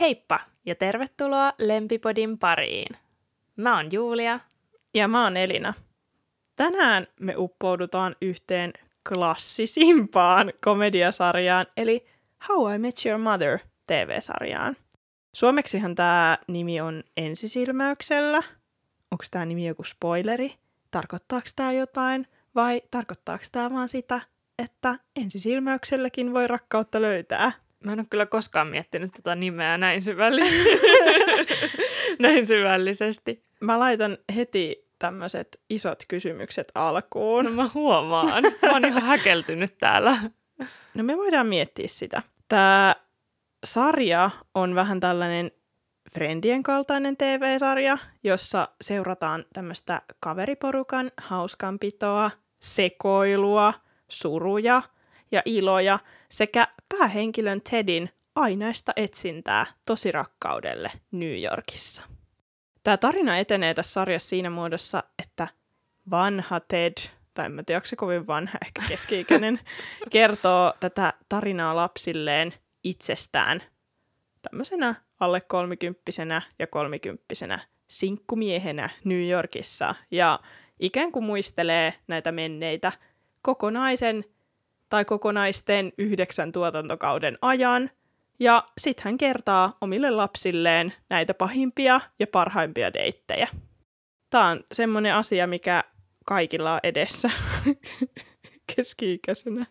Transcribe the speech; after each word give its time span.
Heippa 0.00 0.40
ja 0.66 0.74
tervetuloa 0.74 1.52
Lempipodin 1.58 2.38
pariin. 2.38 2.96
Mä 3.56 3.76
oon 3.76 3.86
Julia. 3.92 4.40
Ja 4.94 5.08
mä 5.08 5.24
oon 5.24 5.36
Elina. 5.36 5.74
Tänään 6.56 7.06
me 7.20 7.34
uppoudutaan 7.36 8.16
yhteen 8.22 8.72
klassisimpaan 9.08 10.52
komediasarjaan, 10.64 11.66
eli 11.76 12.06
How 12.48 12.74
I 12.74 12.78
Met 12.78 12.94
Your 13.06 13.18
Mother 13.18 13.58
TV-sarjaan. 13.86 14.76
Suomeksihan 15.32 15.94
tämä 15.94 16.38
nimi 16.48 16.80
on 16.80 17.04
ensisilmäyksellä. 17.16 18.42
Onko 19.10 19.24
tämä 19.30 19.44
nimi 19.44 19.66
joku 19.66 19.84
spoileri? 19.84 20.54
Tarkoittaako 20.90 21.48
tämä 21.56 21.72
jotain? 21.72 22.26
Vai 22.54 22.82
tarkoittaako 22.90 23.44
tämä 23.52 23.70
vaan 23.70 23.88
sitä, 23.88 24.20
että 24.58 24.98
ensisilmäykselläkin 25.16 26.34
voi 26.34 26.46
rakkautta 26.46 27.02
löytää? 27.02 27.52
Mä 27.84 27.92
en 27.92 27.98
ole 27.98 28.06
kyllä 28.10 28.26
koskaan 28.26 28.68
miettinyt 28.68 29.10
tätä 29.10 29.34
nimeä 29.34 29.78
näin, 29.78 30.00
syvälli- 30.00 30.78
näin 32.18 32.46
syvällisesti. 32.46 33.44
Mä 33.60 33.78
laitan 33.78 34.18
heti 34.36 34.88
tämmöiset 34.98 35.60
isot 35.70 36.02
kysymykset 36.08 36.68
alkuun. 36.74 37.44
No 37.44 37.50
mä 37.50 37.70
huomaan. 37.74 38.42
Mä 38.62 38.72
oon 38.72 38.84
ihan 38.84 39.02
häkeltynyt 39.02 39.78
täällä. 39.78 40.16
No 40.94 41.04
me 41.04 41.16
voidaan 41.16 41.46
miettiä 41.46 41.88
sitä. 41.88 42.22
Tämä 42.48 42.96
sarja 43.64 44.30
on 44.54 44.74
vähän 44.74 45.00
tällainen 45.00 45.50
Friendien 46.12 46.62
kaltainen 46.62 47.16
TV-sarja, 47.16 47.98
jossa 48.24 48.68
seurataan 48.80 49.44
tämmöistä 49.52 50.02
kaveriporukan 50.20 51.10
hauskanpitoa, 51.16 52.30
sekoilua, 52.60 53.74
suruja 54.08 54.82
ja 55.32 55.42
iloja 55.44 55.98
sekä 56.30 56.68
päähenkilön 56.88 57.60
Tedin 57.70 58.10
ainaista 58.34 58.92
etsintää 58.96 59.66
tosirakkaudelle 59.86 60.92
New 61.10 61.42
Yorkissa. 61.42 62.02
Tämä 62.82 62.96
tarina 62.96 63.38
etenee 63.38 63.74
tässä 63.74 63.92
sarjassa 63.92 64.28
siinä 64.28 64.50
muodossa, 64.50 65.02
että 65.18 65.48
vanha 66.10 66.60
Ted, 66.60 66.94
tai 67.34 67.46
en 67.46 67.64
tiedä, 67.66 67.78
onko 67.78 67.86
se 67.86 67.96
kovin 67.96 68.26
vanha, 68.26 68.58
ehkä 68.66 68.82
keski-ikäinen, 68.88 69.60
kertoo 70.10 70.74
tätä 70.80 71.12
tarinaa 71.28 71.76
lapsilleen 71.76 72.54
itsestään 72.84 73.62
tämmöisenä 74.42 74.94
alle 75.20 75.40
kolmikymppisenä 75.40 76.42
ja 76.58 76.66
kolmikymppisenä 76.66 77.58
sinkkumiehenä 77.88 78.90
New 79.04 79.28
Yorkissa 79.28 79.94
ja 80.10 80.40
ikään 80.80 81.12
kuin 81.12 81.24
muistelee 81.24 81.94
näitä 82.08 82.32
menneitä 82.32 82.92
kokonaisen 83.42 84.24
tai 84.90 85.04
kokonaisten 85.04 85.92
yhdeksän 85.98 86.52
tuotantokauden 86.52 87.38
ajan. 87.42 87.90
Ja 88.40 88.68
sitten 88.78 89.04
hän 89.04 89.18
kertaa 89.18 89.76
omille 89.80 90.10
lapsilleen 90.10 90.92
näitä 91.10 91.34
pahimpia 91.34 92.00
ja 92.18 92.26
parhaimpia 92.26 92.92
deittejä. 92.92 93.48
Tämä 94.30 94.48
on 94.48 94.60
semmoinen 94.72 95.14
asia, 95.14 95.46
mikä 95.46 95.84
kaikilla 96.26 96.72
on 96.72 96.80
edessä 96.82 97.30
keski-ikäisenä. 98.76 99.66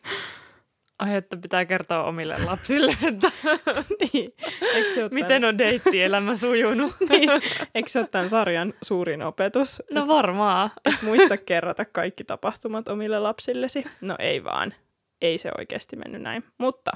Ai, 0.99 1.15
että 1.15 1.37
pitää 1.37 1.65
kertoa 1.65 2.03
omille 2.03 2.35
lapsille, 2.45 2.95
että 3.07 3.31
niin. 4.01 4.33
Eikö 4.73 5.09
miten 5.11 5.45
on 5.45 5.57
deittielämä 5.57 6.35
sujunut. 6.35 6.91
niin. 7.09 7.29
Eikö 7.75 7.89
se 7.89 7.99
ole 7.99 8.07
tämän 8.07 8.29
sarjan 8.29 8.73
suurin 8.81 9.21
opetus? 9.21 9.83
No 9.91 10.07
varmaan. 10.07 10.69
Muista 11.01 11.37
kerrata 11.37 11.85
kaikki 11.85 12.23
tapahtumat 12.23 12.87
omille 12.87 13.19
lapsillesi. 13.19 13.85
No 14.01 14.15
ei 14.19 14.43
vaan. 14.43 14.73
Ei 15.21 15.37
se 15.37 15.51
oikeasti 15.57 15.95
mennyt 15.95 16.21
näin. 16.21 16.43
Mutta 16.57 16.91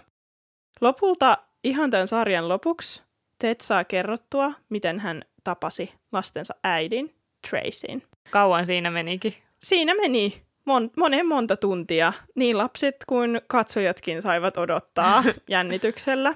lopulta 0.82 1.38
ihan 1.64 1.90
tämän 1.90 2.08
sarjan 2.08 2.50
lopuksi 2.50 3.04
Ted 3.40 3.56
saa 3.62 3.84
kerrottua, 3.84 4.52
miten 4.70 5.00
hän 5.00 5.22
tapasi 5.44 5.94
lastensa 6.12 6.56
äidin, 6.64 7.16
Tracyn. 7.50 8.04
Kauan 8.30 8.66
siinä 8.66 8.92
menikin. 8.92 9.34
Siinä 9.64 9.96
meni 9.96 10.44
mon- 10.70 10.92
monen 10.98 11.28
monta 11.28 11.58
tuntia. 11.58 12.14
Niin 12.36 12.58
lapset 12.58 12.96
kuin 13.08 13.42
katsojatkin 13.48 14.22
saivat 14.22 14.58
odottaa 14.58 15.24
jännityksellä. 15.50 16.34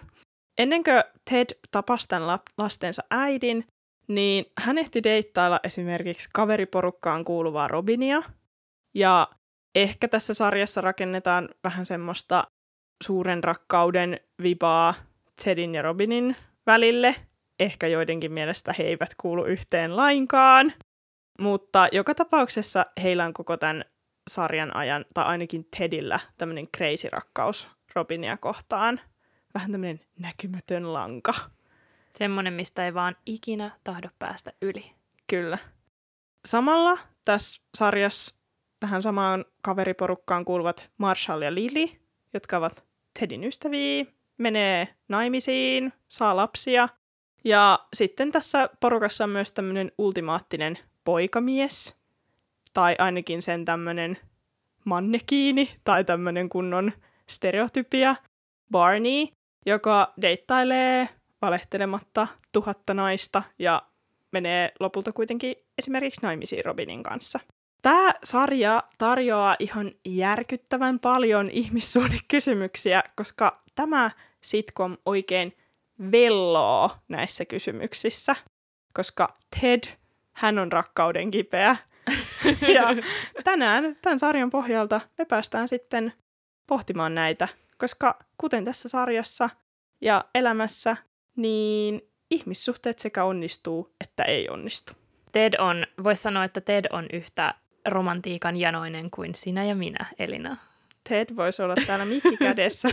Ennen 0.57 0.83
kuin 0.83 1.03
Ted 1.29 1.59
tapasi 1.71 2.07
tämän 2.07 2.27
lap- 2.37 2.53
lastensa 2.57 3.03
äidin, 3.11 3.65
niin 4.07 4.45
hän 4.57 4.77
ehti 4.77 5.03
deittailla 5.03 5.59
esimerkiksi 5.63 6.29
kaveriporukkaan 6.33 7.25
kuuluvaa 7.25 7.67
Robinia. 7.67 8.21
Ja 8.93 9.27
ehkä 9.81 10.07
tässä 10.07 10.33
sarjassa 10.33 10.81
rakennetaan 10.81 11.49
vähän 11.63 11.85
semmoista 11.85 12.43
suuren 13.03 13.43
rakkauden 13.43 14.19
vibaa 14.43 14.93
Tedin 15.43 15.75
ja 15.75 15.81
Robinin 15.81 16.35
välille. 16.65 17.15
Ehkä 17.59 17.87
joidenkin 17.87 18.31
mielestä 18.31 18.73
he 18.77 18.83
eivät 18.83 19.09
kuulu 19.17 19.45
yhteen 19.45 19.97
lainkaan. 19.97 20.73
Mutta 21.39 21.87
joka 21.91 22.15
tapauksessa 22.15 22.85
heillä 23.03 23.25
on 23.25 23.33
koko 23.33 23.57
tämän 23.57 23.85
sarjan 24.29 24.75
ajan, 24.75 25.05
tai 25.13 25.25
ainakin 25.25 25.67
Tedillä, 25.77 26.19
tämmöinen 26.37 26.67
crazy 26.77 27.09
rakkaus 27.09 27.69
Robinia 27.95 28.37
kohtaan. 28.37 28.99
Vähän 29.53 29.71
tämmöinen 29.71 30.01
näkymätön 30.19 30.93
lanka. 30.93 31.33
Semmoinen, 32.15 32.53
mistä 32.53 32.85
ei 32.85 32.93
vaan 32.93 33.15
ikinä 33.25 33.71
tahdo 33.83 34.09
päästä 34.19 34.53
yli. 34.61 34.91
Kyllä. 35.27 35.57
Samalla 36.45 36.97
tässä 37.25 37.61
sarjassa 37.77 38.36
tähän 38.79 39.01
samaan 39.01 39.45
kaveriporukkaan 39.61 40.45
kuuluvat 40.45 40.89
Marshall 40.97 41.41
ja 41.41 41.53
Lily, 41.55 41.87
jotka 42.33 42.57
ovat 42.57 42.85
Tedin 43.19 43.43
ystäviä, 43.43 44.05
menee 44.37 44.87
naimisiin, 45.07 45.93
saa 46.09 46.35
lapsia. 46.35 46.89
Ja 47.43 47.79
sitten 47.93 48.31
tässä 48.31 48.69
porukassa 48.79 49.23
on 49.23 49.29
myös 49.29 49.51
tämmöinen 49.53 49.91
ultimaattinen 49.97 50.79
poikamies, 51.03 52.01
tai 52.73 52.95
ainakin 52.99 53.41
sen 53.41 53.65
tämmöinen 53.65 54.17
mannekiini, 54.85 55.75
tai 55.83 56.03
tämmöinen 56.03 56.49
kunnon 56.49 56.91
stereotypia, 57.27 58.15
Barney, 58.71 59.27
joka 59.65 60.13
deittailee 60.21 61.09
valehtelematta 61.41 62.27
tuhatta 62.51 62.93
naista 62.93 63.43
ja 63.59 63.81
menee 64.31 64.71
lopulta 64.79 65.11
kuitenkin 65.11 65.55
esimerkiksi 65.77 66.21
naimisiin 66.21 66.65
Robinin 66.65 67.03
kanssa. 67.03 67.39
Tämä 67.81 68.13
sarja 68.23 68.83
tarjoaa 68.97 69.55
ihan 69.59 69.91
järkyttävän 70.05 70.99
paljon 70.99 71.49
ihmissuhdekysymyksiä, 71.49 73.03
koska 73.15 73.63
tämä 73.75 74.11
sitcom 74.41 74.97
oikein 75.05 75.57
velloo 76.11 76.91
näissä 77.09 77.45
kysymyksissä, 77.45 78.35
koska 78.93 79.37
Ted, 79.59 79.83
hän 80.33 80.59
on 80.59 80.71
rakkauden 80.71 81.31
kipeä. 81.31 81.75
ja 82.75 82.87
tänään 83.43 83.95
tämän 84.01 84.19
sarjan 84.19 84.49
pohjalta 84.49 85.01
me 85.17 85.25
päästään 85.25 85.67
sitten 85.67 86.13
pohtimaan 86.67 87.15
näitä, 87.15 87.47
koska 87.77 88.19
kuten 88.37 88.65
tässä 88.65 88.89
sarjassa 88.89 89.49
ja 90.01 90.25
elämässä, 90.35 90.97
niin 91.35 92.01
ihmissuhteet 92.31 92.99
sekä 92.99 93.23
onnistuu 93.23 93.95
että 94.01 94.23
ei 94.23 94.49
onnistu. 94.49 94.93
Ted 95.31 95.53
on, 95.59 95.87
voisi 96.03 96.21
sanoa, 96.21 96.43
että 96.43 96.61
Ted 96.61 96.85
on 96.91 97.05
yhtä 97.13 97.53
romantiikan 97.87 98.57
janoinen 98.57 99.11
kuin 99.11 99.35
sinä 99.35 99.63
ja 99.63 99.75
minä, 99.75 100.05
Elina. 100.19 100.57
Ted 101.09 101.35
voisi 101.35 101.61
olla 101.61 101.75
täällä 101.87 102.05
mikki 102.05 102.37
kädessä 102.47 102.89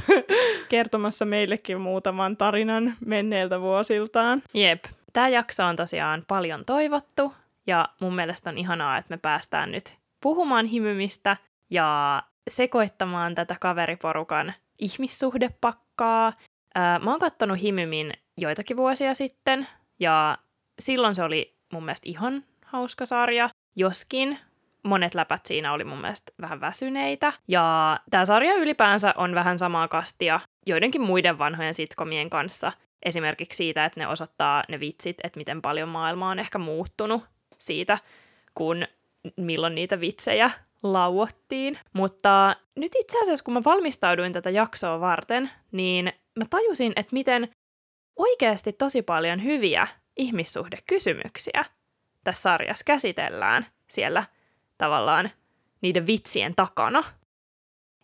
kertomassa 0.68 1.24
meillekin 1.24 1.80
muutaman 1.80 2.36
tarinan 2.36 2.96
menneiltä 3.06 3.60
vuosiltaan. 3.60 4.42
Jep. 4.54 4.84
Tämä 5.12 5.28
jakso 5.28 5.64
on 5.66 5.76
tosiaan 5.76 6.24
paljon 6.28 6.64
toivottu 6.64 7.34
ja 7.66 7.88
mun 8.00 8.14
mielestä 8.14 8.50
on 8.50 8.58
ihanaa, 8.58 8.98
että 8.98 9.14
me 9.14 9.18
päästään 9.18 9.72
nyt 9.72 9.96
puhumaan 10.20 10.66
himymistä 10.66 11.36
ja 11.70 12.22
sekoittamaan 12.48 13.34
tätä 13.34 13.54
kaveriporukan 13.60 14.52
ihmissuhdepakkaa. 14.80 16.32
Ää, 16.74 16.98
mä 16.98 17.10
oon 17.10 17.20
kattonut 17.20 17.62
himymin 17.62 18.12
joitakin 18.38 18.76
vuosia 18.76 19.14
sitten 19.14 19.66
ja 20.00 20.38
silloin 20.78 21.14
se 21.14 21.22
oli 21.22 21.56
mun 21.72 21.84
mielestä 21.84 22.10
ihan 22.10 22.42
hauska 22.64 23.06
sarja, 23.06 23.50
joskin 23.76 24.38
monet 24.84 25.14
läpät 25.14 25.46
siinä 25.46 25.72
oli 25.72 25.84
mun 25.84 26.00
mielestä 26.00 26.32
vähän 26.40 26.60
väsyneitä. 26.60 27.32
Ja 27.48 27.98
tämä 28.10 28.24
sarja 28.24 28.54
ylipäänsä 28.54 29.14
on 29.16 29.34
vähän 29.34 29.58
samaa 29.58 29.88
kastia 29.88 30.40
joidenkin 30.66 31.02
muiden 31.02 31.38
vanhojen 31.38 31.74
sitkomien 31.74 32.30
kanssa. 32.30 32.72
Esimerkiksi 33.02 33.56
siitä, 33.56 33.84
että 33.84 34.00
ne 34.00 34.06
osoittaa 34.06 34.64
ne 34.68 34.80
vitsit, 34.80 35.16
että 35.24 35.38
miten 35.40 35.62
paljon 35.62 35.88
maailma 35.88 36.30
on 36.30 36.38
ehkä 36.38 36.58
muuttunut 36.58 37.22
siitä, 37.58 37.98
kun 38.54 38.86
milloin 39.36 39.74
niitä 39.74 40.00
vitsejä 40.00 40.50
lauottiin. 40.82 41.78
Mutta 41.92 42.56
nyt 42.76 42.92
itse 43.00 43.22
asiassa, 43.22 43.44
kun 43.44 43.54
mä 43.54 43.64
valmistauduin 43.64 44.32
tätä 44.32 44.50
jaksoa 44.50 45.00
varten, 45.00 45.50
niin 45.72 46.12
mä 46.38 46.44
tajusin, 46.50 46.92
että 46.96 47.14
miten 47.14 47.48
oikeasti 48.16 48.72
tosi 48.72 49.02
paljon 49.02 49.44
hyviä 49.44 49.88
ihmissuhdekysymyksiä 50.16 51.64
tässä 52.24 52.42
sarjassa 52.42 52.84
käsitellään 52.84 53.66
siellä 53.90 54.24
tavallaan 54.78 55.30
niiden 55.80 56.06
vitsien 56.06 56.54
takana. 56.54 57.04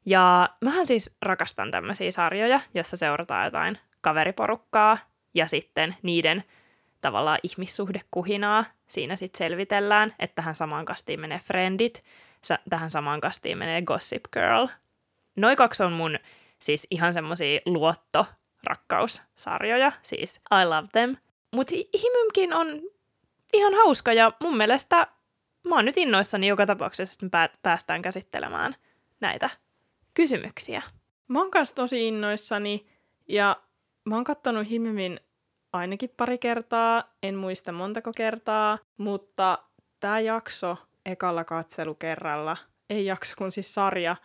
Ja 0.07 0.49
mähän 0.65 0.87
siis 0.87 1.17
rakastan 1.23 1.71
tämmöisiä 1.71 2.11
sarjoja, 2.11 2.61
jossa 2.75 2.97
seurataan 2.97 3.45
jotain 3.45 3.79
kaveriporukkaa 4.01 4.99
ja 5.35 5.47
sitten 5.47 5.97
niiden 6.03 6.45
tavallaan 7.01 7.39
ihmissuhdekuhinaa 7.43 8.65
siinä 8.89 9.17
sitten 9.17 9.39
selvitellään, 9.39 10.15
että 10.19 10.35
tähän 10.35 10.55
samaan 10.55 10.85
kastiin 10.85 11.21
menee 11.21 11.39
Friendit, 11.39 12.05
tähän 12.71 12.91
samaan 12.91 13.21
kastiin 13.21 13.59
menee 13.59 13.83
Gossip 13.83 14.23
Girl. 14.33 14.67
Noin 15.37 15.57
kaksi 15.57 15.83
on 15.83 15.93
mun 15.93 16.19
siis 16.59 16.87
ihan 16.91 17.13
semmosia 17.13 17.61
luotto 17.67 18.27
rakkaussarjoja, 18.65 19.93
siis 20.03 20.41
I 20.63 20.65
love 20.65 20.89
them. 20.93 21.17
Mutta 21.55 21.75
Himymkin 22.03 22.55
on 22.55 22.67
ihan 23.53 23.75
hauska 23.75 24.13
ja 24.13 24.33
mun 24.41 24.57
mielestä 24.57 25.07
mä 25.69 25.75
oon 25.75 25.85
nyt 25.85 25.97
innoissani 25.97 26.47
joka 26.47 26.67
tapauksessa, 26.67 27.27
että 27.27 27.39
me 27.39 27.51
päästään 27.62 28.03
käsittelemään 28.03 28.75
näitä 29.21 29.51
kysymyksiä. 30.15 30.83
Mä 31.29 31.39
oon 31.39 31.51
kanssa 31.51 31.75
tosi 31.75 32.09
innoissani 32.09 32.87
ja 33.29 33.57
mä 34.05 34.15
oon 34.15 34.25
kattonut 34.25 34.71
Himymin 34.71 35.21
ainakin 35.73 36.11
pari 36.17 36.39
kertaa, 36.39 37.15
en 37.23 37.35
muista 37.35 37.73
montako 37.73 38.12
kertaa, 38.17 38.79
mutta 38.97 39.59
tämä 40.01 40.21
jakso 40.21 40.77
ekalla 41.07 41.45
katselukerralla, 41.45 42.57
ei 42.91 43.07
jakso 43.07 43.35
kun 43.39 43.53
siis 43.53 43.75
sarja, 43.75 44.17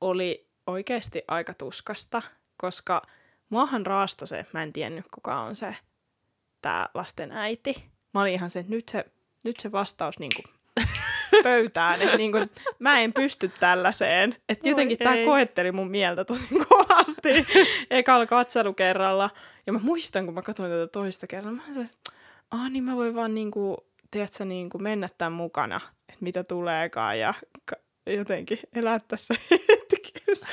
oli 0.00 0.50
oikeasti 0.66 1.22
aika 1.28 1.54
tuskasta, 1.54 2.22
koska 2.56 3.02
muahan 3.50 3.86
raasto 3.86 4.26
se, 4.26 4.46
mä 4.52 4.62
en 4.62 4.72
tiennyt 4.72 5.04
kuka 5.14 5.40
on 5.40 5.56
se 5.56 5.76
tämä 6.62 6.88
lasten 6.94 7.32
äiti. 7.32 7.90
Mä 8.14 8.20
olin 8.20 8.34
ihan 8.34 8.50
se, 8.50 8.58
että 8.58 8.70
nyt 8.70 8.88
se, 8.88 9.04
nyt 9.44 9.56
se 9.60 9.72
vastaus 9.72 10.18
niin 10.18 10.32
kuin 10.36 10.59
pöytään, 11.42 12.02
että 12.02 12.16
niin 12.16 12.32
kuin, 12.32 12.50
mä 12.78 13.00
en 13.00 13.12
pysty 13.12 13.50
tällaiseen. 13.60 14.36
Että 14.48 14.68
jotenkin 14.68 14.98
tämä 14.98 15.16
koetteli 15.24 15.72
mun 15.72 15.90
mieltä 15.90 16.24
tosi 16.24 16.48
kovasti 16.68 17.46
ekalla 17.90 18.26
katselukerralla. 18.26 19.30
Ja 19.66 19.72
mä 19.72 19.80
muistan, 19.82 20.24
kun 20.24 20.34
mä 20.34 20.42
katsoin 20.42 20.70
tätä 20.70 20.86
toista 20.86 21.26
kerralla, 21.26 21.56
mä 21.56 21.62
sanoin, 21.66 21.86
että 21.86 22.12
ah, 22.50 22.70
niin 22.70 22.84
mä 22.84 22.96
voin 22.96 23.14
vaan 23.14 23.34
niin 23.34 23.50
kuin, 23.50 23.76
tiedätkö, 24.10 24.44
niin 24.44 24.70
kuin 24.70 24.82
mennä 24.82 25.08
tämän 25.18 25.32
mukana, 25.32 25.80
että 26.08 26.20
mitä 26.20 26.44
tuleekaan 26.44 27.18
ja 27.18 27.34
jotenkin 28.06 28.58
elää 28.74 29.00
tässä 29.08 29.34
hetkessä. 29.50 30.48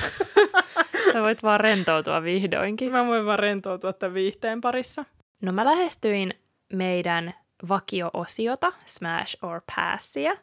Sä 1.12 1.22
voit 1.22 1.42
vaan 1.42 1.60
rentoutua 1.60 2.22
vihdoinkin. 2.22 2.92
Mä 2.92 3.06
voin 3.06 3.26
vaan 3.26 3.38
rentoutua 3.38 3.92
tämän 3.92 4.14
viihteen 4.14 4.60
parissa. 4.60 5.04
No 5.42 5.52
mä 5.52 5.64
lähestyin 5.64 6.34
meidän 6.72 7.34
vakio-osiota, 7.68 8.72
Smash 8.84 9.38
or 9.42 9.60
Passia, 9.76 10.36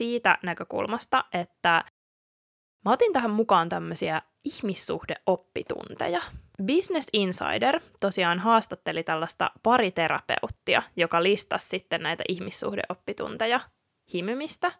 siitä 0.00 0.38
näkökulmasta, 0.42 1.24
että 1.32 1.84
mä 2.84 2.92
otin 2.92 3.12
tähän 3.12 3.30
mukaan 3.30 3.68
tämmöisiä 3.68 4.22
ihmissuhdeoppitunteja. 4.44 6.20
Business 6.66 7.08
Insider 7.12 7.80
tosiaan 8.00 8.38
haastatteli 8.38 9.02
tällaista 9.02 9.50
pariterapeuttia, 9.62 10.82
joka 10.96 11.22
listasi 11.22 11.68
sitten 11.68 12.02
näitä 12.02 12.24
ihmissuhdeoppitunteja 12.28 13.60
himymistä. 14.14 14.72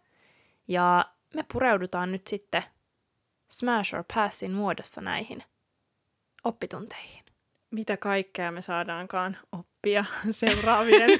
Ja 0.68 1.04
me 1.34 1.44
pureudutaan 1.52 2.12
nyt 2.12 2.26
sitten 2.26 2.62
Smash 3.50 3.94
or 3.94 4.04
Passin 4.14 4.52
muodossa 4.52 5.00
näihin 5.00 5.44
oppitunteihin. 6.44 7.24
Mitä 7.70 7.96
kaikkea 7.96 8.50
me 8.50 8.62
saadaankaan 8.62 9.36
oppia 9.52 10.04
seuraavien 10.30 11.10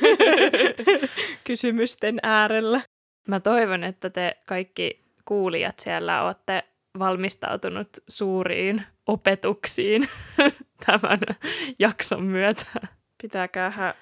kysymysten 1.47 2.19
äärellä? 2.23 2.81
Mä 3.31 3.41
toivon, 3.41 3.85
että 3.85 4.11
te 4.11 4.37
kaikki 4.47 5.05
kuulijat 5.25 5.79
siellä 5.79 6.23
olette 6.23 6.65
valmistautunut 6.99 7.89
suuriin 8.09 8.83
opetuksiin 9.07 10.09
tämän 10.87 11.19
jakson 11.79 12.23
myötä. 12.23 12.67
Pitääkää 13.23 13.95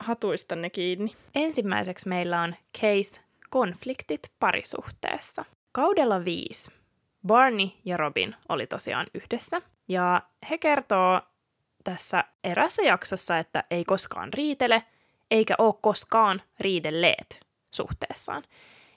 hatuistanne 0.00 0.70
kiinni. 0.70 1.14
Ensimmäiseksi 1.34 2.08
meillä 2.08 2.40
on 2.40 2.54
case 2.80 3.20
konfliktit 3.50 4.32
parisuhteessa. 4.40 5.44
Kaudella 5.72 6.24
viisi 6.24 6.70
Barney 7.26 7.68
ja 7.84 7.96
Robin 7.96 8.34
oli 8.48 8.66
tosiaan 8.66 9.06
yhdessä. 9.14 9.62
Ja 9.88 10.22
he 10.50 10.58
kertoo 10.58 11.20
tässä 11.84 12.24
erässä 12.44 12.82
jaksossa, 12.82 13.38
että 13.38 13.64
ei 13.70 13.84
koskaan 13.84 14.32
riitele, 14.32 14.82
eikä 15.30 15.54
ole 15.58 15.74
koskaan 15.80 16.42
riidelleet 16.60 17.40
suhteessaan. 17.74 18.42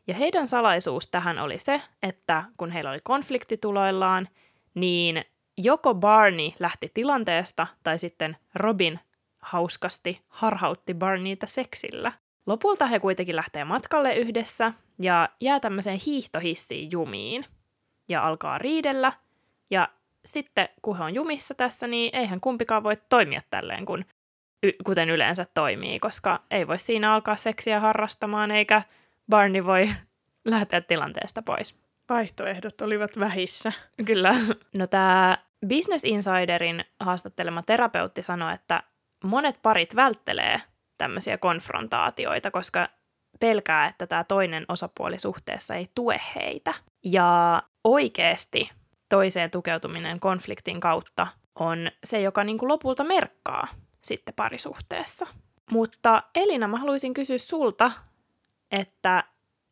Ja 0.08 0.14
heidän 0.14 0.48
salaisuus 0.48 1.08
tähän 1.08 1.40
oli 1.40 1.60
se, 1.60 1.82
että 2.04 2.44
kun 2.58 2.72
heillä 2.72 2.90
oli 2.92 3.00
konfliktituloillaan, 3.04 4.28
niin 4.74 5.26
joko 5.58 5.96
Barney 5.96 6.52
lähti 6.60 6.92
tilanteesta 6.94 7.68
tai 7.84 8.00
sitten 8.00 8.38
Robin 8.56 9.00
hauskasti 9.40 10.22
harhautti 10.28 10.94
Barneyta 10.94 11.48
seksillä. 11.48 12.12
Lopulta 12.46 12.86
he 12.86 13.00
kuitenkin 13.00 13.36
lähtee 13.36 13.64
matkalle 13.64 14.16
yhdessä 14.16 14.74
ja 15.00 15.30
jää 15.42 15.60
tämmöiseen 15.60 16.00
hiihtohissiin 16.06 16.92
jumiin 16.92 17.46
ja 18.10 18.24
alkaa 18.24 18.58
riidellä. 18.58 19.14
Ja 19.72 19.90
sitten 20.26 20.70
kun 20.82 20.98
he 20.98 21.04
on 21.04 21.16
jumissa 21.16 21.56
tässä, 21.56 21.88
niin 21.88 22.16
eihän 22.16 22.42
kumpikaan 22.42 22.84
voi 22.84 22.98
toimia 23.10 23.42
tälleen, 23.50 23.86
kun, 23.86 24.06
y- 24.64 24.78
kuten 24.84 25.10
yleensä 25.10 25.46
toimii, 25.54 26.00
koska 26.00 26.44
ei 26.52 26.68
voi 26.68 26.80
siinä 26.80 27.14
alkaa 27.14 27.36
seksiä 27.36 27.80
harrastamaan, 27.80 28.52
eikä 28.52 28.82
Barney 29.30 29.66
voi 29.66 29.90
lähteä 30.46 30.82
tilanteesta 30.82 31.42
pois. 31.42 31.80
Vaihtoehdot 32.10 32.82
olivat 32.82 33.20
vähissä. 33.20 33.72
Kyllä. 34.06 34.36
No 34.74 34.88
tämä 34.88 35.38
Business 35.68 36.06
Insiderin 36.06 36.86
haastattelema 37.00 37.64
terapeutti 37.64 38.24
sanoi, 38.24 38.54
että 38.54 38.84
monet 39.24 39.60
parit 39.62 39.96
välttelee 39.96 40.62
tämmöisiä 40.98 41.38
konfrontaatioita, 41.38 42.52
koska 42.52 42.90
pelkää, 43.40 43.86
että 43.86 44.08
tämä 44.08 44.24
toinen 44.24 44.66
osapuoli 44.68 45.20
suhteessa 45.20 45.76
ei 45.76 45.88
tue 45.96 46.22
heitä. 46.36 46.74
Ja 47.06 47.64
oikeasti 47.84 48.70
toiseen 49.10 49.52
tukeutuminen 49.52 50.20
konfliktin 50.20 50.80
kautta 50.80 51.28
on 51.60 51.92
se, 52.04 52.22
joka 52.22 52.44
niin 52.44 52.58
kuin 52.58 52.70
lopulta 52.70 53.04
merkkaa 53.04 53.68
sitten 54.04 54.36
parisuhteessa. 54.36 55.28
Mutta 55.72 56.24
Elina, 56.36 56.68
mä 56.68 56.78
haluaisin 56.78 57.14
kysyä 57.14 57.38
sulta, 57.38 57.92
että 58.72 59.24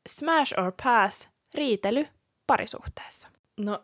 smash 0.10 0.60
or 0.60 0.72
pass 0.84 1.30
riitely 1.56 2.08
parisuhteessa? 2.48 3.30
No, 3.58 3.84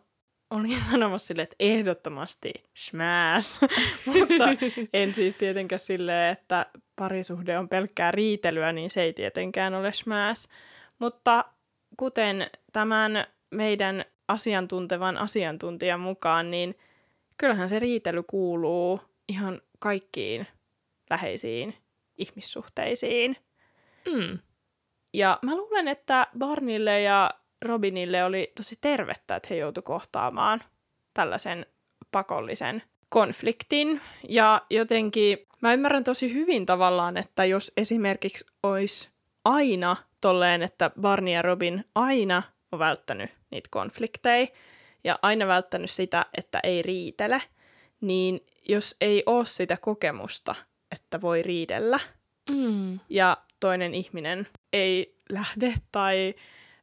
olin 0.50 0.80
sanomassa 0.90 1.26
silleen, 1.26 1.44
että 1.44 1.56
ehdottomasti 1.60 2.52
smash, 2.74 3.60
mutta 4.06 4.44
en 4.92 5.14
siis 5.14 5.36
tietenkään 5.36 5.80
silleen, 5.80 6.32
että 6.32 6.66
parisuhde 6.96 7.58
on 7.58 7.68
pelkkää 7.68 8.10
riitelyä, 8.10 8.72
niin 8.72 8.90
se 8.90 9.02
ei 9.02 9.12
tietenkään 9.12 9.74
ole 9.74 9.92
smash. 9.92 10.50
Mutta 10.98 11.44
kuten 11.96 12.46
tämän 12.72 13.26
meidän 13.50 14.04
asiantuntevan 14.28 15.18
asiantuntijan 15.18 16.00
mukaan, 16.00 16.50
niin 16.50 16.74
kyllähän 17.38 17.68
se 17.68 17.78
riitely 17.78 18.22
kuuluu 18.22 19.00
ihan 19.28 19.60
kaikkiin 19.78 20.46
läheisiin 21.10 21.74
ihmissuhteisiin. 22.18 23.36
Mm. 24.12 24.38
Ja 25.12 25.38
mä 25.42 25.56
luulen, 25.56 25.88
että 25.88 26.26
Barnille 26.38 27.00
ja 27.00 27.30
Robinille 27.64 28.24
oli 28.24 28.52
tosi 28.56 28.74
tervettä, 28.80 29.36
että 29.36 29.48
he 29.50 29.56
joutuivat 29.56 29.84
kohtaamaan 29.84 30.62
tällaisen 31.14 31.66
pakollisen 32.12 32.82
konfliktin. 33.08 34.00
Ja 34.28 34.62
jotenkin 34.70 35.38
mä 35.62 35.72
ymmärrän 35.72 36.04
tosi 36.04 36.34
hyvin 36.34 36.66
tavallaan, 36.66 37.16
että 37.16 37.44
jos 37.44 37.72
esimerkiksi 37.76 38.46
olisi 38.62 39.10
aina 39.44 39.96
tolleen, 40.20 40.62
että 40.62 40.90
Barney 41.00 41.34
ja 41.34 41.42
Robin 41.42 41.84
aina 41.94 42.42
on 42.72 42.78
välttänyt 42.78 43.30
niitä 43.50 43.68
konflikteja 43.70 44.46
ja 45.04 45.18
aina 45.22 45.46
välttänyt 45.46 45.90
sitä, 45.90 46.26
että 46.38 46.60
ei 46.62 46.82
riitele, 46.82 47.42
niin 48.00 48.40
jos 48.68 48.96
ei 49.00 49.22
ole 49.26 49.44
sitä 49.44 49.76
kokemusta, 49.76 50.54
että 50.92 51.20
voi 51.20 51.42
riidellä, 51.42 52.00
mm. 52.50 53.00
ja 53.08 53.36
toinen 53.62 53.94
ihminen 53.94 54.46
ei 54.72 55.16
lähde 55.28 55.74
tai 55.92 56.34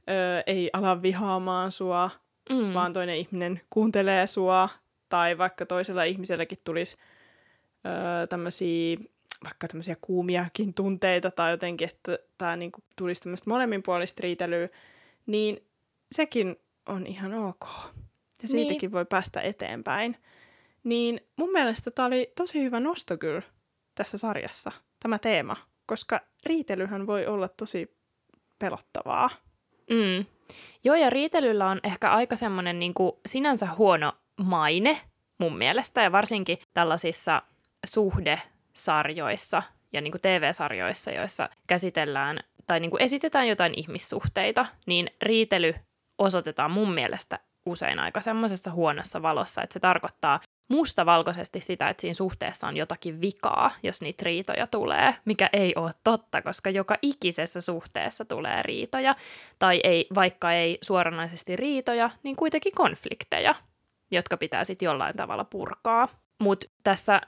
ö, 0.10 0.44
ei 0.48 0.70
ala 0.74 1.02
vihaamaan 1.02 1.72
sua, 1.72 2.10
mm. 2.50 2.74
vaan 2.74 2.94
toinen 2.94 3.16
ihminen 3.16 3.62
kuuntelee 3.70 4.28
sua, 4.28 4.70
tai 5.10 5.38
vaikka 5.38 5.66
toisella 5.66 6.04
ihmiselläkin 6.04 6.58
tulisi 6.64 6.98
tämmöisiä 8.30 8.98
vaikka 9.44 9.68
tämmöisiä 9.68 9.96
kuumiakin 10.02 10.74
tunteita 10.74 11.32
tai 11.32 11.52
jotenkin, 11.52 11.90
että 11.90 12.20
tämä 12.38 12.56
niinku 12.56 12.84
tulisi 12.96 13.22
tämmöistä 13.22 13.50
molemminpuolista 13.50 14.22
riitelyä, 14.24 14.70
niin 15.26 15.64
sekin 16.12 16.56
on 16.86 17.08
ihan 17.08 17.34
ok. 17.34 17.66
Ja 18.42 18.48
siitäkin 18.48 18.88
niin. 18.88 18.92
voi 18.92 19.06
päästä 19.06 19.42
eteenpäin. 19.42 20.18
Niin 20.84 21.22
mun 21.36 21.52
mielestä 21.52 21.92
tämä 21.92 22.06
oli 22.06 22.32
tosi 22.36 22.64
hyvä 22.64 22.80
nosto 22.80 23.18
kyllä 23.18 23.42
tässä 23.96 24.18
sarjassa, 24.18 24.72
tämä 25.00 25.20
teema, 25.20 25.56
koska 25.90 26.22
riitelyhän 26.46 27.08
voi 27.08 27.26
olla 27.26 27.48
tosi 27.48 27.98
pelottavaa. 28.60 29.30
Mm. 29.90 30.26
Joo, 30.84 30.96
ja 30.96 31.10
riitelyllä 31.10 31.68
on 31.68 31.80
ehkä 31.84 32.12
aika 32.12 32.36
semmoinen 32.36 32.80
niin 32.80 32.94
sinänsä 33.26 33.68
huono 33.78 34.14
maine 34.38 35.02
mun 35.38 35.58
mielestä, 35.58 36.02
ja 36.02 36.12
varsinkin 36.12 36.58
tällaisissa 36.74 37.42
suhde 37.86 38.42
sarjoissa 38.74 39.64
ja 39.94 40.02
niin 40.02 40.12
kuin 40.12 40.22
TV-sarjoissa, 40.22 41.12
joissa 41.12 41.50
käsitellään 41.68 42.40
tai 42.68 42.80
niin 42.80 42.92
kuin 42.92 43.02
esitetään 43.02 43.48
jotain 43.48 43.74
ihmissuhteita, 43.78 44.66
niin 44.86 45.10
riitely 45.22 45.76
osoitetaan 46.18 46.72
mun 46.72 46.94
mielestä 46.94 47.40
usein 47.66 48.00
aika 48.00 48.22
semmoisessa 48.22 48.72
huonossa 48.72 49.22
valossa, 49.22 49.62
että 49.62 49.74
se 49.74 49.80
tarkoittaa 49.80 50.40
mustavalkoisesti 50.70 51.60
sitä, 51.60 51.90
että 51.90 52.02
siinä 52.02 52.14
suhteessa 52.14 52.68
on 52.68 52.78
jotakin 52.78 53.22
vikaa, 53.22 53.72
jos 53.84 54.02
niitä 54.02 54.24
riitoja 54.26 54.68
tulee, 54.68 55.16
mikä 55.26 55.50
ei 55.54 55.74
ole 55.76 55.92
totta, 56.04 56.42
koska 56.42 56.70
joka 56.70 56.98
ikisessä 57.02 57.62
suhteessa 57.62 58.26
tulee 58.26 58.62
riitoja, 58.62 59.16
tai 59.60 59.80
ei, 59.84 60.08
vaikka 60.16 60.54
ei 60.54 60.78
suoranaisesti 60.82 61.56
riitoja, 61.56 62.10
niin 62.24 62.36
kuitenkin 62.36 62.74
konflikteja, 62.76 63.56
jotka 64.12 64.38
pitää 64.38 64.64
sitten 64.64 64.86
jollain 64.86 65.18
tavalla 65.18 65.44
purkaa. 65.44 66.08
Mutta 66.42 66.68
tässä 66.84 67.22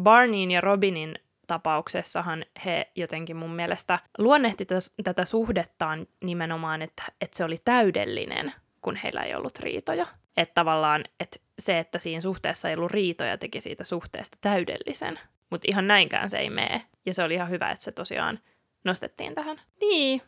Barneyin 0.00 0.50
ja 0.50 0.60
Robinin 0.60 1.14
tapauksessahan 1.46 2.44
he 2.64 2.90
jotenkin 2.96 3.36
mun 3.36 3.54
mielestä 3.54 3.98
luonnehti 4.18 4.66
tätä 5.04 5.24
suhdettaan 5.24 6.06
nimenomaan, 6.24 6.82
että, 6.82 7.02
että 7.20 7.36
se 7.36 7.44
oli 7.44 7.58
täydellinen, 7.64 8.52
kun 8.82 8.96
heillä 8.96 9.22
ei 9.22 9.34
ollut 9.34 9.58
riitoja. 9.58 10.06
Että 10.36 10.54
tavallaan 10.54 11.04
että 11.20 11.40
se, 11.60 11.78
että 11.78 11.98
siinä 11.98 12.20
suhteessa 12.20 12.68
ei 12.68 12.74
ollut 12.74 12.90
riitoja, 12.90 13.38
teki 13.38 13.60
siitä 13.60 13.84
suhteesta 13.84 14.38
täydellisen. 14.40 15.18
Mutta 15.50 15.66
ihan 15.70 15.86
näinkään 15.86 16.30
se 16.30 16.38
ei 16.38 16.50
mene. 16.50 16.82
Ja 17.06 17.14
se 17.14 17.22
oli 17.22 17.34
ihan 17.34 17.50
hyvä, 17.50 17.70
että 17.70 17.84
se 17.84 17.92
tosiaan 17.92 18.38
nostettiin 18.84 19.34
tähän. 19.34 19.60
Niin. 19.80 20.22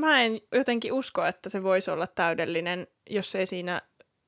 Mä 0.00 0.22
en 0.22 0.40
jotenkin 0.52 0.92
usko, 0.92 1.24
että 1.24 1.48
se 1.48 1.62
voisi 1.62 1.90
olla 1.90 2.06
täydellinen, 2.06 2.86
jos 3.10 3.34
ei 3.34 3.46
siinä 3.46 3.82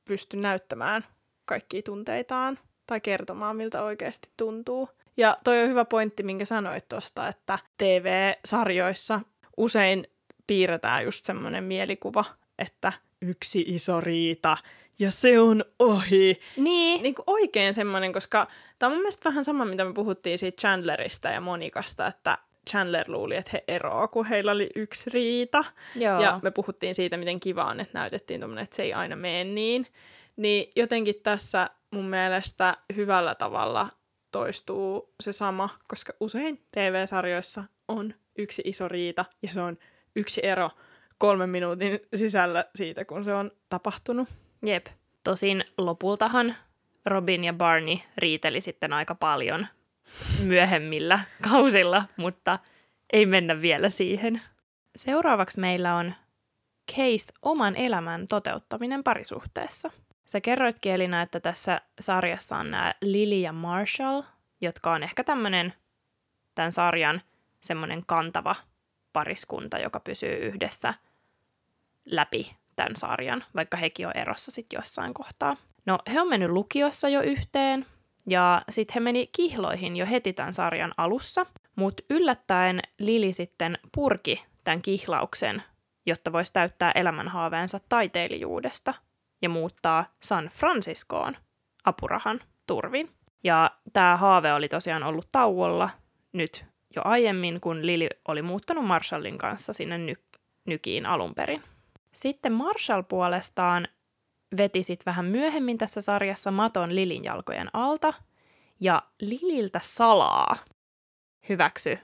pysty 0.04 0.36
näyttämään 0.36 1.04
kaikkia 1.44 1.82
tunteitaan 1.82 2.58
tai 2.86 3.00
kertomaan, 3.00 3.56
miltä 3.56 3.82
oikeasti 3.82 4.28
tuntuu. 4.36 4.88
Ja 5.16 5.38
toi 5.44 5.62
on 5.62 5.68
hyvä 5.68 5.84
pointti, 5.84 6.22
minkä 6.22 6.44
sanoit 6.44 6.88
tuosta, 6.88 7.28
että 7.28 7.58
TV-sarjoissa 7.78 9.20
usein 9.56 10.06
piirretään 10.46 11.04
just 11.04 11.24
semmoinen 11.24 11.64
mielikuva, 11.64 12.24
että 12.58 12.92
yksi 13.22 13.64
iso 13.66 14.00
riita 14.00 14.56
ja 14.98 15.10
se 15.10 15.40
on 15.40 15.64
ohi. 15.78 16.40
Niin. 16.56 17.02
niin 17.02 17.14
kuin 17.14 17.24
oikein 17.26 17.74
semmoinen, 17.74 18.12
koska 18.12 18.48
tämä 18.78 18.88
on 18.88 18.92
mun 18.96 19.02
mielestä 19.02 19.28
vähän 19.28 19.44
sama, 19.44 19.64
mitä 19.64 19.84
me 19.84 19.92
puhuttiin 19.92 20.38
siitä 20.38 20.60
Chandlerista 20.60 21.28
ja 21.28 21.40
Monikasta, 21.40 22.06
että 22.06 22.38
Chandler 22.70 23.04
luuli, 23.08 23.36
että 23.36 23.50
he 23.52 23.64
eroaa, 23.68 24.08
kun 24.08 24.26
heillä 24.26 24.52
oli 24.52 24.70
yksi 24.76 25.10
riita. 25.10 25.64
Joo. 25.94 26.22
Ja 26.22 26.40
me 26.42 26.50
puhuttiin 26.50 26.94
siitä, 26.94 27.16
miten 27.16 27.40
kiva 27.40 27.64
on, 27.64 27.80
että 27.80 27.98
näytettiin 27.98 28.40
tommonen, 28.40 28.64
että 28.64 28.76
se 28.76 28.82
ei 28.82 28.92
aina 28.92 29.16
mene 29.16 29.44
niin. 29.44 29.86
Niin 30.36 30.72
jotenkin 30.76 31.14
tässä 31.22 31.70
mun 31.90 32.08
mielestä 32.08 32.76
hyvällä 32.96 33.34
tavalla 33.34 33.88
toistuu 34.32 35.14
se 35.20 35.32
sama, 35.32 35.68
koska 35.88 36.12
usein 36.20 36.58
TV-sarjoissa 36.72 37.64
on 37.88 38.14
yksi 38.38 38.62
iso 38.64 38.88
riita 38.88 39.24
ja 39.42 39.52
se 39.52 39.60
on 39.60 39.78
yksi 40.16 40.40
ero 40.46 40.70
kolmen 41.18 41.50
minuutin 41.50 42.00
sisällä 42.14 42.64
siitä, 42.74 43.04
kun 43.04 43.24
se 43.24 43.34
on 43.34 43.50
tapahtunut. 43.68 44.28
Jep. 44.66 44.86
Tosin 45.24 45.64
lopultahan 45.78 46.54
Robin 47.06 47.44
ja 47.44 47.52
Barney 47.52 47.96
riiteli 48.16 48.60
sitten 48.60 48.92
aika 48.92 49.14
paljon 49.14 49.66
myöhemmillä 50.42 51.20
kausilla, 51.50 52.04
mutta 52.16 52.58
ei 53.12 53.26
mennä 53.26 53.60
vielä 53.60 53.88
siihen. 53.88 54.42
Seuraavaksi 54.96 55.60
meillä 55.60 55.94
on 55.94 56.14
case 56.92 57.32
oman 57.42 57.76
elämän 57.76 58.26
toteuttaminen 58.28 59.04
parisuhteessa. 59.04 59.90
Sä 60.26 60.40
kerroit 60.40 60.78
kielina, 60.78 61.22
että 61.22 61.40
tässä 61.40 61.80
sarjassa 62.00 62.56
on 62.56 62.70
nämä 62.70 62.94
Lily 63.00 63.34
ja 63.34 63.52
Marshall, 63.52 64.22
jotka 64.60 64.92
on 64.92 65.02
ehkä 65.02 65.24
tämmöinen 65.24 65.74
tämän 66.54 66.72
sarjan 66.72 67.22
semmoinen 67.60 68.02
kantava 68.06 68.54
pariskunta, 69.12 69.78
joka 69.78 70.00
pysyy 70.00 70.36
yhdessä 70.36 70.94
läpi 72.04 72.56
tämän 72.78 72.96
sarjan, 72.96 73.44
vaikka 73.56 73.76
hekin 73.76 74.06
on 74.06 74.16
erossa 74.16 74.50
sitten 74.50 74.76
jossain 74.76 75.14
kohtaa. 75.14 75.56
No, 75.86 75.98
he 76.12 76.20
on 76.20 76.28
mennyt 76.28 76.50
lukiossa 76.50 77.08
jo 77.08 77.20
yhteen, 77.20 77.86
ja 78.26 78.62
sitten 78.68 78.94
he 78.94 79.00
meni 79.00 79.26
kihloihin 79.26 79.96
jo 79.96 80.06
heti 80.06 80.32
tämän 80.32 80.52
sarjan 80.52 80.92
alussa, 80.96 81.46
mutta 81.76 82.02
yllättäen 82.10 82.80
Lili 82.98 83.32
sitten 83.32 83.78
purki 83.94 84.44
tämän 84.64 84.82
kihlauksen, 84.82 85.62
jotta 86.06 86.32
voisi 86.32 86.52
täyttää 86.52 86.92
elämänhaaveensa 86.94 87.80
taiteilijuudesta 87.88 88.94
ja 89.42 89.48
muuttaa 89.48 90.04
San 90.22 90.46
Franciscoon 90.46 91.36
apurahan 91.84 92.40
turvin. 92.66 93.10
Ja 93.44 93.70
tämä 93.92 94.16
haave 94.16 94.52
oli 94.52 94.68
tosiaan 94.68 95.02
ollut 95.02 95.28
tauolla 95.32 95.90
nyt 96.32 96.64
jo 96.96 97.02
aiemmin, 97.04 97.60
kun 97.60 97.86
Lili 97.86 98.08
oli 98.28 98.42
muuttanut 98.42 98.84
Marshallin 98.84 99.38
kanssa 99.38 99.72
sinne 99.72 99.98
ny- 99.98 100.24
nykiin 100.66 101.06
alun 101.06 101.34
perin. 101.34 101.62
Sitten 102.18 102.52
Marshall 102.52 103.02
puolestaan 103.02 103.88
veti 104.56 104.82
sit 104.82 105.06
vähän 105.06 105.24
myöhemmin 105.24 105.78
tässä 105.78 106.00
sarjassa 106.00 106.50
maton 106.50 106.94
Lilin 106.94 107.24
jalkojen 107.24 107.70
alta 107.72 108.14
ja 108.80 109.02
Lililtä 109.20 109.80
salaa 109.82 110.56
hyväksy 111.48 111.98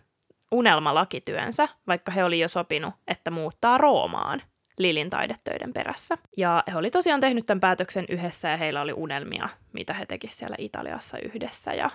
unelmalakityönsä, 0.52 1.68
vaikka 1.86 2.12
he 2.12 2.24
oli 2.24 2.38
jo 2.38 2.48
sopinut, 2.48 2.94
että 3.06 3.30
muuttaa 3.30 3.78
Roomaan 3.78 4.42
Lilin 4.78 5.10
taidetöiden 5.10 5.72
perässä. 5.72 6.18
Ja 6.36 6.64
he 6.72 6.78
oli 6.78 6.90
tosiaan 6.90 7.20
tehnyt 7.20 7.46
tämän 7.46 7.60
päätöksen 7.60 8.04
yhdessä 8.08 8.48
ja 8.48 8.56
heillä 8.56 8.80
oli 8.80 8.92
unelmia, 8.92 9.48
mitä 9.72 9.94
he 9.94 10.06
tekisivät 10.06 10.38
siellä 10.38 10.56
Italiassa 10.58 11.18
yhdessä. 11.18 11.74
Ja, 11.74 11.90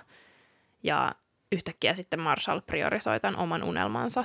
ja 0.82 1.14
yhtäkkiä 1.52 1.94
sitten 1.94 2.20
Marshall 2.20 2.60
priorisoi 2.60 3.20
tämän 3.20 3.40
oman 3.40 3.62
unelmansa 3.62 4.24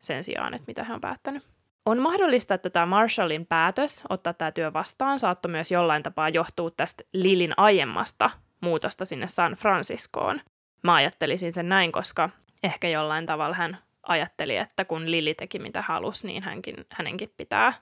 sen 0.00 0.24
sijaan, 0.24 0.54
että 0.54 0.64
mitä 0.66 0.84
he 0.84 0.92
on 0.92 1.00
päättänyt. 1.00 1.53
On 1.86 1.98
mahdollista, 1.98 2.54
että 2.54 2.70
tämä 2.70 2.86
Marshallin 2.86 3.46
päätös 3.46 4.02
ottaa 4.08 4.32
tämä 4.32 4.52
työ 4.52 4.72
vastaan 4.72 5.18
saattoi 5.18 5.50
myös 5.50 5.70
jollain 5.70 6.02
tapaa 6.02 6.28
johtua 6.28 6.70
tästä 6.70 7.04
Lilin 7.12 7.54
aiemmasta 7.56 8.30
muutosta 8.60 9.04
sinne 9.04 9.26
San 9.26 9.52
Franciscoon. 9.52 10.40
Mä 10.82 10.94
ajattelisin 10.94 11.52
sen 11.52 11.68
näin, 11.68 11.92
koska 11.92 12.30
ehkä 12.62 12.88
jollain 12.88 13.26
tavalla 13.26 13.56
hän 13.56 13.78
ajatteli, 14.02 14.56
että 14.56 14.84
kun 14.84 15.10
Lili 15.10 15.34
teki 15.34 15.58
mitä 15.58 15.82
halusi, 15.82 16.26
niin 16.26 16.42
hänkin, 16.42 16.74
hänenkin 16.90 17.32
pitää 17.36 17.72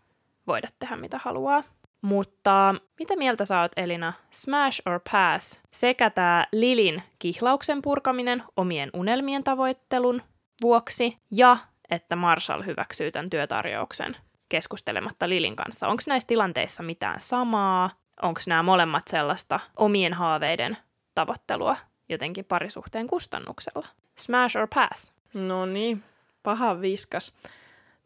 voida 0.47 0.69
tehdä 0.79 0.97
mitä 0.97 1.21
haluaa. 1.23 1.63
Mutta 2.03 2.75
mitä 2.99 3.17
mieltä 3.17 3.45
sä 3.45 3.61
oot 3.61 3.73
Elina? 3.77 4.13
Smash 4.31 4.83
or 4.87 5.01
pass? 5.13 5.61
Sekä 5.71 6.11
tämä 6.11 6.47
Lilin 6.53 7.03
kihlauksen 7.19 7.83
purkaminen 7.83 8.43
omien 8.57 8.91
unelmien 8.95 9.45
tavoittelun 9.45 10.23
vuoksi 10.63 11.19
ja 11.31 11.57
että 11.93 12.17
Marshall 12.17 12.63
hyväksyy 12.63 13.11
tämän 13.11 13.31
työtarjouksen 13.31 14.17
keskustelematta 14.49 15.29
Lilin 15.29 15.57
kanssa. 15.57 15.89
Onko 15.89 16.03
näissä 16.07 16.27
tilanteissa 16.27 16.83
mitään 16.83 17.21
samaa? 17.21 17.91
Onko 18.23 18.41
nämä 18.49 18.63
molemmat 18.63 19.03
sellaista 19.09 19.61
omien 19.77 20.15
haaveiden 20.15 20.77
tavoittelua 21.15 21.77
jotenkin 22.09 22.45
parisuhteen 22.45 23.07
kustannuksella? 23.07 23.89
Smash 24.19 24.57
or 24.57 24.69
pass? 24.75 25.13
No 25.35 25.67
niin, 25.67 26.03
paha 26.43 26.81
viskas. 26.81 27.33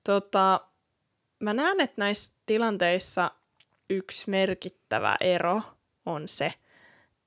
Tota, 0.05 0.61
mä 1.41 1.55
näen, 1.55 1.81
että 1.81 2.01
näissä 2.01 2.33
tilanteissa 2.47 3.31
yksi 3.91 4.31
merkittävä 4.31 5.17
ero 5.21 5.63
on 6.07 6.29
se, 6.29 6.55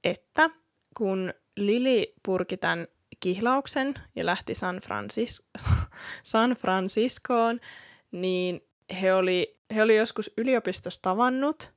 että 0.03 0.49
kun 0.97 1.33
Lili 1.57 2.13
purki 2.25 2.57
tämän 2.57 2.87
kihlauksen 3.19 3.93
ja 4.15 4.25
lähti 4.25 4.55
San, 4.55 4.77
Francis- 4.77 5.47
San 6.23 6.51
Franciscoon, 6.51 7.59
niin 8.11 8.61
he 9.01 9.13
oli, 9.13 9.59
he 9.75 9.83
oli 9.83 9.97
joskus 9.97 10.31
yliopistossa 10.37 11.01
tavannut 11.01 11.71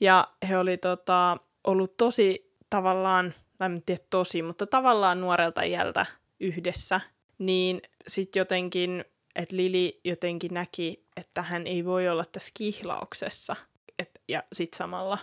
ja 0.00 0.28
he 0.48 0.58
oli 0.58 0.76
tota, 0.76 1.36
ollut 1.64 1.96
tosi 1.96 2.54
tavallaan, 2.70 3.34
tai 3.58 3.70
en 3.70 3.82
tiedä 3.86 4.04
tosi, 4.10 4.42
mutta 4.42 4.66
tavallaan 4.66 5.20
nuorelta 5.20 5.62
iältä 5.62 6.06
yhdessä, 6.40 7.00
niin 7.38 7.82
sitten 8.06 8.40
jotenkin, 8.40 9.04
että 9.34 9.56
Lili 9.56 10.00
jotenkin 10.04 10.54
näki, 10.54 11.04
että 11.16 11.42
hän 11.42 11.66
ei 11.66 11.84
voi 11.84 12.08
olla 12.08 12.24
tässä 12.32 12.50
kihlauksessa, 12.54 13.56
et, 13.98 14.22
ja 14.28 14.42
sitten 14.52 14.78
samalla 14.78 15.18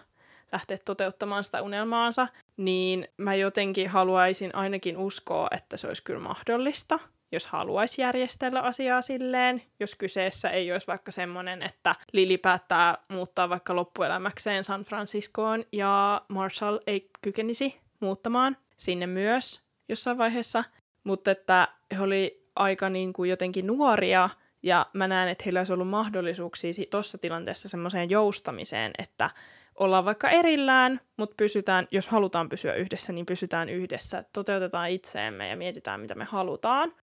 lähteä 0.52 0.78
toteuttamaan 0.86 1.44
sitä 1.44 1.62
unelmaansa, 1.62 2.28
niin 2.58 3.08
mä 3.18 3.36
jotenkin 3.36 3.90
haluaisin 3.90 4.56
ainakin 4.56 4.98
uskoa, 4.98 5.48
että 5.52 5.78
se 5.78 5.88
olisi 5.88 6.04
kyllä 6.04 6.20
mahdollista, 6.20 7.00
jos 7.32 7.48
haluaisi 7.48 8.02
järjestellä 8.02 8.62
asiaa 8.62 9.02
silleen, 9.02 9.62
jos 9.80 9.96
kyseessä 9.96 10.50
ei 10.50 10.72
olisi 10.72 10.88
vaikka 10.88 11.12
semmoinen, 11.12 11.64
että 11.64 11.96
Lili 12.12 12.38
päättää 12.38 12.98
muuttaa 13.10 13.50
vaikka 13.50 13.76
loppuelämäkseen 13.76 14.64
San 14.64 14.84
Franciscoon 14.84 15.64
ja 15.72 16.22
Marshall 16.28 16.80
ei 16.88 17.10
kykenisi 17.22 17.80
muuttamaan 18.00 18.58
sinne 18.78 19.08
myös 19.08 19.66
jossain 19.90 20.18
vaiheessa, 20.18 20.64
mutta 21.04 21.32
että 21.32 21.68
he 21.98 22.02
oli 22.02 22.50
aika 22.56 22.90
niin 22.90 23.14
kuin 23.14 23.30
jotenkin 23.30 23.68
nuoria 23.68 24.30
ja 24.64 24.86
mä 24.94 25.08
näen, 25.08 25.30
että 25.30 25.44
heillä 25.44 25.60
olisi 25.60 25.74
ollut 25.74 25.88
mahdollisuuksia 25.88 26.74
tuossa 26.90 27.18
tilanteessa 27.18 27.70
semmoiseen 27.70 28.10
joustamiseen, 28.10 28.92
että 28.98 29.30
ollaan 29.80 30.06
vaikka 30.06 30.30
erillään, 30.30 31.02
mutta 31.18 31.36
pysytään, 31.38 31.88
jos 31.92 32.08
halutaan 32.08 32.50
pysyä 32.50 32.74
yhdessä, 32.74 33.14
niin 33.14 33.26
pysytään 33.26 33.70
yhdessä. 33.70 34.24
Toteutetaan 34.34 34.90
itseemme 34.90 35.50
ja 35.50 35.56
mietitään, 35.56 36.00
mitä 36.00 36.16
me 36.16 36.26
halutaan. 36.26 36.94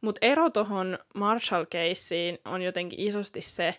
Mutta 0.00 0.18
ero 0.22 0.50
tuohon 0.50 0.98
Marshall-keissiin 1.14 2.38
on 2.44 2.62
jotenkin 2.62 3.00
isosti 3.00 3.42
se, 3.42 3.74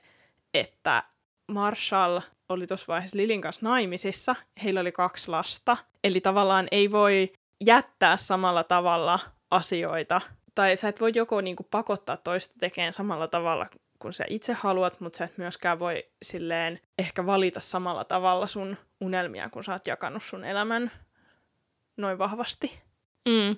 että 0.54 1.04
Marshall 1.52 2.20
oli 2.50 2.68
tuossa 2.68 2.86
vaiheessa 2.88 3.18
Lilin 3.18 3.42
kanssa 3.42 3.66
naimisissa. 3.66 4.36
Heillä 4.64 4.80
oli 4.80 4.92
kaksi 4.92 5.32
lasta. 5.32 5.78
Eli 6.04 6.22
tavallaan 6.22 6.68
ei 6.72 6.92
voi 6.92 7.34
jättää 7.66 8.18
samalla 8.18 8.64
tavalla 8.64 9.20
asioita. 9.52 10.22
Tai 10.56 10.76
sä 10.76 10.88
et 10.90 11.02
voi 11.02 11.12
joko 11.16 11.42
niinku 11.42 11.64
pakottaa 11.64 12.18
toista 12.18 12.56
tekemään 12.60 12.94
samalla 12.94 13.28
tavalla 13.28 13.68
kun 14.02 14.14
sä 14.14 14.26
itse 14.30 14.54
haluat, 14.54 15.00
mutta 15.00 15.18
sä 15.18 15.26
et 15.26 15.38
myöskään 15.38 15.80
voi 15.80 16.06
silleen 16.22 16.80
ehkä 16.98 17.26
valita 17.26 17.60
samalla 17.60 18.04
tavalla 18.04 18.48
sun 18.48 18.78
unelmia, 19.02 19.50
kun 19.50 19.64
sä 19.64 19.72
oot 19.72 19.88
jakanut 19.88 20.24
sun 20.24 20.46
elämän 20.46 20.92
noin 21.98 22.18
vahvasti. 22.18 22.80
Mm. 23.30 23.56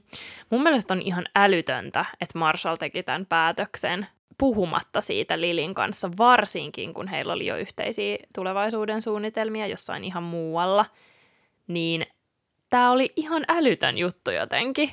Mun 0.49 0.63
mielestä 0.63 0.93
on 0.93 1.01
ihan 1.01 1.25
älytöntä, 1.35 2.05
että 2.21 2.39
Marshall 2.39 2.75
teki 2.75 3.03
tämän 3.03 3.25
päätöksen 3.25 4.07
puhumatta 4.37 5.01
siitä 5.01 5.41
Lilin 5.41 5.73
kanssa, 5.73 6.11
varsinkin 6.17 6.93
kun 6.93 7.07
heillä 7.07 7.33
oli 7.33 7.45
jo 7.45 7.57
yhteisiä 7.57 8.17
tulevaisuuden 8.35 9.01
suunnitelmia 9.01 9.67
jossain 9.67 10.03
ihan 10.03 10.23
muualla. 10.23 10.85
Niin 11.67 12.05
tämä 12.69 12.91
oli 12.91 13.13
ihan 13.15 13.43
älytön 13.47 13.97
juttu 13.97 14.31
jotenkin. 14.31 14.89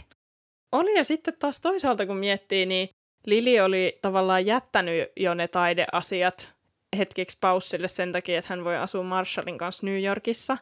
Oli 0.72 0.96
ja 0.96 1.04
sitten 1.04 1.34
taas 1.38 1.60
toisaalta 1.60 2.06
kun 2.06 2.16
miettii, 2.16 2.66
niin 2.66 2.88
Lili 3.26 3.60
oli 3.60 3.98
tavallaan 4.02 4.46
jättänyt 4.46 5.12
jo 5.16 5.34
ne 5.34 5.48
taideasiat 5.48 6.52
hetkeksi 6.98 7.38
paussille 7.40 7.88
sen 7.88 8.12
takia, 8.12 8.38
että 8.38 8.54
hän 8.54 8.64
voi 8.64 8.76
asua 8.76 9.02
Marshallin 9.02 9.58
kanssa 9.58 9.86
New 9.86 10.02
Yorkissa. 10.02 10.58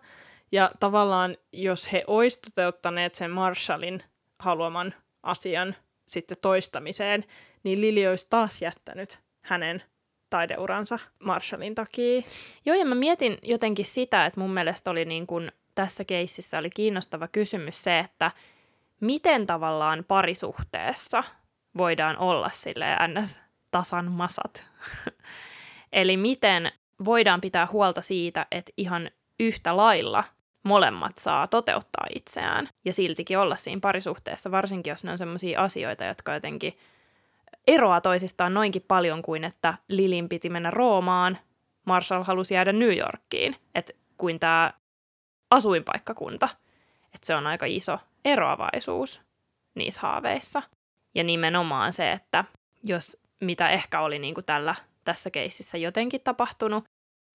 Ja 0.53 0.71
tavallaan, 0.81 1.37
jos 1.53 1.93
he 1.93 2.05
olisivat 2.07 2.43
toteuttaneet 2.43 3.15
sen 3.15 3.31
Marshallin 3.31 4.03
haluaman 4.39 4.95
asian 5.23 5.77
sitten 6.07 6.37
toistamiseen, 6.41 7.25
niin 7.65 7.81
Lili 7.81 8.09
olisi 8.09 8.27
taas 8.31 8.63
jättänyt 8.63 9.19
hänen 9.43 9.83
taideuransa 10.31 10.99
Marshallin 11.25 11.75
takia. 11.75 12.23
Joo, 12.67 12.77
ja 12.77 12.85
mä 12.85 12.95
mietin 12.95 13.39
jotenkin 13.43 13.87
sitä, 13.87 14.27
että 14.27 14.41
mun 14.41 14.51
mielestä 14.51 14.91
oli 14.91 15.05
niin 15.05 15.27
kuin 15.27 15.53
tässä 15.75 16.05
keississä 16.05 16.59
oli 16.59 16.71
kiinnostava 16.71 17.29
kysymys 17.29 17.85
se, 17.85 17.99
että 17.99 18.31
miten 19.01 19.47
tavallaan 19.47 20.05
parisuhteessa 20.09 21.25
voidaan 21.79 22.19
olla 22.19 22.51
sille 22.53 22.87
ns. 23.09 23.45
tasan 23.71 24.11
masat. 24.13 24.71
Eli 25.93 26.17
miten 26.17 26.73
voidaan 27.05 27.41
pitää 27.41 27.69
huolta 27.73 28.03
siitä, 28.03 28.47
että 28.51 28.73
ihan 28.77 29.11
yhtä 29.41 29.77
lailla 29.77 30.25
molemmat 30.65 31.19
saa 31.19 31.49
toteuttaa 31.49 32.07
itseään 32.15 32.69
ja 32.85 32.93
siltikin 32.93 33.39
olla 33.39 33.57
siinä 33.57 33.81
parisuhteessa, 33.81 34.51
varsinkin 34.51 34.91
jos 34.91 35.05
ne 35.05 35.11
on 35.11 35.19
sellaisia 35.19 35.61
asioita, 35.63 36.05
jotka 36.05 36.35
jotenkin 36.35 36.79
eroaa 37.67 38.01
toisistaan 38.01 38.55
noinkin 38.55 38.85
paljon 38.89 39.23
kuin, 39.23 39.45
että 39.45 39.75
Lilin 39.89 40.29
piti 40.29 40.51
mennä 40.51 40.71
Roomaan, 40.71 41.39
Marshall 41.87 42.25
halusi 42.25 42.55
jäädä 42.55 42.73
New 42.73 42.99
Yorkiin, 42.99 43.57
että 43.75 43.93
kuin 44.17 44.41
tämä 44.41 44.73
asuinpaikkakunta. 45.51 46.49
Että 47.15 47.27
se 47.27 47.35
on 47.35 47.47
aika 47.47 47.67
iso 47.67 47.99
eroavaisuus 48.25 49.21
niissä 49.75 50.01
haaveissa. 50.01 50.63
Ja 51.19 51.25
nimenomaan 51.25 51.93
se, 51.93 52.13
että 52.13 52.45
jos 52.85 53.23
mitä 53.41 53.69
ehkä 53.69 54.01
oli 54.01 54.19
niin 54.19 54.35
kuin 54.35 54.45
tällä, 54.45 54.75
tässä 55.05 55.31
keississä 55.31 55.79
jotenkin 55.79 56.21
tapahtunut, 56.21 56.85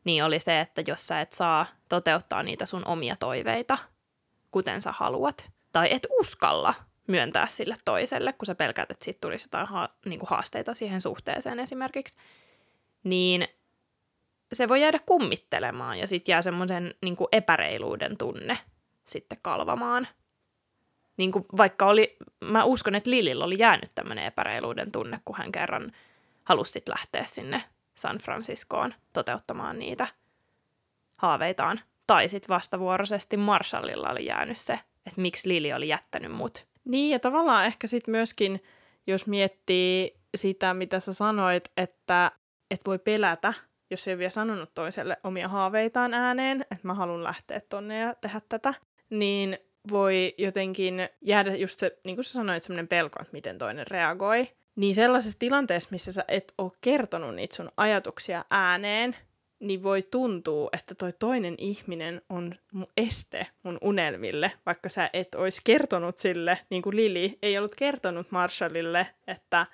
niin 0.04 0.24
oli 0.24 0.40
se, 0.40 0.60
että 0.60 0.84
jos 0.88 1.08
sä 1.08 1.22
et 1.22 1.32
saa 1.32 1.66
toteuttaa 1.90 2.44
niitä 2.44 2.66
sun 2.66 2.88
omia 2.88 3.16
toiveita, 3.20 3.78
kuten 4.52 4.82
sä 4.82 4.92
haluat, 4.92 5.52
tai 5.72 5.88
et 5.92 6.08
uskalla 6.20 6.74
myöntää 7.08 7.48
sille 7.48 7.76
toiselle, 7.86 8.34
kun 8.34 8.46
sä 8.46 8.56
pelkäät, 8.56 8.92
että 8.92 9.06
siitä 9.06 9.18
tulisi 9.22 9.46
jotain 9.46 9.68
ha- 9.68 9.90
niin 10.06 10.20
kuin 10.20 10.30
haasteita 10.30 10.74
siihen 10.74 11.02
suhteeseen 11.02 11.60
esimerkiksi, 11.60 12.18
niin 13.04 13.48
se 14.54 14.68
voi 14.68 14.82
jäädä 14.82 15.00
kummittelemaan 15.06 16.00
ja 16.00 16.08
sitten 16.08 16.34
jää 16.34 16.42
semmoisen 16.42 16.94
niin 17.02 17.18
epäreiluuden 17.32 18.18
tunne 18.18 18.58
sitten 19.06 19.40
kalvamaan 19.42 20.08
niin 21.18 21.32
kuin 21.32 21.46
vaikka 21.58 21.86
oli, 21.86 22.18
mä 22.46 22.64
uskon, 22.64 22.96
että 22.96 23.10
Lilillä 23.10 23.46
oli 23.46 23.60
jäänyt 23.60 23.90
tämmöinen 23.96 24.26
epäreiluuden 24.26 24.92
tunne, 24.92 25.20
kun 25.26 25.38
hän 25.38 25.52
kerran 25.52 25.92
halusi 26.44 26.84
lähteä 26.90 27.24
sinne 27.26 27.64
San 27.96 28.18
Franciscoon 28.18 28.94
toteuttamaan 29.14 29.80
niitä 29.80 30.08
haaveitaan. 31.18 31.80
Tai 32.08 32.30
sitten 32.30 32.54
vastavuoroisesti 32.54 33.38
Marshallilla 33.38 34.10
oli 34.10 34.26
jäänyt 34.26 34.58
se, 34.58 34.80
että 35.06 35.22
miksi 35.22 35.50
Lili 35.50 35.74
oli 35.74 35.88
jättänyt 35.88 36.32
mut. 36.32 36.68
Niin, 36.86 37.12
ja 37.12 37.20
tavallaan 37.20 37.66
ehkä 37.66 37.88
sitten 37.88 38.12
myöskin, 38.12 38.64
jos 39.08 39.28
miettii 39.28 40.18
sitä, 40.36 40.74
mitä 40.74 41.00
sä 41.00 41.14
sanoit, 41.14 41.72
että 41.78 42.32
et 42.72 42.82
voi 42.86 43.00
pelätä, 43.00 43.54
jos 43.92 44.08
ei 44.08 44.18
vielä 44.18 44.30
sanonut 44.30 44.74
toiselle 44.74 45.18
omia 45.24 45.48
haaveitaan 45.48 46.14
ääneen, 46.14 46.62
että 46.62 46.88
mä 46.88 46.94
haluan 46.94 47.24
lähteä 47.24 47.62
tonne 47.70 48.00
ja 48.00 48.16
tehdä 48.16 48.42
tätä, 48.50 48.74
niin 49.10 49.58
voi 49.92 50.34
jotenkin 50.38 51.10
jäädä 51.22 51.56
just 51.56 51.80
se, 51.80 51.98
niin 52.06 52.16
kuin 52.16 52.26
sä 52.26 52.34
sanoit, 52.34 52.64
semmoinen 52.64 52.88
pelko, 52.88 53.22
että 53.22 53.34
miten 53.34 53.58
toinen 53.58 53.88
reagoi. 53.88 54.48
Niin 54.76 54.96
sellaisessa 54.96 55.40
tilanteessa, 55.40 55.90
missä 55.92 56.12
sä 56.12 56.26
et 56.28 56.54
ole 56.58 56.72
kertonut 56.82 57.36
niitä 57.36 57.56
sun 57.56 57.72
ajatuksia 57.78 58.46
ääneen, 58.50 59.16
niin 59.60 59.84
voi 59.84 60.02
tuntua, 60.02 60.70
että 60.74 60.96
toi 60.96 61.14
toinen 61.20 61.56
ihminen 61.58 62.22
on 62.30 62.56
este 62.98 63.48
mun 63.64 63.78
unelmille, 63.82 64.52
vaikka 64.66 64.90
sä 64.90 65.10
et 65.14 65.36
olisi 65.36 65.62
kertonut 65.64 66.18
sille, 66.18 66.60
niin 66.70 66.82
kuin 66.82 66.96
Lili 66.96 67.38
ei 67.42 67.58
ollut 67.58 67.76
kertonut 67.76 68.32
Marshallille, 68.32 69.08
että 69.28 69.66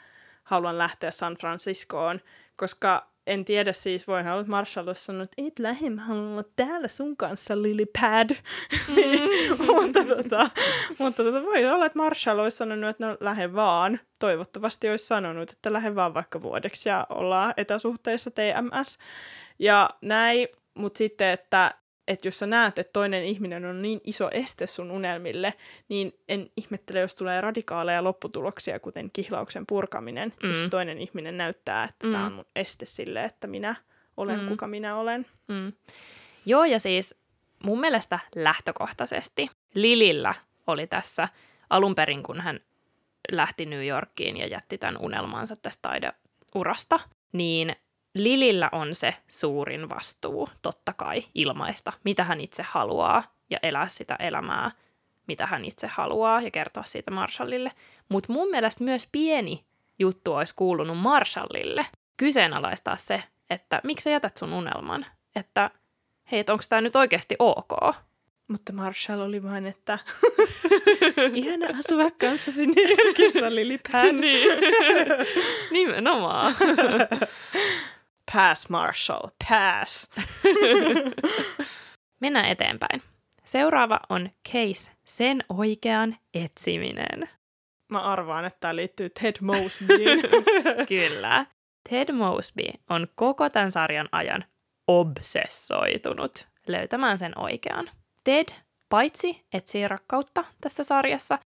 haluan 0.43 0.77
lähteä 0.77 1.11
San 1.11 1.35
Franciscoon, 1.35 2.21
koska 2.55 3.11
en 3.29 3.45
tiedä 3.45 3.73
siis, 3.73 4.07
voihan 4.07 4.33
olla 4.33 4.45
Marshall 4.47 4.87
olisi 4.87 5.05
sanonut, 5.05 5.29
että 5.31 5.43
et 5.47 5.59
lähde, 5.59 5.89
mä 5.89 6.01
haluan 6.01 6.31
olla 6.31 6.43
täällä 6.55 6.87
sun 6.87 7.17
kanssa, 7.17 7.53
Pad. 8.01 8.29
Mm. 8.87 9.65
mutta 9.75 10.05
tota, 10.05 10.49
mutta 10.99 11.23
tota, 11.23 11.43
voi 11.43 11.65
olla, 11.65 11.85
että 11.85 11.99
Marshall 11.99 12.39
olisi 12.39 12.57
sanonut, 12.57 12.89
että 12.89 13.07
no 13.07 13.17
lähde 13.19 13.53
vaan. 13.53 13.99
Toivottavasti 14.19 14.89
olisi 14.89 15.07
sanonut, 15.07 15.51
että 15.51 15.73
lähde 15.73 15.95
vaan 15.95 16.13
vaikka 16.13 16.41
vuodeksi 16.41 16.89
ja 16.89 17.07
ollaan 17.09 17.53
etäsuhteissa 17.57 18.31
TMS. 18.31 18.97
Ja 19.59 19.89
näin, 20.01 20.47
mutta 20.73 20.97
sitten, 20.97 21.29
että 21.29 21.73
että 22.09 22.27
jos 22.27 22.39
sä 22.39 22.47
näet, 22.47 22.79
että 22.79 22.93
toinen 22.93 23.23
ihminen 23.23 23.65
on 23.65 23.81
niin 23.81 24.01
iso 24.03 24.29
este 24.31 24.67
sun 24.67 24.91
unelmille, 24.91 25.53
niin 25.89 26.19
en 26.27 26.49
ihmettele, 26.57 26.99
jos 26.99 27.15
tulee 27.15 27.41
radikaaleja 27.41 28.03
lopputuloksia, 28.03 28.79
kuten 28.79 29.11
kihlauksen 29.13 29.65
purkaminen, 29.67 30.33
mm. 30.43 30.49
jos 30.49 30.67
toinen 30.69 30.97
ihminen 30.97 31.37
näyttää, 31.37 31.83
että 31.83 32.07
mm. 32.07 32.13
tämä 32.13 32.25
on 32.25 32.33
mun 32.33 32.45
este 32.55 32.85
sille, 32.85 33.23
että 33.23 33.47
minä 33.47 33.75
olen 34.17 34.39
mm. 34.39 34.47
kuka 34.47 34.67
minä 34.67 34.95
olen. 34.95 35.25
Mm. 35.47 35.73
Joo, 36.45 36.65
ja 36.65 36.79
siis 36.79 37.21
mun 37.63 37.79
mielestä 37.79 38.19
lähtökohtaisesti 38.35 39.49
Lilillä 39.73 40.35
oli 40.67 40.87
tässä 40.87 41.29
alun 41.69 41.95
perin, 41.95 42.23
kun 42.23 42.41
hän 42.41 42.59
lähti 43.31 43.65
New 43.65 43.87
Yorkiin 43.87 44.37
ja 44.37 44.47
jätti 44.47 44.77
tämän 44.77 44.97
unelmansa 44.97 45.55
tästä 45.61 45.89
taideurasta, 45.89 46.99
niin 47.31 47.75
Lilillä 48.23 48.69
on 48.71 48.95
se 48.95 49.15
suurin 49.27 49.89
vastuu, 49.89 50.47
totta 50.61 50.93
kai, 50.93 51.23
ilmaista, 51.35 51.93
mitä 52.03 52.23
hän 52.23 52.41
itse 52.41 52.63
haluaa 52.63 53.23
ja 53.49 53.59
elää 53.63 53.87
sitä 53.87 54.15
elämää, 54.15 54.71
mitä 55.27 55.45
hän 55.45 55.65
itse 55.65 55.87
haluaa 55.87 56.41
ja 56.41 56.51
kertoa 56.51 56.83
siitä 56.83 57.11
Marshallille. 57.11 57.71
Mutta 58.09 58.33
mun 58.33 58.49
mielestä 58.49 58.83
myös 58.83 59.07
pieni 59.11 59.65
juttu 59.99 60.33
olisi 60.33 60.53
kuulunut 60.55 60.97
Marshallille 60.97 61.85
kyseenalaistaa 62.17 62.95
se, 62.95 63.23
että 63.49 63.81
miksi 63.83 64.03
sä 64.03 64.09
jätät 64.09 64.37
sun 64.37 64.53
unelman, 64.53 65.05
että 65.35 65.71
hei, 66.31 66.43
onko 66.49 66.63
tämä 66.69 66.81
nyt 66.81 66.95
oikeasti 66.95 67.35
ok? 67.39 67.95
Mutta 68.47 68.73
Marshall 68.73 69.21
oli 69.21 69.43
vain, 69.43 69.65
että 69.65 69.99
ihana 71.33 71.67
asua 71.79 72.11
Yorkissa, 73.05 73.55
Lily 73.55 73.79
Pad. 73.91 74.11
niin. 74.11 74.49
Nimenomaan. 75.71 76.55
Pass, 78.33 78.69
Marshall, 78.69 79.29
pass. 79.49 80.09
Mennään 82.21 82.45
eteenpäin. 82.49 83.01
Seuraava 83.45 83.99
on 84.09 84.29
case 84.51 84.91
sen 85.05 85.41
oikean 85.49 86.15
etsiminen. 86.33 87.29
Mä 87.89 87.99
arvaan, 87.99 88.45
että 88.45 88.59
tämä 88.59 88.75
liittyy 88.75 89.09
Ted 89.09 89.35
Mosbyin. 89.41 90.21
Kyllä. 90.89 91.45
Ted 91.89 92.11
Mosby 92.11 92.63
on 92.89 93.07
koko 93.15 93.49
tämän 93.49 93.71
sarjan 93.71 94.09
ajan 94.11 94.43
obsessoitunut 94.87 96.47
löytämään 96.67 97.17
sen 97.17 97.39
oikean. 97.39 97.89
Ted 98.23 98.47
paitsi 98.89 99.45
etsii 99.53 99.87
rakkautta 99.87 100.43
tässä 100.61 100.83
sarjassa, 100.83 101.39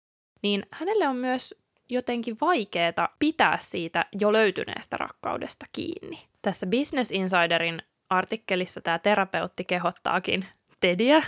niin 0.43 0.65
hänelle 0.71 1.07
on 1.07 1.15
myös 1.15 1.55
jotenkin 1.89 2.37
vaikeeta 2.41 3.09
pitää 3.19 3.57
siitä 3.61 4.05
jo 4.19 4.33
löytyneestä 4.33 4.97
rakkaudesta 4.97 5.65
kiinni. 5.71 6.32
Tässä 6.43 6.65
Business 6.65 7.11
Insiderin 7.11 7.81
artikkelissa 8.09 8.81
tämä 8.81 8.99
terapeutti 8.99 9.63
kehottaakin 9.63 10.45
Tediä 10.79 11.23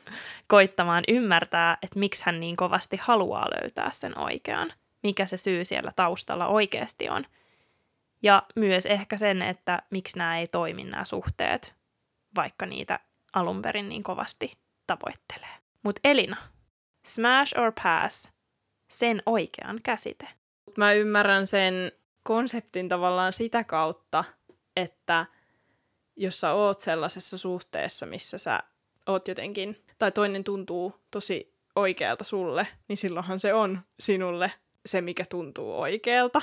koittamaan 0.46 1.04
ymmärtää, 1.08 1.78
että 1.82 1.98
miksi 1.98 2.22
hän 2.26 2.40
niin 2.40 2.56
kovasti 2.56 2.98
haluaa 3.00 3.46
löytää 3.50 3.90
sen 3.92 4.18
oikean, 4.18 4.72
mikä 5.02 5.26
se 5.26 5.36
syy 5.36 5.64
siellä 5.64 5.92
taustalla 5.96 6.46
oikeasti 6.46 7.08
on. 7.08 7.24
Ja 8.22 8.42
myös 8.56 8.86
ehkä 8.86 9.16
sen, 9.16 9.42
että 9.42 9.82
miksi 9.90 10.18
nämä 10.18 10.38
ei 10.38 10.46
toimi 10.46 10.84
nämä 10.84 11.04
suhteet, 11.04 11.74
vaikka 12.36 12.66
niitä 12.66 13.00
alun 13.32 13.62
perin 13.62 13.88
niin 13.88 14.02
kovasti 14.02 14.52
tavoittelee. 14.86 15.56
Mutta 15.82 16.00
Elina, 16.04 16.36
smash 17.04 17.58
or 17.58 17.72
pass, 17.82 18.32
sen 18.88 19.22
oikean 19.26 19.80
käsite. 19.82 20.28
Mä 20.76 20.92
ymmärrän 20.92 21.46
sen 21.46 21.92
konseptin 22.22 22.88
tavallaan 22.88 23.32
sitä 23.32 23.64
kautta, 23.64 24.24
että 24.82 25.26
jos 26.16 26.40
sä 26.40 26.52
oot 26.52 26.80
sellaisessa 26.80 27.38
suhteessa, 27.38 28.06
missä 28.06 28.38
sä 28.38 28.62
oot 29.06 29.28
jotenkin, 29.28 29.84
tai 29.98 30.12
toinen 30.12 30.44
tuntuu 30.44 30.94
tosi 31.10 31.54
oikealta 31.76 32.24
sulle, 32.24 32.66
niin 32.88 32.96
silloinhan 32.96 33.40
se 33.40 33.54
on 33.54 33.80
sinulle 34.00 34.52
se, 34.86 35.00
mikä 35.00 35.24
tuntuu 35.28 35.80
oikealta. 35.80 36.42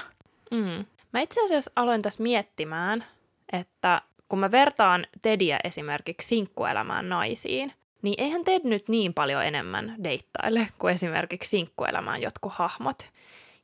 Mm. 0.51 0.85
Mä 1.13 1.21
itse 1.21 1.43
asiassa 1.43 1.71
aloin 1.75 2.01
tässä 2.01 2.23
miettimään, 2.23 3.05
että 3.53 4.01
kun 4.29 4.39
mä 4.39 4.51
vertaan 4.51 5.07
Tediä 5.21 5.59
esimerkiksi 5.63 6.27
sinkkuelämään 6.27 7.09
naisiin, 7.09 7.73
niin 8.01 8.15
eihän 8.17 8.43
Ted 8.43 8.61
nyt 8.63 8.89
niin 8.89 9.13
paljon 9.13 9.45
enemmän 9.45 9.95
deittaile 10.03 10.67
kuin 10.79 10.93
esimerkiksi 10.93 11.49
sinkkuelämään 11.49 12.21
jotkut 12.21 12.53
hahmot. 12.53 12.97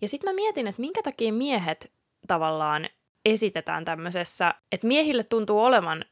Ja 0.02 0.08
sitten 0.08 0.30
mä 0.30 0.36
mietin, 0.36 0.68
että 0.68 0.82
minkä 0.82 1.04
takia 1.04 1.34
miehet 1.34 1.92
tavallaan 2.28 2.90
esitetään 3.26 3.86
tämmöisessä, 3.86 4.54
että 4.72 4.88
miehille 4.88 5.24
tuntuu 5.24 5.64
olevan 5.64 6.06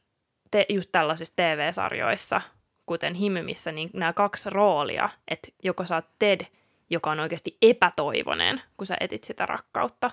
te, 0.50 0.66
just 0.68 0.88
tällaisissa 0.92 1.36
TV-sarjoissa, 1.36 2.40
kuten 2.86 3.14
Himymissä, 3.14 3.72
niin 3.72 3.90
nämä 3.92 4.12
kaksi 4.12 4.50
roolia, 4.50 5.08
että 5.28 5.48
joko 5.62 5.86
sä 5.86 5.94
oot 5.94 6.08
Ted, 6.18 6.46
joka 6.90 7.10
on 7.10 7.20
oikeasti 7.20 7.56
epätoivonen, 7.62 8.60
kun 8.76 8.86
sä 8.86 8.96
etit 9.00 9.24
sitä 9.24 9.46
rakkautta, 9.46 10.10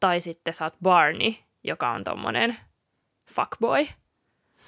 tai 0.00 0.20
sitten 0.20 0.54
sä 0.54 0.64
oot 0.64 0.76
Barney, 0.82 1.32
joka 1.64 1.90
on 1.90 2.04
tommonen 2.04 2.56
fuckboy. 3.34 3.86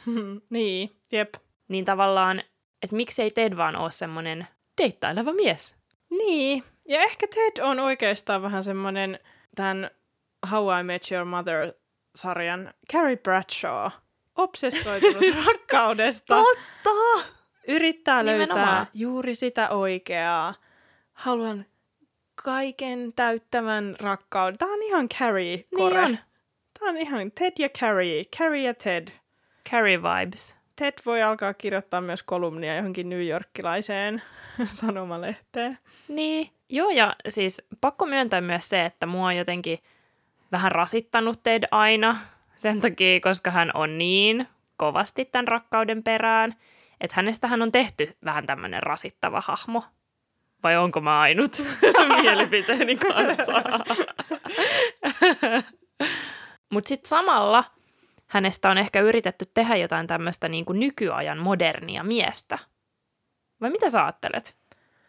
niin, 0.51 0.97
jep. 1.13 1.35
Niin 1.69 1.85
tavallaan, 1.85 2.41
että 2.83 2.97
miksei 2.97 3.31
Ted 3.31 3.57
vaan 3.57 3.77
ole 3.77 3.91
semmonen 3.91 4.47
deittaileva 4.83 5.33
mies. 5.33 5.79
Niin, 6.11 6.65
ja 6.89 7.01
ehkä 7.01 7.27
Ted 7.27 7.63
on 7.63 7.81
oikeastaan 7.81 8.43
vähän 8.43 8.65
semmonen 8.65 9.19
tämän 9.55 9.91
How 10.51 10.81
I 10.81 10.83
Met 10.83 11.13
Your 11.13 11.25
Mother-sarjan 11.25 12.75
Carrie 12.93 13.17
Bradshaw. 13.17 13.91
Obsessoitunut 14.37 15.25
rakkaudesta. 15.47 16.37
Totta! 16.37 17.25
Yrittää 17.69 18.23
Nimenomaan. 18.23 18.67
löytää 18.67 18.87
juuri 18.95 19.35
sitä 19.35 19.69
oikeaa. 19.69 20.55
Haluan 21.13 21.67
kaiken 22.35 23.13
täyttävän 23.17 23.97
rakkauden. 24.01 24.59
Tämä 24.59 24.73
on 24.73 24.83
ihan 24.83 25.09
Carrie 25.09 25.65
Niin 25.75 25.99
on. 25.99 26.19
Tämä 26.79 26.91
on 26.91 26.97
ihan 26.97 27.33
Ted 27.33 27.53
ja 27.59 27.69
Carrie. 27.69 28.25
Carrie 28.25 28.63
ja 28.63 28.75
Ted. 28.75 29.09
Carrie 29.71 30.01
vibes. 30.03 30.57
Ted 30.77 30.93
voi 31.07 31.23
alkaa 31.23 31.55
kirjoittaa 31.55 32.01
myös 32.01 32.23
kolumnia 32.23 32.77
johonkin 32.77 33.09
New 33.09 33.27
Yorkilaiseen 33.27 34.23
sanomalehteen. 34.81 35.79
Niin, 36.09 36.51
joo 36.69 36.91
ja 36.91 37.17
siis 37.29 37.63
pakko 37.81 38.07
myöntää 38.07 38.41
myös 38.41 38.69
se, 38.69 38.85
että 38.85 39.07
mua 39.07 39.27
on 39.27 39.37
jotenkin 39.37 39.79
vähän 40.53 40.73
rasittanut 40.73 41.43
Ted 41.43 41.63
aina 41.71 42.17
sen 42.57 42.81
takia, 42.81 43.21
koska 43.21 43.51
hän 43.51 43.71
on 43.75 43.99
niin 43.99 44.49
kovasti 44.77 45.25
tämän 45.25 45.49
rakkauden 45.49 46.03
perään, 46.03 46.55
että 47.01 47.15
hänestähän 47.17 47.63
on 47.63 47.73
tehty 47.73 48.17
vähän 48.25 48.47
tämmöinen 48.47 48.83
rasittava 48.83 49.41
hahmo. 49.41 49.85
Vai 50.63 50.77
onko 50.77 51.01
mä 51.01 51.21
ainut 51.21 51.63
mielipiteeni 52.23 52.97
kanssa? 52.97 53.53
Mutta 56.73 56.89
sitten 56.89 57.09
samalla 57.09 57.65
hänestä 58.27 58.71
on 58.71 58.79
ehkä 58.79 59.01
yritetty 59.01 59.47
tehdä 59.55 59.77
jotain 59.77 60.07
tämmöistä 60.07 60.49
niin 60.49 60.65
kuin 60.65 60.81
nykyajan 60.81 61.39
modernia 61.39 62.05
miestä. 62.05 62.59
Vai 63.61 63.71
mitä 63.71 63.91
sä 63.91 64.05
ajattelet? 64.05 64.62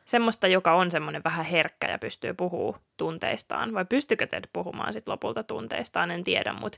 Semmoista, 0.06 0.48
joka 0.48 0.74
on 0.74 0.92
semmoinen 0.92 1.24
vähän 1.24 1.46
herkkä 1.46 1.92
ja 1.92 2.00
pystyy 2.00 2.34
puhuu 2.34 2.78
tunteistaan. 2.98 3.74
Vai 3.74 3.86
pystykö 3.86 4.28
Ted 4.28 4.44
puhumaan 4.54 4.94
sit 4.94 5.08
lopulta 5.08 5.44
tunteistaan, 5.44 6.12
en 6.12 6.24
tiedä, 6.24 6.54
mutta 6.54 6.78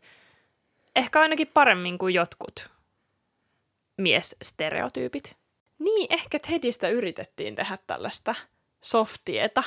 ehkä 0.96 1.22
ainakin 1.22 1.48
paremmin 1.54 1.98
kuin 1.98 2.14
jotkut 2.14 2.72
miesstereotyypit. 3.98 5.38
Niin, 5.80 6.14
ehkä 6.14 6.40
Tedistä 6.40 6.90
yritettiin 6.90 7.56
tehdä 7.56 7.78
tällaista 7.88 8.36
softieta. 8.82 9.64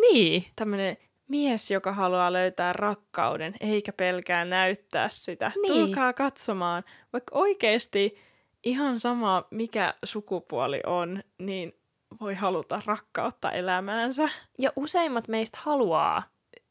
Niin, 0.00 0.44
Tämmöinen 0.56 0.96
mies, 1.28 1.70
joka 1.70 1.92
haluaa 1.92 2.32
löytää 2.32 2.72
rakkauden, 2.72 3.54
eikä 3.60 3.92
pelkää 3.92 4.44
näyttää 4.44 5.08
sitä. 5.08 5.52
Niin. 5.62 5.72
Tulkaa 5.74 6.12
katsomaan. 6.12 6.84
Vaikka 7.12 7.38
oikeasti 7.38 8.18
ihan 8.64 9.00
sama, 9.00 9.44
mikä 9.50 9.94
sukupuoli 10.04 10.80
on, 10.86 11.22
niin 11.38 11.72
voi 12.20 12.34
haluta 12.34 12.82
rakkautta 12.86 13.50
elämäänsä. 13.50 14.28
ja 14.58 14.70
useimmat 14.76 15.28
meistä 15.28 15.58
haluaa 15.62 16.22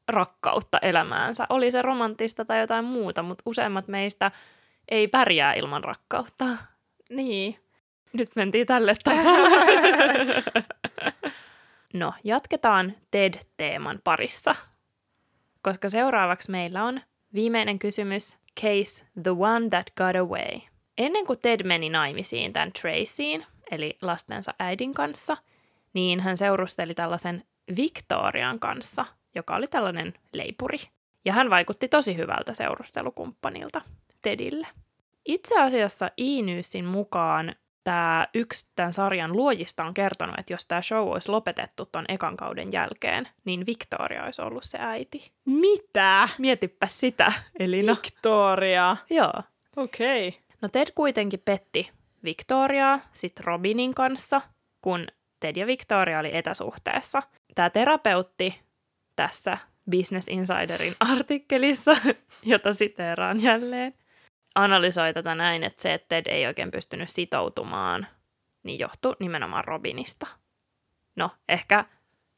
rakkautta 0.07 0.79
elämäänsä. 0.81 1.45
Oli 1.49 1.71
se 1.71 1.81
romanttista 1.81 2.45
tai 2.45 2.59
jotain 2.59 2.85
muuta, 2.85 3.23
mutta 3.23 3.43
useimmat 3.45 3.87
meistä 3.87 4.31
ei 4.89 5.07
pärjää 5.07 5.53
ilman 5.53 5.83
rakkautta. 5.83 6.45
Niin. 7.09 7.59
Nyt 8.13 8.29
mentiin 8.35 8.67
tälle 8.67 8.95
tasolle. 9.03 9.49
no, 11.93 12.13
jatketaan 12.23 12.93
TED-teeman 13.11 13.99
parissa, 14.03 14.55
koska 15.61 15.89
seuraavaksi 15.89 16.51
meillä 16.51 16.83
on 16.83 17.01
viimeinen 17.33 17.79
kysymys, 17.79 18.37
case 18.61 19.05
The 19.23 19.31
One 19.31 19.69
That 19.69 19.87
Got 19.97 20.15
Away. 20.15 20.59
Ennen 20.97 21.25
kuin 21.25 21.39
Ted 21.39 21.67
meni 21.67 21.89
naimisiin 21.89 22.53
tämän 22.53 22.71
Tracyin, 22.81 23.45
eli 23.71 23.97
lastensa 24.01 24.53
äidin 24.59 24.93
kanssa, 24.93 25.37
niin 25.93 26.19
hän 26.19 26.37
seurusteli 26.37 26.93
tällaisen 26.93 27.43
Victorian 27.75 28.59
kanssa, 28.59 29.05
joka 29.35 29.55
oli 29.55 29.67
tällainen 29.67 30.13
leipuri. 30.33 30.77
Ja 31.25 31.33
hän 31.33 31.49
vaikutti 31.49 31.87
tosi 31.87 32.17
hyvältä 32.17 32.53
seurustelukumppanilta 32.53 33.81
Tedille. 34.21 34.67
Itse 35.25 35.61
asiassa 35.61 36.11
E-Newsin 36.17 36.85
mukaan 36.85 37.55
tämä 37.83 38.27
yksi 38.33 38.71
tämän 38.75 38.93
sarjan 38.93 39.33
luojista 39.33 39.85
on 39.85 39.93
kertonut, 39.93 40.39
että 40.39 40.53
jos 40.53 40.65
tämä 40.65 40.81
show 40.81 41.09
olisi 41.09 41.29
lopetettu 41.29 41.85
ton 41.85 42.05
ekan 42.07 42.37
kauden 42.37 42.71
jälkeen, 42.71 43.27
niin 43.45 43.65
Victoria 43.65 44.23
olisi 44.23 44.41
ollut 44.41 44.63
se 44.63 44.77
äiti. 44.81 45.31
Mitä? 45.45 46.29
Mietipä 46.37 46.87
sitä, 46.87 47.33
Elina. 47.59 47.95
Victoria. 48.03 48.97
Joo. 49.09 49.33
Okei. 49.77 50.27
Okay. 50.27 50.41
No 50.61 50.69
Ted 50.69 50.87
kuitenkin 50.95 51.41
petti 51.45 51.91
Victoriaa 52.23 52.99
sit 53.11 53.39
Robinin 53.39 53.93
kanssa, 53.93 54.41
kun 54.81 55.07
Ted 55.39 55.55
ja 55.55 55.67
Victoria 55.67 56.19
oli 56.19 56.35
etäsuhteessa. 56.35 57.23
Tämä 57.55 57.69
terapeutti 57.69 58.61
tässä 59.15 59.57
Business 59.91 60.27
Insiderin 60.27 60.95
artikkelissa, 60.99 61.91
jota 62.43 62.73
siteeraan 62.73 63.43
jälleen, 63.43 63.93
analysoi 64.55 65.13
tätä 65.13 65.35
näin, 65.35 65.63
että 65.63 65.81
se, 65.81 65.93
että 65.93 66.07
Ted 66.09 66.25
ei 66.27 66.47
oikein 66.47 66.71
pystynyt 66.71 67.09
sitoutumaan, 67.09 68.07
niin 68.63 68.79
johtui 68.79 69.15
nimenomaan 69.19 69.65
Robinista. 69.65 70.27
No, 71.15 71.31
ehkä 71.49 71.85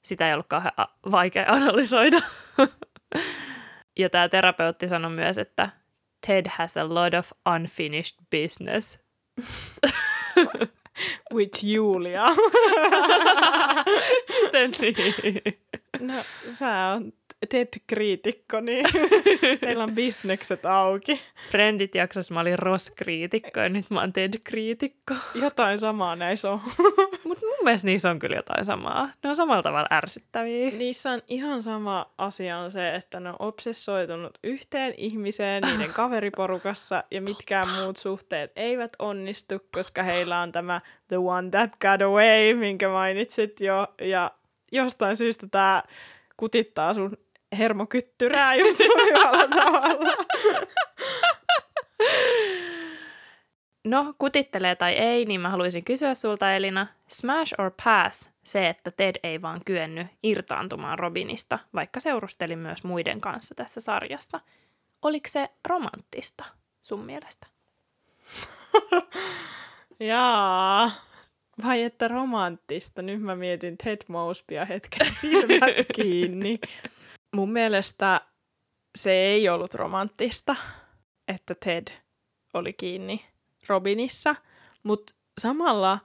sitä 0.04 0.28
ei 0.28 0.34
ollut 0.34 0.48
kauhean 0.48 0.74
vaikea 1.12 1.46
analysoida. 1.48 2.18
ja 4.00 4.10
tämä 4.10 4.30
terapeutti 4.30 4.90
sanoi 4.90 5.12
myös, 5.12 5.38
että 5.38 5.70
Ted 6.28 6.46
has 6.50 6.78
a 6.78 6.90
lot 6.90 7.14
of 7.14 7.32
unfinished 7.56 8.18
business. 8.32 9.05
With 11.34 11.64
Julia. 11.64 12.26
Miten 14.44 14.72
niin? 14.82 15.42
no, 16.00 16.14
sä 16.58 16.94
on 16.96 17.14
TED-kriitikko, 17.46 18.60
niin 18.60 18.86
teillä 19.62 19.84
on 19.84 19.96
bisnekset 19.96 20.66
auki. 20.66 21.22
Friendit 21.52 21.96
jaksossa 21.96 22.34
mä 22.34 22.40
olin 22.40 22.60
Ross-kriitikko 22.60 23.60
ja 23.60 23.70
nyt 23.70 23.90
mä 23.90 24.00
oon 24.00 24.14
Ted-kriitikko. 24.14 25.14
Jotain 25.36 25.80
samaa 25.80 26.16
näissä 26.16 26.52
on. 26.52 26.60
Mutta 27.28 27.46
mun 27.46 27.64
mielestä 27.64 27.86
niissä 27.86 28.10
on 28.10 28.20
kyllä 28.20 28.36
jotain 28.36 28.66
samaa. 28.66 29.10
Ne 29.24 29.30
on 29.30 29.36
samalla 29.36 29.64
tavalla 29.64 29.88
ärsyttäviä. 29.92 30.72
Niissä 30.72 31.12
on 31.12 31.22
ihan 31.28 31.64
sama 31.64 32.14
asia 32.18 32.58
on 32.58 32.72
se, 32.72 32.96
että 32.96 33.20
ne 33.20 33.30
on 33.30 33.36
obsessoitunut 33.40 34.38
yhteen 34.44 34.94
ihmiseen 34.98 35.64
niiden 35.64 35.94
kaveriporukassa 36.00 37.04
ja 37.12 37.22
mitkään 37.22 37.66
muut 37.82 37.98
suhteet 37.98 38.52
eivät 38.56 38.92
onnistu, 39.00 39.60
koska 39.76 40.04
heillä 40.04 40.42
on 40.42 40.52
tämä 40.52 40.82
The 41.08 41.18
One 41.18 41.50
That 41.50 41.72
Got 41.72 42.02
Away, 42.02 42.54
minkä 42.54 42.90
mainitsit 42.90 43.60
jo. 43.60 43.88
Ja 44.02 44.32
jostain 44.72 45.18
syystä 45.18 45.48
tämä 45.48 45.84
kutittaa 46.38 46.94
sun 46.94 47.18
hermokyttyrää 47.58 48.56
just 48.56 48.80
hyvällä 48.80 49.48
tavalla. 49.64 50.26
No, 53.86 54.14
kutittelee 54.18 54.76
tai 54.76 54.94
ei, 54.94 55.26
niin 55.26 55.42
mä 55.42 55.50
haluaisin 55.50 55.84
kysyä 55.84 56.16
sulta 56.16 56.54
Elina, 56.54 56.88
smash 57.08 57.56
or 57.58 57.72
pass 57.84 58.30
se, 58.44 58.70
että 58.70 58.92
Ted 58.92 59.16
ei 59.24 59.42
vaan 59.42 59.62
kyennyt 59.66 60.08
irtaantumaan 60.24 61.00
Robinista, 61.00 61.60
vaikka 61.74 62.00
seurusteli 62.00 62.56
myös 62.56 62.84
muiden 62.84 63.22
kanssa 63.22 63.56
tässä 63.56 63.82
sarjassa. 63.82 64.40
Oliko 65.02 65.28
se 65.28 65.50
romanttista 65.68 66.46
sun 66.82 67.06
mielestä? 67.06 67.48
Jaa. 70.00 70.92
Vai 71.64 71.84
että 71.84 72.08
romanttista? 72.08 73.02
Nyt 73.02 73.22
mä 73.22 73.36
mietin 73.36 73.78
Ted 73.78 74.02
Mosbya 74.08 74.66
hetken 74.66 75.08
silmät 75.22 75.76
kiinni. 75.96 76.60
Mun 77.36 77.52
mielestä 77.52 78.22
se 78.98 79.12
ei 79.12 79.50
ollut 79.50 79.74
romanttista, 79.74 80.56
että 81.28 81.56
Ted 81.66 81.88
oli 82.54 82.74
kiinni 82.74 83.26
Robinissa, 83.68 84.36
mutta 84.84 85.14
samalla 85.42 86.00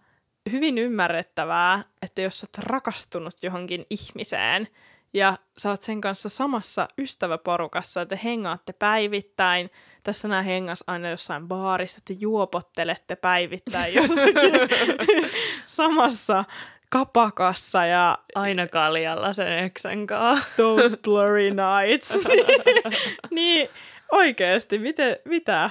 hyvin 0.52 0.78
ymmärrettävää, 0.78 1.84
että 2.02 2.22
jos 2.22 2.44
olet 2.44 2.66
rakastunut 2.66 3.34
johonkin 3.42 3.86
ihmiseen 3.90 4.68
ja 5.14 5.38
sä 5.58 5.70
oot 5.70 5.82
sen 5.82 6.00
kanssa 6.00 6.28
samassa 6.28 6.88
ystäväporukassa, 6.98 8.02
että 8.02 8.16
hengaatte 8.16 8.72
päivittäin, 8.72 9.70
tässä 10.02 10.28
nämä 10.28 10.42
hengas 10.42 10.84
aina 10.86 11.10
jossain 11.10 11.48
baarissa, 11.48 11.98
että 11.98 12.22
juopottelette 12.22 13.16
päivittäin 13.16 13.94
jossakin 14.02 14.52
samassa 15.66 16.44
kapakassa 16.90 17.86
ja... 17.86 18.18
Aina 18.34 18.66
kaljalla 18.66 19.32
sen 19.32 19.58
eksän. 19.58 20.06
Those 20.56 20.96
blurry 20.96 21.50
nights. 21.50 22.18
niin 23.30 23.68
oikeasti, 24.12 24.78
miten, 24.78 25.16
mitä? 25.24 25.70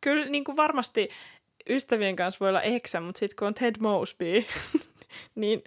Kyllä 0.00 0.26
niin 0.26 0.44
kuin 0.44 0.56
varmasti 0.56 1.08
ystävien 1.68 2.16
kanssa 2.16 2.40
voi 2.40 2.48
olla 2.48 2.62
eksä, 2.62 3.00
mutta 3.00 3.18
sitten 3.18 3.36
kun 3.36 3.48
on 3.48 3.54
Ted 3.54 3.74
Mosby, 3.80 4.44
niin 5.34 5.64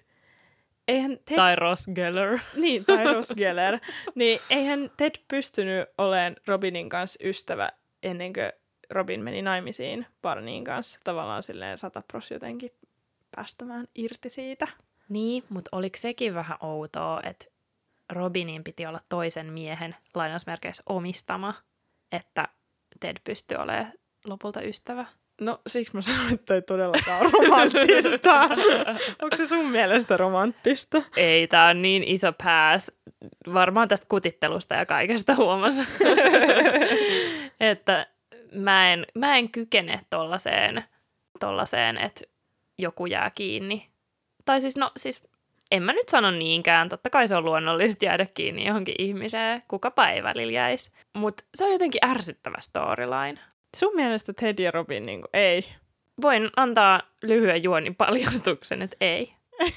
eihän 0.87 1.19
Ted... 1.25 1.35
Tai 1.35 1.55
Ross 1.55 1.89
Geller. 1.95 2.39
Niin, 2.55 2.85
tai 2.85 3.03
Ross 3.13 3.33
Geller. 3.35 3.79
niin 4.15 4.39
eihän 4.49 4.91
Ted 4.97 5.15
pystynyt 5.27 5.89
olemaan 5.97 6.35
Robinin 6.47 6.89
kanssa 6.89 7.19
ystävä 7.23 7.71
ennen 8.03 8.33
kuin 8.33 8.51
Robin 8.89 9.23
meni 9.23 9.41
naimisiin 9.41 10.05
Barneyin 10.21 10.63
kanssa. 10.63 10.99
Tavallaan 11.03 11.43
silleen 11.43 11.77
satapros 11.77 12.31
jotenkin 12.31 12.71
päästämään 13.37 13.87
irti 13.95 14.29
siitä. 14.29 14.67
Niin, 15.09 15.43
mutta 15.49 15.77
oliko 15.77 15.97
sekin 15.97 16.33
vähän 16.33 16.57
outoa, 16.61 17.21
että 17.23 17.45
Robinin 18.11 18.63
piti 18.63 18.85
olla 18.85 18.99
toisen 19.09 19.53
miehen 19.53 19.95
lainausmerkeissä 20.15 20.83
omistama, 20.89 21.53
että 22.11 22.47
Ted 22.99 23.17
pystyi 23.23 23.57
olemaan 23.57 23.93
lopulta 24.25 24.61
ystävä? 24.61 25.05
No 25.41 25.61
siksi 25.67 25.95
mä 25.95 26.01
sanoin, 26.01 26.33
että 26.33 26.55
ei 26.55 26.61
todellakaan 26.61 27.21
ole 27.21 27.31
romanttista. 27.31 28.41
Onko 29.21 29.35
se 29.35 29.47
sun 29.47 29.65
mielestä 29.65 30.17
romanttista? 30.17 31.01
Ei, 31.17 31.47
tää 31.47 31.69
on 31.69 31.81
niin 31.81 32.03
iso 32.03 32.33
pääs. 32.43 32.99
Varmaan 33.53 33.87
tästä 33.87 34.07
kutittelusta 34.09 34.75
ja 34.75 34.85
kaikesta 34.85 35.35
huomassa. 35.35 35.83
että 37.59 38.07
mä 38.53 38.93
en, 38.93 39.05
mä 39.15 39.37
en 39.37 39.49
kykene 39.49 39.99
tollaseen, 40.09 40.83
tollaseen, 41.39 41.97
että 41.97 42.21
joku 42.79 43.05
jää 43.05 43.29
kiinni. 43.29 43.89
Tai 44.45 44.61
siis, 44.61 44.77
no 44.77 44.91
siis 44.97 45.27
en 45.71 45.83
mä 45.83 45.93
nyt 45.93 46.09
sano 46.09 46.31
niinkään, 46.31 46.89
totta 46.89 47.09
kai 47.09 47.27
se 47.27 47.35
on 47.35 47.45
luonnollista 47.45 48.05
jäädä 48.05 48.25
kiinni 48.33 48.65
johonkin 48.65 48.95
ihmiseen, 48.99 49.63
kukapa 49.67 50.09
ei 50.09 50.23
välillä 50.23 50.53
jäisi. 50.53 50.91
Mutta 51.17 51.43
se 51.55 51.65
on 51.65 51.71
jotenkin 51.71 52.05
ärsyttävä 52.05 52.57
storyline. 52.59 53.39
Sun 53.75 53.95
mielestä 53.95 54.33
Ted 54.33 54.59
ja 54.59 54.71
Robin 54.71 55.03
niin 55.03 55.21
kuin, 55.21 55.29
ei? 55.33 55.65
Voin 56.21 56.49
antaa 56.55 57.01
lyhyen 57.23 57.63
juonin 57.63 57.95
paljastuksen, 57.95 58.81
että 58.81 58.97
ei. 59.01 59.33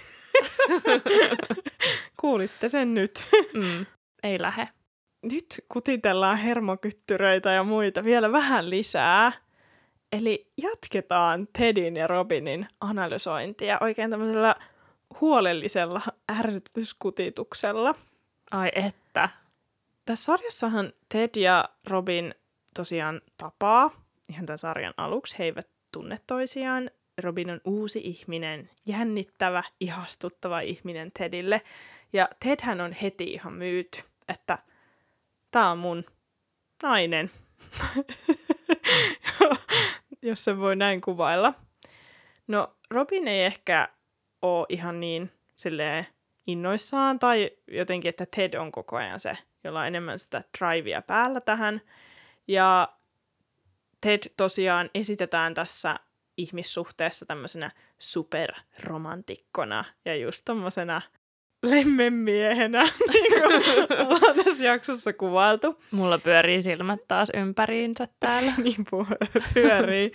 Kuulitte 2.20 2.68
sen 2.68 2.94
nyt. 2.94 3.28
mm, 3.54 3.86
ei 4.22 4.42
lähe. 4.42 4.68
Nyt 5.22 5.64
kutitellaan 5.68 6.38
hermokyttyröitä 6.38 7.52
ja 7.52 7.64
muita 7.64 8.04
vielä 8.04 8.32
vähän 8.32 8.70
lisää. 8.70 9.32
Eli 10.12 10.52
jatketaan 10.56 11.48
Tedin 11.58 11.96
ja 11.96 12.06
Robinin 12.06 12.68
analysointia 12.80 13.78
oikein 13.80 14.10
tämmöisellä 14.10 14.56
huolellisella 15.20 16.02
ärsytyskutituksella. 16.38 17.94
Ai 18.50 18.70
että. 18.74 19.28
Tässä 20.04 20.24
sarjassahan 20.24 20.92
Ted 21.08 21.30
ja 21.36 21.68
Robin 21.86 22.34
tosiaan 22.74 23.20
tapaa 23.36 23.90
ihan 24.30 24.46
tämän 24.46 24.58
sarjan 24.58 24.94
aluksi. 24.96 25.38
He 25.38 25.44
eivät 25.44 25.68
tunne 25.92 26.18
toisiaan. 26.26 26.90
Robin 27.18 27.50
on 27.50 27.60
uusi 27.64 28.00
ihminen, 28.04 28.70
jännittävä, 28.86 29.62
ihastuttava 29.80 30.60
ihminen 30.60 31.12
Tedille. 31.18 31.62
Ja 32.12 32.28
Tedhän 32.44 32.80
on 32.80 32.92
heti 32.92 33.32
ihan 33.32 33.52
myyty, 33.52 34.02
että 34.28 34.58
tämä 35.50 35.70
on 35.70 35.78
mun 35.78 36.04
nainen, 36.82 37.30
jos 40.22 40.44
se 40.44 40.58
voi 40.58 40.76
näin 40.76 41.00
kuvailla. 41.00 41.54
No 42.46 42.76
Robin 42.90 43.28
ei 43.28 43.44
ehkä 43.44 43.88
ole 44.42 44.66
ihan 44.68 45.00
niin 45.00 45.32
silleen 45.56 46.06
innoissaan 46.46 47.18
tai 47.18 47.50
jotenkin, 47.68 48.08
että 48.08 48.26
Ted 48.36 48.54
on 48.54 48.72
koko 48.72 48.96
ajan 48.96 49.20
se, 49.20 49.38
jolla 49.64 49.80
on 49.80 49.86
enemmän 49.86 50.18
sitä 50.18 50.42
drivea 50.58 51.02
päällä 51.02 51.40
tähän. 51.40 51.80
Ja 52.48 52.88
Ted 54.00 54.22
tosiaan 54.36 54.90
esitetään 54.94 55.54
tässä 55.54 55.96
ihmissuhteessa 56.36 57.26
tämmöisenä 57.26 57.70
superromantikkona 57.98 59.84
ja 60.04 60.16
just 60.16 60.42
tommosena 60.44 61.02
lemmenmiehenä, 61.62 62.82
niin 63.12 63.32
kuin 63.42 63.98
ollaan 63.98 64.44
tässä 64.44 64.64
jaksossa 64.64 65.12
kuvailtu. 65.12 65.82
Mulla 65.90 66.18
pyörii 66.18 66.62
silmät 66.62 67.00
taas 67.08 67.28
ympäriinsä 67.34 68.06
täällä. 68.20 68.52
niin 68.64 68.84
pyörii. 69.54 70.12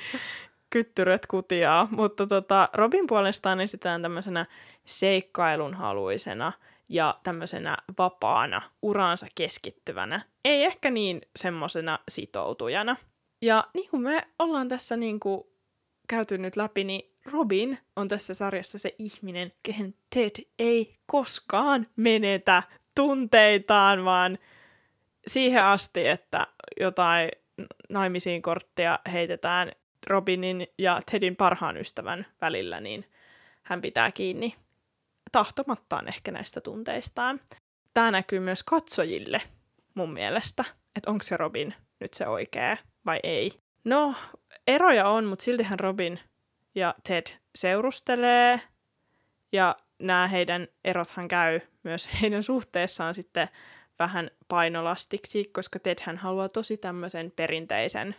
Kyttyrät 0.69 1.25
kutiaa. 1.25 1.87
Mutta 1.91 2.27
tota, 2.27 2.69
Robin 2.73 3.07
puolestaan 3.07 3.61
esitetään 3.61 4.01
tämmöisenä 4.01 4.45
seikkailun 4.85 5.73
haluisena 5.73 6.51
ja 6.89 7.19
tämmöisenä 7.23 7.77
vapaana, 7.97 8.61
uraansa 8.81 9.27
keskittyvänä. 9.35 10.21
Ei 10.45 10.63
ehkä 10.63 10.89
niin 10.91 11.21
semmosena 11.35 11.99
sitoutujana. 12.09 12.95
Ja 13.41 13.63
niin 13.73 13.89
kuin 13.89 14.03
me 14.03 14.27
ollaan 14.39 14.67
tässä 14.67 14.97
niin 14.97 15.19
kuin 15.19 15.43
käyty 16.09 16.37
nyt 16.37 16.55
läpi, 16.55 16.83
niin 16.83 17.14
Robin 17.25 17.77
on 17.95 18.07
tässä 18.07 18.33
sarjassa 18.33 18.77
se 18.77 18.95
ihminen, 18.99 19.51
kehen 19.63 19.93
Ted 20.15 20.45
ei 20.59 20.95
koskaan 21.05 21.85
menetä 21.97 22.63
tunteitaan, 22.95 24.05
vaan 24.05 24.37
siihen 25.27 25.63
asti, 25.63 26.07
että 26.07 26.47
jotain 26.79 27.31
naimisiin 27.89 28.41
korttia 28.41 28.99
heitetään 29.11 29.71
Robinin 30.07 30.67
ja 30.77 31.01
Tedin 31.11 31.35
parhaan 31.35 31.77
ystävän 31.77 32.25
välillä, 32.41 32.79
niin 32.79 33.05
hän 33.63 33.81
pitää 33.81 34.11
kiinni 34.11 34.55
tahtomattaan 35.31 36.07
ehkä 36.07 36.31
näistä 36.31 36.61
tunteistaan. 36.61 37.41
Tämä 37.93 38.11
näkyy 38.11 38.39
myös 38.39 38.63
katsojille 38.63 39.41
mun 39.95 40.13
mielestä, 40.13 40.65
että 40.95 41.11
onko 41.11 41.23
se 41.23 41.37
Robin 41.37 41.73
nyt 41.99 42.13
se 42.13 42.27
oikea 42.27 42.77
vai 43.05 43.19
ei. 43.23 43.51
No, 43.83 44.15
eroja 44.67 45.09
on, 45.09 45.25
mutta 45.25 45.45
siltihän 45.45 45.79
Robin 45.79 46.19
ja 46.75 46.95
Ted 47.07 47.27
seurustelee 47.55 48.61
ja 49.51 49.75
nämä 49.99 50.27
heidän 50.27 50.67
erothan 50.83 51.27
käy 51.27 51.59
myös 51.83 52.09
heidän 52.21 52.43
suhteessaan 52.43 53.13
sitten 53.13 53.47
vähän 53.99 54.31
painolastiksi, 54.47 55.45
koska 55.45 55.79
Ted 55.79 55.97
hän 56.01 56.17
haluaa 56.17 56.49
tosi 56.49 56.77
tämmöisen 56.77 57.31
perinteisen 57.35 58.15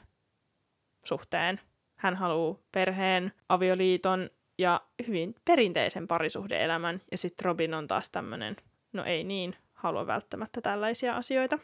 suhteen. 1.05 1.61
Hän 1.97 2.17
haluaa 2.17 2.59
perheen, 2.73 3.33
avioliiton 3.49 4.31
ja 4.59 4.81
hyvin 5.07 5.35
perinteisen 5.45 6.07
parisuhdeelämän. 6.07 7.03
Ja 7.11 7.19
sitten 7.19 7.45
Robin 7.45 7.75
on 7.75 7.89
taas 7.89 8.11
tämmöinen, 8.11 8.57
no 8.93 9.05
ei 9.05 9.25
niin, 9.25 9.57
halua 9.73 10.07
välttämättä 10.07 10.61
tällaisia 10.61 11.17
asioita. 11.17 11.59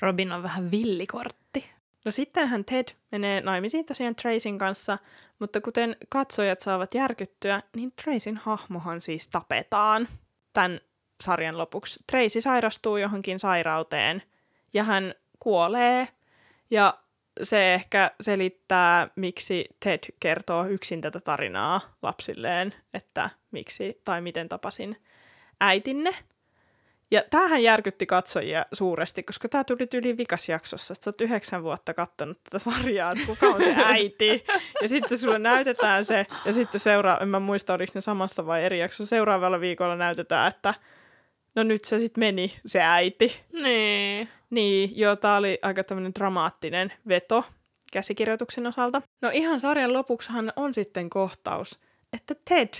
Robin 0.00 0.32
on 0.32 0.42
vähän 0.42 0.70
villikortti. 0.70 1.70
No 2.04 2.10
sittenhän 2.10 2.64
Ted 2.64 2.88
menee 3.12 3.40
naimisiin 3.40 3.86
tosiaan 3.86 4.14
Tracyn 4.14 4.58
kanssa, 4.58 4.98
mutta 5.38 5.60
kuten 5.60 5.96
katsojat 6.08 6.60
saavat 6.60 6.94
järkyttyä, 6.94 7.62
niin 7.76 7.92
Tracyn 8.04 8.36
hahmohan 8.36 9.00
siis 9.00 9.28
tapetaan 9.28 10.08
tämän 10.52 10.80
sarjan 11.22 11.58
lopuksi. 11.58 12.04
Tracy 12.10 12.40
sairastuu 12.40 12.96
johonkin 12.96 13.40
sairauteen 13.40 14.22
ja 14.74 14.84
hän 14.84 15.14
kuolee 15.38 16.08
ja 16.70 16.98
se 17.42 17.74
ehkä 17.74 18.10
selittää, 18.20 19.08
miksi 19.16 19.64
Ted 19.80 19.98
kertoo 20.20 20.66
yksin 20.66 21.00
tätä 21.00 21.20
tarinaa 21.20 21.80
lapsilleen, 22.02 22.74
että 22.94 23.30
miksi 23.50 24.00
tai 24.04 24.20
miten 24.20 24.48
tapasin 24.48 24.96
äitinne. 25.60 26.10
Ja 27.10 27.22
tämähän 27.30 27.62
järkytti 27.62 28.06
katsojia 28.06 28.66
suuresti, 28.72 29.22
koska 29.22 29.48
tämä 29.48 29.64
tuli 29.64 29.88
yli 29.94 30.16
vikas 30.16 30.48
jaksossa. 30.48 30.94
Sä 30.94 31.10
oot 31.10 31.20
yhdeksän 31.20 31.62
vuotta 31.62 31.94
katsonut 31.94 32.38
tätä 32.44 32.58
sarjaa, 32.58 33.12
että 33.12 33.26
kuka 33.26 33.46
on 33.46 33.60
se 33.60 33.74
äiti. 33.84 34.44
Ja 34.82 34.88
sitten 34.88 35.18
sulle 35.18 35.38
näytetään 35.38 36.04
se, 36.04 36.26
ja 36.44 36.52
sitten 36.52 36.80
seuraa, 36.80 37.18
en 37.18 37.28
mä 37.28 37.40
muista, 37.40 37.74
oliko 37.74 37.92
ne 37.94 38.00
samassa 38.00 38.46
vai 38.46 38.64
eri 38.64 38.80
jaksossa, 38.80 39.10
seuraavalla 39.10 39.60
viikolla 39.60 39.96
näytetään, 39.96 40.48
että 40.48 40.74
no 41.54 41.62
nyt 41.62 41.84
se 41.84 41.98
sitten 41.98 42.20
meni, 42.22 42.56
se 42.66 42.80
äiti. 42.82 43.40
Niin. 43.52 44.28
Niin, 44.50 44.98
joo, 44.98 45.16
tää 45.16 45.36
oli 45.36 45.58
aika 45.62 45.84
tämmöinen 45.84 46.14
dramaattinen 46.14 46.92
veto 47.08 47.44
käsikirjoituksen 47.92 48.66
osalta. 48.66 49.02
No 49.22 49.30
ihan 49.32 49.60
sarjan 49.60 49.92
lopuksihan 49.92 50.52
on 50.56 50.74
sitten 50.74 51.10
kohtaus, 51.10 51.80
että 52.12 52.34
Ted 52.48 52.74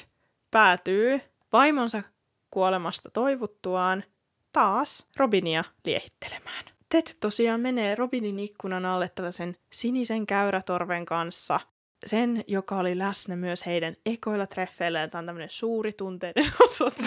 päätyy 0.50 1.20
vaimonsa 1.52 2.02
kuolemasta 2.50 3.10
toivuttuaan 3.10 4.04
taas 4.52 5.08
Robinia 5.16 5.64
liehittelemään. 5.84 6.64
Ted 6.88 7.06
tosiaan 7.20 7.60
menee 7.60 7.94
Robinin 7.94 8.38
ikkunan 8.38 8.86
alle 8.86 9.10
tällaisen 9.14 9.56
sinisen 9.72 10.26
käyrätorven 10.26 11.04
kanssa. 11.04 11.60
Sen, 12.06 12.44
joka 12.46 12.76
oli 12.76 12.98
läsnä 12.98 13.36
myös 13.36 13.66
heidän 13.66 13.94
ekoilla 14.06 14.46
treffeillä. 14.46 15.08
Tämä 15.08 15.20
on 15.20 15.26
tämmöinen 15.26 15.50
suuri 15.50 15.92
tunteiden 15.92 16.44
osoite. 16.66 17.02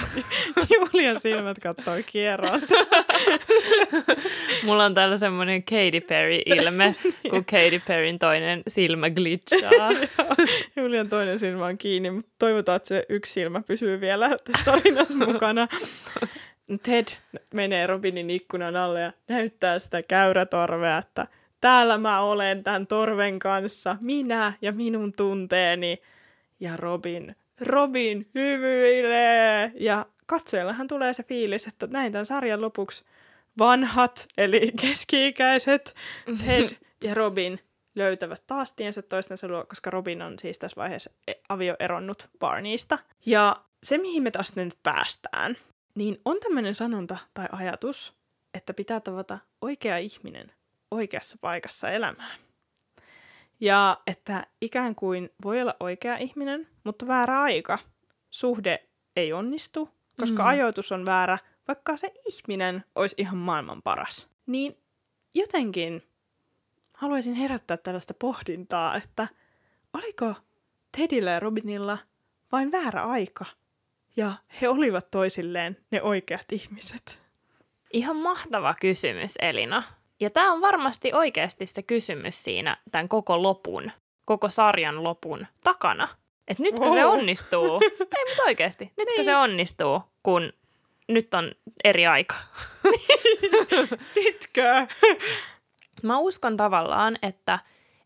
Julian 0.70 1.20
silmät 1.20 1.60
kattoi 1.60 2.04
kierroon. 2.04 2.62
Mulla 4.66 4.86
on 4.86 4.94
täällä 4.94 5.18
semmoinen 5.18 5.64
Katy 5.64 6.02
Perry-ilme, 6.02 6.96
kun 7.30 7.46
Katy 7.52 7.82
Perryn 7.88 8.20
toinen 8.20 8.64
silmä 8.68 9.10
glitchaa. 9.10 9.90
Julian 10.76 11.10
toinen 11.10 11.40
silmä 11.40 11.66
on 11.66 11.78
kiinni, 11.78 12.12
mutta 12.12 12.32
toivotaan, 12.40 12.76
että 12.76 12.88
se 12.88 13.06
yksi 13.10 13.34
silmä 13.34 13.62
pysyy 13.62 14.02
vielä 14.02 14.30
tässä 14.30 14.66
tarinassa 14.66 15.18
mukana. 15.18 15.68
Ted 16.84 17.06
menee 17.54 17.88
Robinin 17.88 18.30
ikkunan 18.30 18.76
alle 18.76 19.02
ja 19.02 19.14
näyttää 19.28 19.80
sitä 19.80 20.02
käyrätorvea, 20.04 20.98
että 20.98 21.28
täällä 21.62 21.98
mä 21.98 22.22
olen 22.22 22.64
tämän 22.64 22.88
torven 22.88 23.40
kanssa, 23.40 23.98
minä 24.02 24.54
ja 24.62 24.72
minun 24.72 25.14
tunteeni. 25.14 26.02
Ja 26.60 26.78
Robin, 26.78 27.36
Robin 27.62 28.30
hymyilee. 28.36 29.72
Ja 29.76 30.06
katsojallahan 30.26 30.88
tulee 30.88 31.14
se 31.14 31.24
fiilis, 31.24 31.68
että 31.68 31.88
näin 31.88 32.12
tämän 32.12 32.26
sarjan 32.26 32.62
lopuksi 32.62 33.06
vanhat, 33.60 34.28
eli 34.38 34.72
keski-ikäiset 34.82 35.96
Ted 36.46 36.70
ja 37.02 37.14
Robin 37.14 37.60
löytävät 37.96 38.44
taas 38.48 38.74
tiensä 38.74 39.02
toistensa 39.02 39.48
luo, 39.48 39.66
koska 39.66 39.90
Robin 39.90 40.22
on 40.22 40.40
siis 40.40 40.60
tässä 40.60 40.82
vaiheessa 40.82 41.12
e- 41.28 41.34
avioeronnut 41.50 42.30
Barneysta. 42.40 43.00
Ja 43.26 43.56
se, 43.84 43.98
mihin 43.98 44.24
me 44.24 44.32
taas 44.32 44.56
nyt 44.56 44.78
päästään, 44.84 45.58
niin 45.96 46.18
on 46.26 46.40
tämmöinen 46.40 46.76
sanonta 46.76 47.18
tai 47.34 47.48
ajatus, 47.52 48.14
että 48.54 48.74
pitää 48.74 49.00
tavata 49.00 49.40
oikea 49.62 49.98
ihminen 49.98 50.52
oikeassa 50.92 51.38
paikassa 51.42 51.90
elämään. 51.90 52.40
Ja 53.60 54.02
että 54.08 54.48
ikään 54.62 54.96
kuin 54.96 55.30
voi 55.44 55.62
olla 55.62 55.76
oikea 55.80 56.18
ihminen, 56.18 56.68
mutta 56.84 57.08
väärä 57.08 57.42
aika. 57.42 57.80
Suhde 58.30 58.90
ei 59.16 59.34
onnistu, 59.34 59.90
koska 60.20 60.44
mm. 60.44 60.50
ajoitus 60.50 60.92
on 60.92 61.06
väärä, 61.06 61.38
vaikka 61.68 61.98
se 61.98 62.12
ihminen 62.28 62.86
olisi 62.96 63.16
ihan 63.18 63.38
maailman 63.38 63.82
paras. 63.82 64.30
Niin 64.46 64.78
jotenkin 65.34 66.04
haluaisin 66.94 67.34
herättää 67.34 67.78
tällaista 67.78 68.14
pohdintaa, 68.14 68.96
että 68.96 69.28
oliko 69.94 70.34
Tedillä 70.98 71.32
ja 71.32 71.40
Robinilla 71.40 71.98
vain 72.52 72.72
väärä 72.72 73.04
aika– 73.04 73.46
ja 74.18 74.34
he 74.62 74.70
olivat 74.70 75.12
toisilleen 75.12 75.78
ne 75.92 76.02
oikeat 76.02 76.52
ihmiset? 76.52 77.20
Ihan 77.94 78.16
mahtava 78.16 78.76
kysymys, 78.82 79.36
Elina. 79.42 79.84
Ja 80.20 80.30
tämä 80.30 80.54
on 80.54 80.62
varmasti 80.62 81.14
oikeasti 81.14 81.66
se 81.68 81.84
kysymys 81.84 82.44
siinä 82.44 82.78
tämän 82.92 83.10
koko 83.10 83.42
lopun, 83.42 83.92
koko 84.26 84.50
sarjan 84.50 85.04
lopun 85.04 85.48
takana. 85.64 86.08
Että 86.48 86.64
nytkö 86.64 86.86
oh. 86.86 86.94
se 86.94 87.06
onnistuu? 87.06 87.80
Ei, 88.18 88.26
mutta 88.30 88.44
oikeasti. 88.46 88.84
Nytkö 88.98 89.14
niin. 89.16 89.26
se 89.26 89.36
onnistuu, 89.36 90.02
kun 90.24 90.54
nyt 91.08 91.34
on 91.34 91.52
eri 91.84 92.08
aika? 92.08 92.36
nytkö? 94.16 94.88
Mä 96.04 96.18
uskon 96.18 96.58
tavallaan, 96.58 97.18
että 97.22 97.60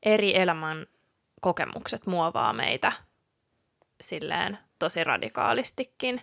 eri 0.03 0.37
elämän 0.37 0.87
kokemukset 1.41 2.07
muovaa 2.07 2.53
meitä 2.53 2.91
silleen 4.01 4.57
tosi 4.79 5.03
radikaalistikin 5.03 6.21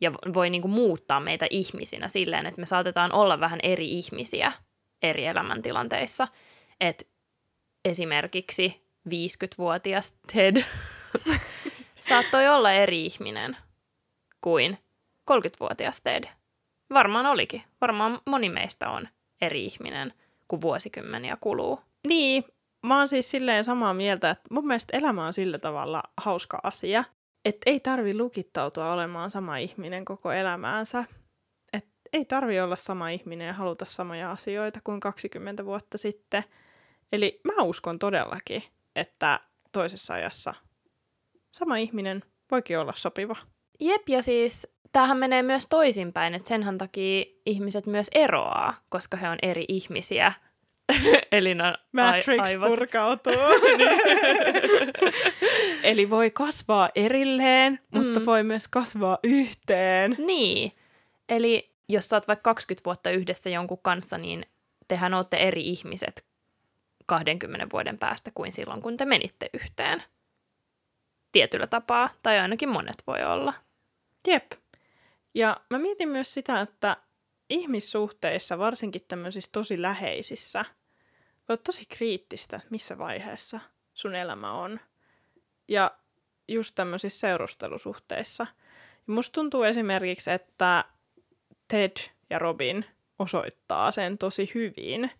ja 0.00 0.12
voi 0.34 0.50
niin 0.50 0.62
kuin 0.62 0.72
muuttaa 0.72 1.20
meitä 1.20 1.46
ihmisinä 1.50 2.08
silleen, 2.08 2.46
että 2.46 2.60
me 2.60 2.66
saatetaan 2.66 3.12
olla 3.12 3.40
vähän 3.40 3.60
eri 3.62 3.90
ihmisiä 3.90 4.52
eri 5.02 5.26
elämäntilanteissa. 5.26 6.28
että 6.80 7.04
esimerkiksi 7.84 8.86
50-vuotias 9.08 10.18
Ted 10.32 10.56
saattoi 12.00 12.48
olla 12.48 12.72
eri 12.72 13.06
ihminen 13.06 13.56
kuin 14.40 14.78
30-vuotias 15.30 16.00
Ted. 16.00 16.24
Varmaan 16.94 17.26
olikin. 17.26 17.62
Varmaan 17.80 18.18
moni 18.26 18.48
meistä 18.48 18.90
on 18.90 19.08
eri 19.40 19.64
ihminen, 19.64 20.12
kun 20.48 20.60
vuosikymmeniä 20.60 21.36
kuluu. 21.40 21.80
Niin, 22.08 22.44
mä 22.86 22.98
oon 22.98 23.08
siis 23.08 23.30
silleen 23.30 23.64
samaa 23.64 23.94
mieltä, 23.94 24.30
että 24.30 24.44
mun 24.50 24.66
mielestä 24.66 24.96
elämä 24.96 25.26
on 25.26 25.32
sillä 25.32 25.58
tavalla 25.58 26.02
hauska 26.16 26.60
asia, 26.62 27.04
että 27.46 27.70
ei 27.70 27.80
tarvi 27.80 28.14
lukittautua 28.14 28.92
olemaan 28.92 29.30
sama 29.30 29.56
ihminen 29.56 30.04
koko 30.04 30.32
elämäänsä. 30.32 31.04
Et 31.72 31.86
ei 32.12 32.24
tarvi 32.24 32.60
olla 32.60 32.76
sama 32.76 33.08
ihminen 33.08 33.46
ja 33.46 33.52
haluta 33.52 33.84
samoja 33.84 34.30
asioita 34.30 34.80
kuin 34.84 35.00
20 35.00 35.64
vuotta 35.64 35.98
sitten. 35.98 36.44
Eli 37.12 37.40
mä 37.44 37.62
uskon 37.62 37.98
todellakin, 37.98 38.62
että 38.96 39.40
toisessa 39.72 40.14
ajassa 40.14 40.54
sama 41.52 41.76
ihminen 41.76 42.22
voikin 42.50 42.78
olla 42.78 42.92
sopiva. 42.96 43.36
Jep, 43.80 44.08
ja 44.08 44.22
siis 44.22 44.76
tämähän 44.92 45.18
menee 45.18 45.42
myös 45.42 45.66
toisinpäin, 45.66 46.34
että 46.34 46.48
senhän 46.48 46.78
takia 46.78 47.24
ihmiset 47.46 47.86
myös 47.86 48.10
eroaa, 48.14 48.74
koska 48.88 49.16
he 49.16 49.28
on 49.28 49.38
eri 49.42 49.64
ihmisiä 49.68 50.32
Elina 51.32 51.74
Matrix 51.92 52.40
aivot. 52.40 52.68
purkautuu. 52.68 53.32
Eli 55.82 56.10
voi 56.10 56.30
kasvaa 56.30 56.90
erilleen, 56.94 57.78
mutta 57.90 58.20
mm. 58.20 58.26
voi 58.26 58.42
myös 58.42 58.68
kasvaa 58.68 59.18
yhteen. 59.22 60.16
Niin. 60.18 60.72
Eli 61.28 61.70
jos 61.88 62.08
sä 62.08 62.16
oot 62.16 62.28
vaikka 62.28 62.50
20 62.50 62.84
vuotta 62.84 63.10
yhdessä 63.10 63.50
jonkun 63.50 63.78
kanssa, 63.82 64.18
niin 64.18 64.46
tehän 64.88 65.14
olette 65.14 65.36
eri 65.36 65.60
ihmiset 65.68 66.24
20 67.06 67.66
vuoden 67.72 67.98
päästä 67.98 68.30
kuin 68.34 68.52
silloin, 68.52 68.82
kun 68.82 68.96
te 68.96 69.04
menitte 69.04 69.50
yhteen. 69.52 70.02
Tietyllä 71.32 71.66
tapaa, 71.66 72.10
tai 72.22 72.38
ainakin 72.38 72.68
monet 72.68 73.02
voi 73.06 73.24
olla. 73.24 73.54
Jep. 74.26 74.52
Ja 75.34 75.60
mä 75.70 75.78
mietin 75.78 76.08
myös 76.08 76.34
sitä, 76.34 76.60
että 76.60 76.96
ihmissuhteissa, 77.50 78.58
varsinkin 78.58 79.02
tämmöisissä 79.08 79.52
tosi 79.52 79.82
läheisissä, 79.82 80.64
voi 81.48 81.58
tosi 81.58 81.86
kriittistä, 81.86 82.60
missä 82.70 82.98
vaiheessa 82.98 83.60
sun 83.94 84.14
elämä 84.14 84.52
on. 84.52 84.80
Ja 85.68 85.90
just 86.48 86.74
tämmöisissä 86.74 87.20
seurustelusuhteissa. 87.20 88.46
Ja 89.06 89.14
musta 89.14 89.32
tuntuu 89.32 89.62
esimerkiksi, 89.62 90.30
että 90.30 90.84
Ted 91.68 91.96
ja 92.30 92.38
Robin 92.38 92.84
osoittaa 93.18 93.92
sen 93.92 94.18
tosi 94.18 94.50
hyvin, 94.54 95.10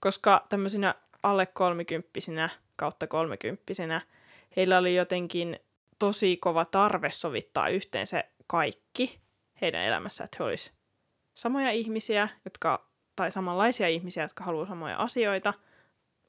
koska 0.00 0.46
tämmöisinä 0.48 0.94
alle 1.22 1.46
kolmikymppisinä 1.46 2.48
kautta 2.76 3.06
kolmekymppisinä 3.06 4.00
heillä 4.56 4.78
oli 4.78 4.94
jotenkin 4.94 5.60
tosi 5.98 6.36
kova 6.36 6.64
tarve 6.64 7.10
sovittaa 7.10 7.68
yhteen 7.68 8.06
se 8.06 8.24
kaikki 8.46 9.20
heidän 9.60 9.82
elämässä, 9.82 10.24
että 10.24 10.36
he 10.40 10.44
olisivat 10.44 10.83
samoja 11.34 11.70
ihmisiä, 11.70 12.28
jotka, 12.44 12.86
tai 13.16 13.30
samanlaisia 13.30 13.88
ihmisiä, 13.88 14.22
jotka 14.22 14.44
haluaa 14.44 14.66
samoja 14.66 14.96
asioita. 14.96 15.54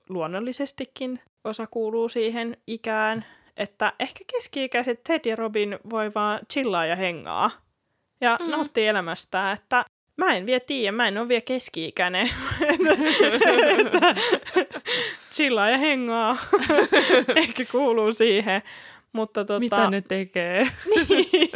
Luonnollisestikin 0.09 1.19
osa 1.43 1.67
kuuluu 1.67 2.09
siihen 2.09 2.57
ikään, 2.67 3.25
että 3.57 3.93
ehkä 3.99 4.23
keski-ikäiset 4.33 5.03
Ted 5.03 5.21
ja 5.25 5.35
Robin 5.35 5.79
voi 5.89 6.11
vaan 6.15 6.39
chillaa 6.53 6.86
ja 6.86 6.95
hengaa 6.95 7.51
ja 8.21 8.38
mm. 8.41 8.51
nauttia 8.51 8.89
elämästä, 8.89 9.51
että 9.51 9.86
mä 10.17 10.36
en 10.36 10.45
vielä 10.45 10.59
tiedä, 10.59 10.91
mä 10.91 11.07
en 11.07 11.17
ole 11.17 11.27
vielä 11.27 11.41
keski-ikäinen. 11.41 12.30
chillaa 15.34 15.69
ja 15.69 15.77
hengaa 15.77 16.38
ehkä 17.36 17.65
kuuluu 17.71 18.13
siihen. 18.13 18.61
Mutta 19.16 19.45
tota, 19.45 19.59
Mitä 19.59 19.89
ne 19.89 20.01
tekee? 20.01 20.68
niin, 21.09 21.49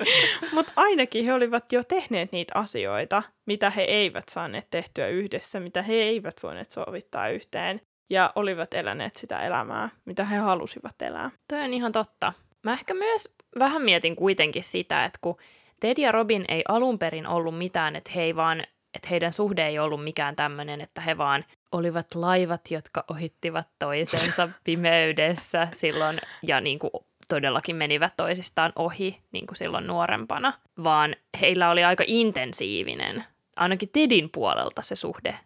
mutta 0.54 0.72
ainakin 0.76 1.26
he 1.26 1.34
olivat 1.34 1.72
jo 1.72 1.84
tehneet 1.84 2.32
niitä 2.32 2.52
asioita, 2.56 3.24
mitä 3.46 3.70
he 3.70 3.82
eivät 3.82 4.30
saaneet 4.30 4.68
tehtyä 4.70 5.08
yhdessä, 5.08 5.60
mitä 5.60 5.82
he 5.82 5.94
eivät 5.94 6.36
voineet 6.44 6.72
sovittaa 6.72 7.30
yhteen. 7.30 7.82
Ja 8.10 8.34
olivat 8.36 8.74
eläneet 8.74 9.16
sitä 9.16 9.42
elämää, 9.42 9.90
mitä 10.06 10.26
he 10.26 10.38
halusivat 10.38 11.02
elää. 11.02 11.32
Toi 11.48 11.62
on 11.62 11.74
ihan 11.74 11.92
totta. 11.92 12.34
Mä 12.64 12.74
ehkä 12.74 12.94
myös 12.94 13.36
vähän 13.60 13.82
mietin 13.82 14.16
kuitenkin 14.16 14.64
sitä, 14.64 15.06
että 15.06 15.20
kun 15.22 15.38
Ted 15.80 15.98
ja 15.98 16.12
Robin 16.12 16.46
ei 16.48 16.62
alun 16.68 17.00
perin 17.00 17.28
ollut 17.28 17.58
mitään, 17.58 17.96
että 17.96 18.12
he 18.16 18.22
ei 18.22 18.36
vaan 18.36 18.64
että 18.94 19.08
heidän 19.10 19.34
suhde 19.34 19.68
ei 19.68 19.80
ollut 19.80 20.04
mikään 20.04 20.36
tämmöinen, 20.36 20.82
että 20.82 21.02
he 21.02 21.18
vaan 21.18 21.46
olivat 21.72 22.16
laivat, 22.16 22.62
jotka 22.72 23.04
ohittivat 23.12 23.68
toisensa 23.80 24.50
pimeydessä 24.64 25.68
silloin 25.74 26.22
ja 26.44 26.62
niin 26.62 26.80
kuin 26.80 26.92
todellakin 27.30 27.76
menivät 27.76 28.14
toisistaan 28.18 28.74
ohi 28.76 29.22
niin 29.32 29.48
kuin 29.48 29.58
silloin 29.58 29.88
nuorempana, 29.88 30.54
vaan 30.84 31.16
heillä 31.42 31.70
oli 31.70 31.84
aika 31.84 32.04
intensiivinen, 32.08 33.24
ainakin 33.56 33.90
Tedin 33.90 34.30
puolelta 34.32 34.82
se 34.82 34.96
suhde 34.96 35.40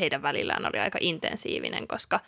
heidän 0.00 0.22
välillään 0.22 0.66
oli 0.66 0.78
aika 0.78 0.98
intensiivinen, 1.02 1.88
koska 1.88 2.20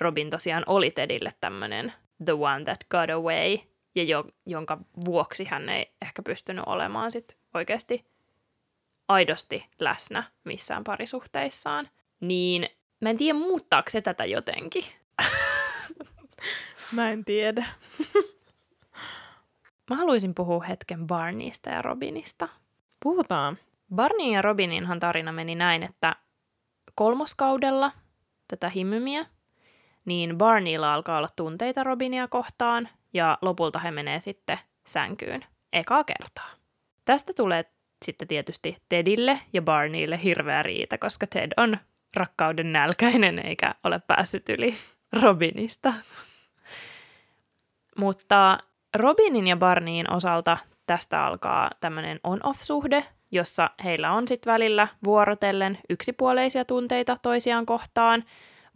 Robin 0.00 0.30
tosiaan 0.30 0.64
oli 0.66 0.90
Tedille 0.90 1.30
tämmöinen 1.40 1.92
the 2.24 2.32
one 2.32 2.64
that 2.64 2.84
got 2.90 3.10
away, 3.10 3.58
ja 3.94 4.02
jo, 4.02 4.24
jonka 4.46 4.78
vuoksi 5.04 5.44
hän 5.44 5.68
ei 5.68 5.92
ehkä 6.02 6.22
pystynyt 6.22 6.64
olemaan 6.66 7.10
sit 7.10 7.36
oikeasti 7.54 8.04
aidosti 9.08 9.66
läsnä 9.78 10.24
missään 10.44 10.84
parisuhteissaan. 10.84 11.88
Niin 12.20 12.68
mä 13.00 13.10
en 13.10 13.16
tiedä, 13.16 13.38
muuttaako 13.38 13.90
se 13.90 14.00
tätä 14.00 14.24
jotenkin. 14.24 14.84
mä 16.96 17.10
en 17.10 17.24
tiedä. 17.24 17.66
Mä 19.92 19.96
haluaisin 19.96 20.34
puhua 20.34 20.62
hetken 20.62 21.06
Barneysta 21.06 21.70
ja 21.70 21.82
Robinista. 21.82 22.48
Puhutaan. 23.02 23.58
Barney 23.94 24.32
ja 24.32 24.42
Robininhan 24.42 25.00
tarina 25.00 25.32
meni 25.32 25.54
näin, 25.54 25.82
että 25.82 26.16
kolmoskaudella 26.94 27.90
tätä 28.48 28.68
himymiä, 28.68 29.26
niin 30.04 30.38
Barneylla 30.38 30.94
alkaa 30.94 31.18
olla 31.18 31.28
tunteita 31.36 31.84
Robinia 31.84 32.28
kohtaan 32.28 32.88
ja 33.12 33.38
lopulta 33.42 33.78
he 33.78 33.90
menee 33.90 34.20
sitten 34.20 34.58
sänkyyn 34.86 35.40
ekaa 35.72 36.04
kertaa. 36.04 36.50
Tästä 37.04 37.32
tulee 37.36 37.64
sitten 38.04 38.28
tietysti 38.28 38.76
Tedille 38.88 39.40
ja 39.52 39.62
Barneylle 39.62 40.22
hirveä 40.22 40.62
riita, 40.62 40.98
koska 40.98 41.26
Ted 41.26 41.52
on 41.56 41.78
rakkauden 42.14 42.72
nälkäinen 42.72 43.38
eikä 43.38 43.74
ole 43.84 44.00
päässyt 44.06 44.48
yli 44.48 44.74
Robinista. 45.22 45.92
Mutta 47.96 48.58
Robinin 48.96 49.46
ja 49.46 49.56
Barneyin 49.56 50.12
osalta 50.12 50.58
tästä 50.86 51.26
alkaa 51.26 51.70
tämmöinen 51.80 52.20
on-off-suhde, 52.24 53.04
jossa 53.30 53.70
heillä 53.84 54.12
on 54.12 54.28
sitten 54.28 54.52
välillä 54.52 54.88
vuorotellen 55.04 55.78
yksipuoleisia 55.88 56.64
tunteita 56.64 57.16
toisiaan 57.22 57.66
kohtaan, 57.66 58.24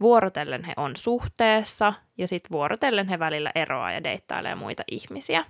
vuorotellen 0.01 0.63
he 0.63 0.73
on 0.77 0.95
suhteessa 0.95 1.93
ja 2.17 2.27
sitten 2.27 2.51
vuorotellen 2.51 3.07
he 3.07 3.19
välillä 3.19 3.51
eroaa 3.55 3.91
ja 3.91 4.03
deittailee 4.03 4.55
muita 4.55 4.83
ihmisiä. 4.91 5.45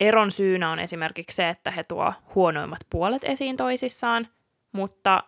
Eron 0.00 0.30
syynä 0.30 0.70
on 0.70 0.78
esimerkiksi 0.78 1.36
se, 1.36 1.48
että 1.48 1.70
he 1.70 1.84
tuo 1.84 2.12
huonoimmat 2.34 2.80
puolet 2.90 3.24
esiin 3.24 3.56
toisissaan, 3.56 4.28
mutta 4.72 5.22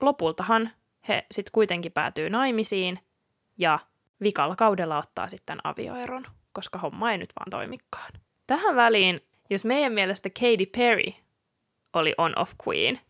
lopultahan 0.00 0.70
he 1.08 1.26
sitten 1.30 1.52
kuitenkin 1.52 1.92
päätyy 1.92 2.30
naimisiin 2.30 2.98
ja 3.58 3.78
vikalla 4.20 4.56
kaudella 4.56 4.98
ottaa 4.98 5.28
sitten 5.28 5.58
avioeron, 5.64 6.26
koska 6.54 6.78
homma 6.78 7.12
ei 7.12 7.18
nyt 7.18 7.32
vaan 7.38 7.50
toimikaan. 7.50 8.12
Tähän 8.46 8.76
väliin, 8.76 9.20
jos 9.50 9.64
meidän 9.64 9.92
mielestä 9.92 10.30
Katy 10.30 10.66
Perry 10.76 11.12
oli 11.92 12.14
on-off 12.18 12.52
queen, 12.68 13.00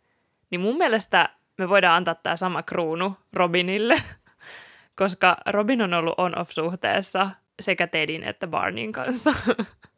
niin 0.51 0.61
mun 0.61 0.77
mielestä 0.77 1.29
me 1.59 1.69
voidaan 1.69 1.97
antaa 1.97 2.15
tämä 2.15 2.37
sama 2.37 2.63
kruunu 2.63 3.17
Robinille, 3.33 4.03
koska 5.01 5.37
Robin 5.47 5.83
on 5.83 5.95
ollut 5.95 6.15
on-off-suhteessa 6.19 7.31
sekä 7.61 7.87
Tedin 7.87 8.25
että 8.25 8.47
Barneyn 8.47 8.93
kanssa. 8.93 9.33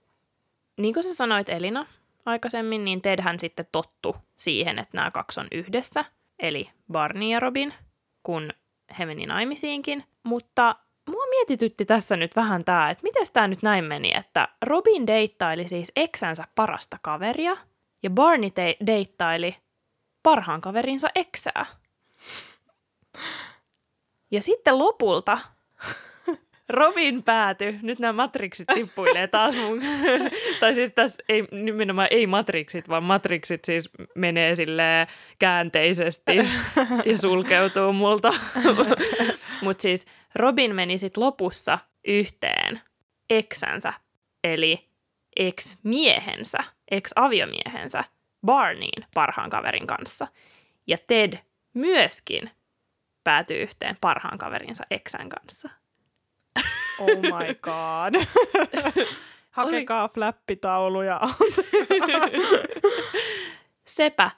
niin 0.81 0.95
kuin 0.95 1.03
sä 1.03 1.15
sanoit 1.15 1.49
Elina 1.49 1.87
aikaisemmin, 2.27 2.85
niin 2.85 3.03
Tedhän 3.03 3.41
sitten 3.41 3.67
tottu 3.73 4.17
siihen, 4.37 4.79
että 4.79 4.97
nämä 4.97 5.11
kaksi 5.11 5.41
on 5.41 5.47
yhdessä, 5.53 6.05
eli 6.39 6.71
Barney 6.93 7.29
ja 7.29 7.41
Robin, 7.41 7.75
kun 8.23 8.51
he 8.99 9.07
meni 9.07 9.27
naimisiinkin. 9.27 10.05
Mutta 10.23 10.77
mua 11.11 11.27
mietitytti 11.31 11.85
tässä 11.85 12.17
nyt 12.17 12.37
vähän 12.37 12.65
tämä, 12.65 12.91
että 12.91 13.03
miten 13.03 13.27
tämä 13.33 13.49
nyt 13.49 13.63
näin 13.63 13.85
meni, 13.85 14.13
että 14.15 14.49
Robin 14.63 15.07
deittaili 15.07 15.69
siis 15.69 15.93
eksänsä 15.97 16.45
parasta 16.55 16.99
kaveria– 17.03 17.57
ja 18.03 18.11
Barney 18.11 18.51
te- 18.51 18.77
deittaili 18.87 19.57
parhaan 20.23 20.61
kaverinsa 20.61 21.09
eksää. 21.15 21.67
Ja 24.31 24.43
sitten 24.43 24.79
lopulta 24.79 25.39
Robin 26.69 27.23
pääty, 27.23 27.79
nyt 27.83 27.99
nämä 27.99 28.13
matriksit 28.13 28.67
tippuilee 28.75 29.29
taas 29.29 29.57
mun, 29.57 29.81
tai 30.61 30.75
siis 30.75 30.93
tässä 30.95 31.25
ei, 31.29 31.43
nimenomaan 31.43 32.09
ei 32.11 32.27
matriksit, 32.27 32.89
vaan 32.89 33.05
matriksit 33.05 33.65
siis 33.65 33.91
menee 34.15 34.55
sille 34.55 35.07
käänteisesti 35.39 36.37
ja 37.05 37.19
sulkeutuu 37.19 37.93
multa. 37.93 38.33
Mutta 39.63 39.83
siis 39.83 40.07
Robin 40.35 40.75
meni 40.75 40.99
sitten 40.99 41.25
lopussa 41.25 41.79
yhteen 42.09 42.81
eksänsä, 43.31 43.93
eli 44.45 44.89
ex-miehensä, 45.37 46.59
ex-aviomiehensä 46.91 48.05
Barneyin 48.47 49.05
parhaan 49.15 49.51
kaverin 49.51 49.87
kanssa. 49.87 50.27
Ja 50.87 50.97
Ted 51.07 51.39
myöskin 51.75 52.51
päätyy 53.25 53.63
yhteen 53.63 53.97
parhaan 54.01 54.39
kaverinsa 54.39 54.85
eksän 54.91 55.29
kanssa. 55.29 55.71
Oh 56.99 57.21
my 57.21 57.55
god. 57.63 58.15
Hakekaa 59.51 60.03
Oli... 60.03 60.09
flappitauluja. 60.09 61.21
Sepä. 63.85 64.31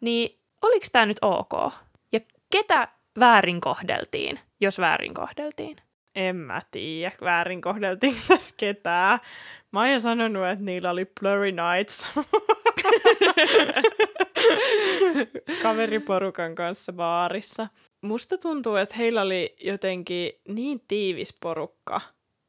Niin 0.00 0.40
oliko 0.62 0.86
tämä 0.92 1.06
nyt 1.06 1.18
ok? 1.22 1.72
Ja 2.12 2.20
ketä 2.50 2.88
väärin 3.20 3.60
kohdeltiin, 3.60 4.38
jos 4.60 4.78
väärin 4.78 5.14
kohdeltiin? 5.14 5.76
En 6.14 6.36
mä 6.36 6.62
tiedä, 6.70 7.12
väärin 7.20 7.60
kohdeltiin 7.60 8.14
tässä 8.28 8.54
ketään. 8.58 9.18
Mä 9.72 9.80
oon 9.80 10.00
sanonut, 10.00 10.46
että 10.46 10.64
niillä 10.64 10.90
oli 10.90 11.06
Blurry 11.20 11.52
Nights 11.52 12.08
kaveriporukan 15.62 16.54
kanssa 16.54 16.92
baarissa. 16.92 17.68
Musta 18.00 18.38
tuntuu, 18.38 18.76
että 18.76 18.94
heillä 18.94 19.22
oli 19.22 19.56
jotenkin 19.60 20.32
niin 20.48 20.80
tiivis 20.88 21.36
porukka, 21.40 22.00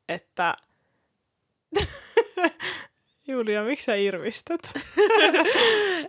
että... 0.09 0.57
Julia, 3.27 3.63
miksi 3.63 3.85
sä 3.85 3.95
irvistät? 3.95 4.61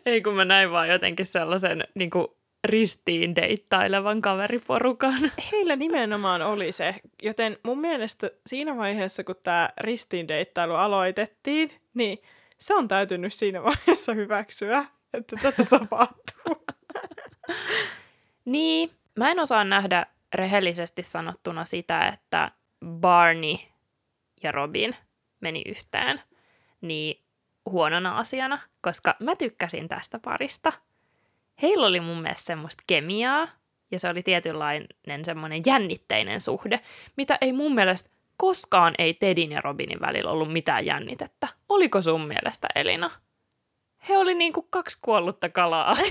Ei 0.07 0.23
kun 0.23 0.35
mä 0.35 0.45
näin 0.45 0.71
vaan 0.71 0.89
jotenkin 0.89 1.27
sellaisen 1.27 1.85
niin 1.95 2.11
kuin 2.11 2.27
ristiin 2.65 3.37
deittailevan 3.37 4.21
kaveriporukan. 4.21 5.33
Heillä 5.53 5.77
nimenomaan 5.77 6.43
oli 6.43 6.73
se, 6.73 6.95
joten 7.23 7.59
mun 7.63 7.81
mielestä 7.81 8.31
siinä 8.47 8.77
vaiheessa, 8.77 9.25
kun 9.25 9.37
tämä 9.43 9.71
ristiin 9.81 10.29
deittailu 10.29 10.75
aloitettiin, 10.75 11.71
niin 11.95 12.19
se 12.59 12.75
on 12.75 12.89
täytynyt 12.89 13.35
siinä 13.35 13.63
vaiheessa 13.63 14.15
hyväksyä, 14.15 14.85
että 15.15 15.37
tätä 15.43 15.65
tapahtuu. 15.65 16.67
niin, 18.45 18.91
mä 19.19 19.31
en 19.31 19.41
osaa 19.41 19.65
nähdä 19.65 20.07
rehellisesti 20.35 21.03
sanottuna 21.03 21.65
sitä, 21.65 22.09
että 22.09 22.51
Barney 22.87 23.57
ja 24.43 24.53
Robin 24.53 24.97
meni 25.41 25.63
yhteen, 25.67 26.21
niin 26.81 27.25
huonona 27.71 28.19
asiana, 28.19 28.59
koska 28.81 29.17
mä 29.21 29.37
tykkäsin 29.37 29.89
tästä 29.89 30.19
parista– 30.19 30.73
heillä 31.63 31.87
oli 31.87 32.01
mun 32.01 32.23
mielestä 32.23 32.45
semmoista 32.45 32.83
kemiaa, 32.87 33.49
ja 33.91 33.99
se 33.99 34.09
oli 34.09 34.23
tietynlainen 34.23 35.25
semmoinen 35.25 35.63
jännitteinen 35.67 36.41
suhde, 36.41 36.81
mitä 37.17 37.39
ei 37.41 37.53
mun 37.53 37.75
mielestä 37.75 38.11
koskaan 38.37 38.95
ei 38.99 39.15
Tedin 39.15 39.53
ja 39.53 39.61
Robinin 39.61 40.01
välillä 40.01 40.31
ollut 40.31 40.53
mitään 40.53 40.87
jännitettä. 40.87 41.49
Oliko 41.69 42.01
sun 42.01 42.21
mielestä, 42.21 42.69
Elina? 42.75 43.11
He 44.09 44.19
oli 44.19 44.35
niinku 44.35 44.63
kaksi 44.63 44.99
kuollutta 45.03 45.49
kalaa. 45.49 45.97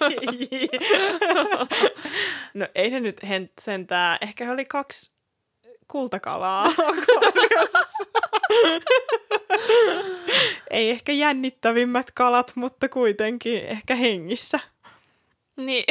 no 2.54 2.66
ei 2.74 2.90
ne 2.90 3.00
nyt 3.00 3.20
sentää. 3.60 4.18
Ehkä 4.20 4.44
he 4.44 4.50
oli 4.50 4.64
kaksi 4.64 5.20
kultakalaa 5.90 6.66
ei 10.70 10.90
ehkä 10.90 11.12
jännittävimmät 11.12 12.10
kalat, 12.10 12.52
mutta 12.54 12.88
kuitenkin 12.88 13.64
ehkä 13.64 13.94
hengissä. 13.94 14.60
Niin. 15.66 15.84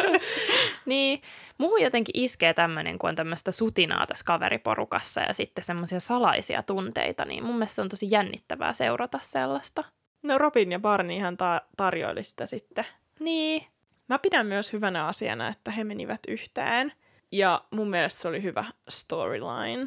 niin. 0.86 1.22
Muuhun 1.58 1.82
jotenkin 1.82 2.22
iskee 2.22 2.54
tämmöinen, 2.54 2.98
kun 2.98 3.08
on 3.10 3.16
tämmöistä 3.16 3.52
sutinaa 3.52 4.06
tässä 4.06 4.24
kaveriporukassa 4.24 5.20
ja 5.20 5.34
sitten 5.34 5.64
semmoisia 5.64 6.00
salaisia 6.00 6.62
tunteita, 6.62 7.24
niin 7.24 7.44
mun 7.44 7.54
mielestä 7.54 7.82
on 7.82 7.88
tosi 7.88 8.06
jännittävää 8.10 8.72
seurata 8.72 9.18
sellaista. 9.22 9.84
No 10.22 10.38
Robin 10.38 10.72
ja 10.72 10.78
Barney 10.78 11.16
ihan 11.16 11.36
ta- 11.36 11.62
tarjoili 11.76 12.24
sitä 12.24 12.46
sitten. 12.46 12.84
Niin. 13.20 13.66
Mä 14.08 14.18
pidän 14.18 14.46
myös 14.46 14.72
hyvänä 14.72 15.06
asiana, 15.06 15.48
että 15.48 15.70
he 15.70 15.84
menivät 15.84 16.20
yhteen. 16.28 16.92
Ja 17.32 17.64
mun 17.70 17.90
mielestä 17.90 18.20
se 18.20 18.28
oli 18.28 18.42
hyvä 18.42 18.64
storyline. 18.88 19.82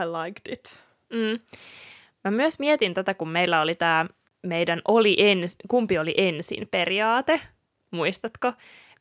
I 0.00 0.04
liked 0.06 0.52
it. 0.52 0.80
Mm. 1.12 1.40
Mä 2.24 2.30
myös 2.30 2.58
mietin 2.58 2.94
tätä, 2.94 3.14
kun 3.14 3.28
meillä 3.28 3.60
oli 3.60 3.74
tämä 3.74 4.06
meidän 4.44 4.82
oli 4.88 5.16
ens, 5.18 5.58
kumpi 5.68 5.98
oli 5.98 6.14
ensin 6.16 6.68
periaate, 6.70 7.40
muistatko? 7.94 8.52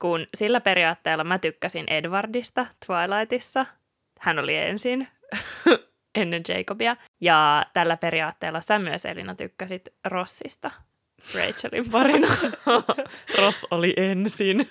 Kun 0.01 0.25
sillä 0.33 0.61
periaatteella 0.61 1.23
mä 1.23 1.39
tykkäsin 1.39 1.85
Edwardista 1.87 2.65
Twilightissa. 2.85 3.65
Hän 4.19 4.39
oli 4.39 4.55
ensin 4.55 5.07
ennen 6.15 6.43
Jacobia. 6.49 6.95
Ja 7.21 7.65
tällä 7.73 7.97
periaatteella 7.97 8.61
sä 8.61 8.79
myös 8.79 9.05
Elina 9.05 9.35
tykkäsit 9.35 9.89
Rossista 10.05 10.71
Rachelin 11.35 11.91
parina. 11.91 12.27
Ross 13.37 13.67
oli 13.71 13.93
ensin. 13.97 14.69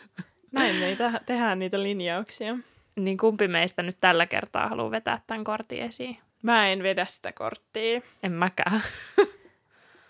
Näin 0.52 0.76
me 0.76 0.96
te- 0.96 1.20
tehdään 1.26 1.58
niitä 1.58 1.82
linjauksia. 1.82 2.58
Niin 2.96 3.18
kumpi 3.18 3.48
meistä 3.48 3.82
nyt 3.82 3.96
tällä 4.00 4.26
kertaa 4.26 4.68
haluaa 4.68 4.90
vetää 4.90 5.18
tämän 5.26 5.44
kortin 5.44 5.82
esiin? 5.82 6.18
Mä 6.42 6.68
en 6.68 6.82
vedä 6.82 7.06
sitä 7.08 7.32
korttia. 7.32 8.00
En 8.22 8.32
mäkään. 8.32 8.82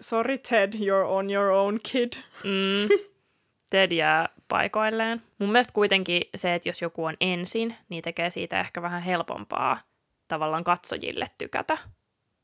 Sorry 0.01 0.39
Ted, 0.39 0.73
you're 0.73 1.07
on 1.07 1.31
your 1.31 1.51
own 1.51 1.81
kid. 1.93 2.13
Mm. 2.45 2.89
Ted 3.73 3.93
jää 3.93 4.29
paikoilleen. 4.49 5.23
Mun 5.39 5.53
mielestä 5.53 5.73
kuitenkin 5.73 6.23
se, 6.35 6.55
että 6.55 6.69
jos 6.69 6.83
joku 6.83 7.05
on 7.05 7.17
ensin, 7.21 7.77
niin 7.89 8.03
tekee 8.03 8.31
siitä 8.31 8.61
ehkä 8.61 8.83
vähän 8.83 9.03
helpompaa 9.03 9.81
tavallaan 10.29 10.65
katsojille 10.65 11.27
tykätä 11.39 11.79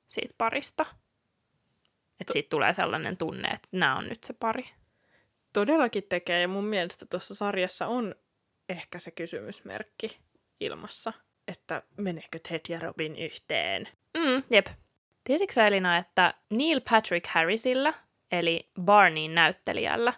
siitä 0.09 0.35
parista. 0.39 0.87
Että 2.21 2.33
siitä 2.33 2.49
tulee 2.49 2.73
sellainen 2.73 3.17
tunne, 3.17 3.49
että 3.49 3.69
nämä 3.73 3.97
on 3.97 4.09
nyt 4.09 4.25
se 4.25 4.33
pari. 4.33 4.71
Todellakin 5.53 6.05
tekee, 6.09 6.41
ja 6.41 6.49
mun 6.49 6.65
mielestä 6.65 7.07
tuossa 7.07 7.35
sarjassa 7.35 7.87
on 7.87 8.15
ehkä 8.69 8.99
se 8.99 9.11
kysymysmerkki 9.11 10.19
ilmassa, 10.61 11.13
että 11.49 11.83
meneekö 11.97 12.39
Ted 12.49 12.61
ja 12.69 12.81
Robin 12.81 13.17
yhteen. 13.17 13.89
Mm, 14.17 14.43
jep. 14.51 14.67
Tiesitkö 15.25 15.53
sä 15.53 15.67
Elina, 15.67 15.97
että 15.97 16.35
Neil 16.51 16.81
Patrick 16.91 17.27
Harrisilla, 17.27 17.95
eli 18.33 18.71
Barneyn 18.81 19.35
näyttelijällä, 19.35 20.13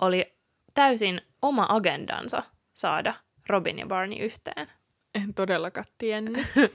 oli 0.00 0.41
täysin 0.74 1.20
oma 1.42 1.66
agendansa 1.68 2.42
saada 2.74 3.14
Robin 3.48 3.78
ja 3.78 3.86
Barney 3.86 4.18
yhteen? 4.18 4.68
En 5.14 5.34
todellakaan 5.34 5.84
tiennyt. 5.98 6.46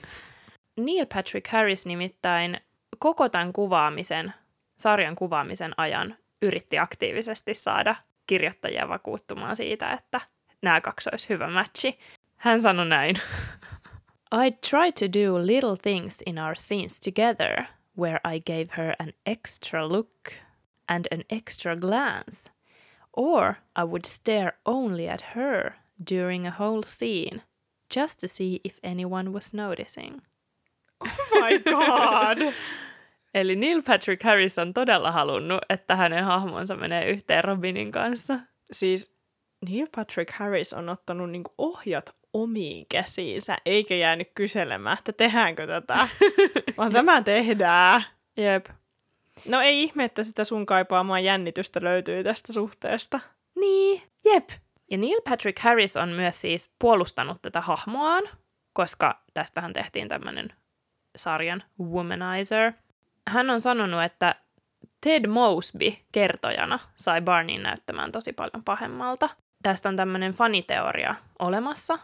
Neil 0.86 1.06
Patrick 1.14 1.48
Harris 1.48 1.86
nimittäin 1.86 2.60
koko 2.98 3.28
tämän 3.28 3.52
kuvaamisen, 3.52 4.34
sarjan 4.78 5.14
kuvaamisen 5.14 5.74
ajan 5.76 6.16
yritti 6.42 6.78
aktiivisesti 6.78 7.54
saada 7.54 7.94
kirjoittajia 8.26 8.88
vakuuttumaan 8.88 9.56
siitä, 9.56 9.92
että 9.92 10.20
nämä 10.62 10.80
kaksi 10.80 11.10
olisi 11.12 11.28
hyvä 11.28 11.50
matchi. 11.50 11.98
Hän 12.36 12.62
sanoi 12.62 12.86
näin. 12.86 13.16
I 14.44 14.50
try 14.50 14.92
to 14.92 15.18
do 15.20 15.46
little 15.46 15.76
things 15.82 16.22
in 16.26 16.38
our 16.38 16.54
scenes 16.56 17.00
together, 17.00 17.64
where 17.98 18.20
I 18.34 18.40
gave 18.40 18.76
her 18.76 18.94
an 18.98 19.12
extra 19.26 19.88
look 19.88 20.12
and 20.88 21.06
an 21.12 21.22
extra 21.30 21.76
glance. 21.76 22.57
Or 23.18 23.58
I 23.74 23.82
would 23.82 24.06
stare 24.06 24.52
only 24.64 25.08
at 25.08 25.34
her 25.34 25.74
during 25.98 26.46
a 26.46 26.54
whole 26.58 26.82
scene, 26.82 27.42
just 27.94 28.20
to 28.20 28.28
see 28.28 28.60
if 28.64 28.78
anyone 28.84 29.32
was 29.32 29.52
noticing. 29.52 30.22
Oh 31.00 31.40
my 31.40 31.58
god! 31.58 32.54
Eli 33.34 33.56
Neil 33.56 33.82
Patrick 33.82 34.22
Harris 34.22 34.58
on 34.58 34.74
todella 34.74 35.10
halunnut, 35.12 35.60
että 35.68 35.96
hänen 35.96 36.24
hahmonsa 36.24 36.76
menee 36.76 37.10
yhteen 37.10 37.44
Robinin 37.44 37.90
kanssa. 37.90 38.38
Siis 38.72 39.16
Neil 39.68 39.86
Patrick 39.96 40.32
Harris 40.32 40.72
on 40.72 40.88
ottanut 40.88 41.30
niinku 41.30 41.54
ohjat 41.58 42.16
omiin 42.32 42.86
käsiinsä, 42.88 43.56
eikä 43.66 43.94
jäänyt 43.94 44.28
kyselemään, 44.34 44.98
että 44.98 45.12
tehdäänkö 45.12 45.66
tätä, 45.66 46.08
vaan 46.78 46.92
tämä 46.92 47.22
tehdään. 47.22 48.04
Jep. 48.36 48.66
No 49.48 49.60
ei 49.60 49.82
ihme, 49.82 50.04
että 50.04 50.22
sitä 50.22 50.44
sun 50.44 50.66
kaipaamaan 50.66 51.24
jännitystä 51.24 51.80
löytyy 51.82 52.24
tästä 52.24 52.52
suhteesta. 52.52 53.20
Niin, 53.60 54.02
jep. 54.24 54.48
Ja 54.90 54.98
Neil 54.98 55.20
Patrick 55.28 55.58
Harris 55.58 55.96
on 55.96 56.08
myös 56.08 56.40
siis 56.40 56.72
puolustanut 56.78 57.42
tätä 57.42 57.60
hahmoaan, 57.60 58.24
koska 58.72 59.22
tästähän 59.34 59.72
tehtiin 59.72 60.08
tämmöinen 60.08 60.52
sarjan 61.16 61.62
Womanizer. 61.80 62.72
Hän 63.28 63.50
on 63.50 63.60
sanonut, 63.60 64.02
että 64.02 64.34
Ted 65.00 65.26
Mosby 65.26 65.92
kertojana 66.12 66.78
sai 66.96 67.20
Barneyn 67.20 67.62
näyttämään 67.62 68.12
tosi 68.12 68.32
paljon 68.32 68.64
pahemmalta. 68.64 69.28
Tästä 69.62 69.88
on 69.88 69.96
tämmöinen 69.96 70.32
faniteoria 70.32 71.14
olemassa, 71.38 71.98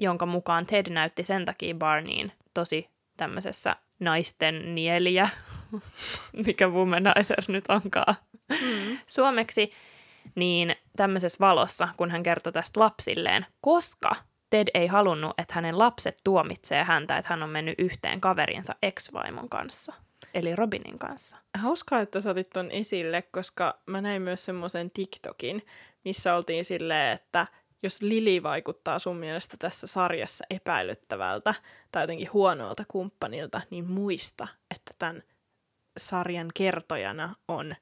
jonka 0.00 0.26
mukaan 0.26 0.66
Ted 0.66 0.92
näytti 0.92 1.24
sen 1.24 1.44
takia 1.44 1.74
Barneyn 1.74 2.32
tosi 2.54 2.88
tämmöisessä 3.16 3.76
naisten 4.00 4.74
nieliä, 4.74 5.28
mikä 6.46 6.68
womanizer 6.68 7.44
nyt 7.48 7.64
onkaan 7.68 8.14
mm. 8.48 8.98
suomeksi, 9.06 9.72
niin 10.34 10.76
tämmöisessä 10.96 11.38
valossa, 11.40 11.88
kun 11.96 12.10
hän 12.10 12.22
kertoi 12.22 12.52
tästä 12.52 12.80
lapsilleen, 12.80 13.46
koska 13.60 14.16
Ted 14.50 14.68
ei 14.74 14.86
halunnut, 14.86 15.34
että 15.38 15.54
hänen 15.54 15.78
lapset 15.78 16.16
tuomitsee 16.24 16.84
häntä, 16.84 17.18
että 17.18 17.28
hän 17.28 17.42
on 17.42 17.50
mennyt 17.50 17.74
yhteen 17.78 18.20
kaverinsa 18.20 18.74
ex-vaimon 18.82 19.48
kanssa, 19.48 19.94
eli 20.34 20.56
Robinin 20.56 20.98
kanssa. 20.98 21.38
Hauskaa, 21.58 22.00
että 22.00 22.20
sä 22.20 22.30
otit 22.30 22.50
ton 22.50 22.70
esille, 22.70 23.22
koska 23.22 23.78
mä 23.86 24.00
näin 24.00 24.22
myös 24.22 24.44
semmoisen 24.44 24.90
TikTokin, 24.90 25.66
missä 26.04 26.34
oltiin 26.34 26.64
silleen, 26.64 27.14
että 27.14 27.46
jos 27.82 28.02
Lili 28.02 28.42
vaikuttaa 28.42 28.98
sun 28.98 29.16
mielestä 29.16 29.56
tässä 29.58 29.86
sarjassa 29.86 30.44
epäilyttävältä 30.50 31.54
tai 31.92 32.02
jotenkin 32.02 32.32
huonolta 32.32 32.84
kumppanilta, 32.88 33.60
niin 33.70 33.90
muista, 33.90 34.48
että 34.70 34.92
tämän 34.98 35.22
sarjan 35.98 36.48
kertojana 36.54 37.34
on 37.48 37.74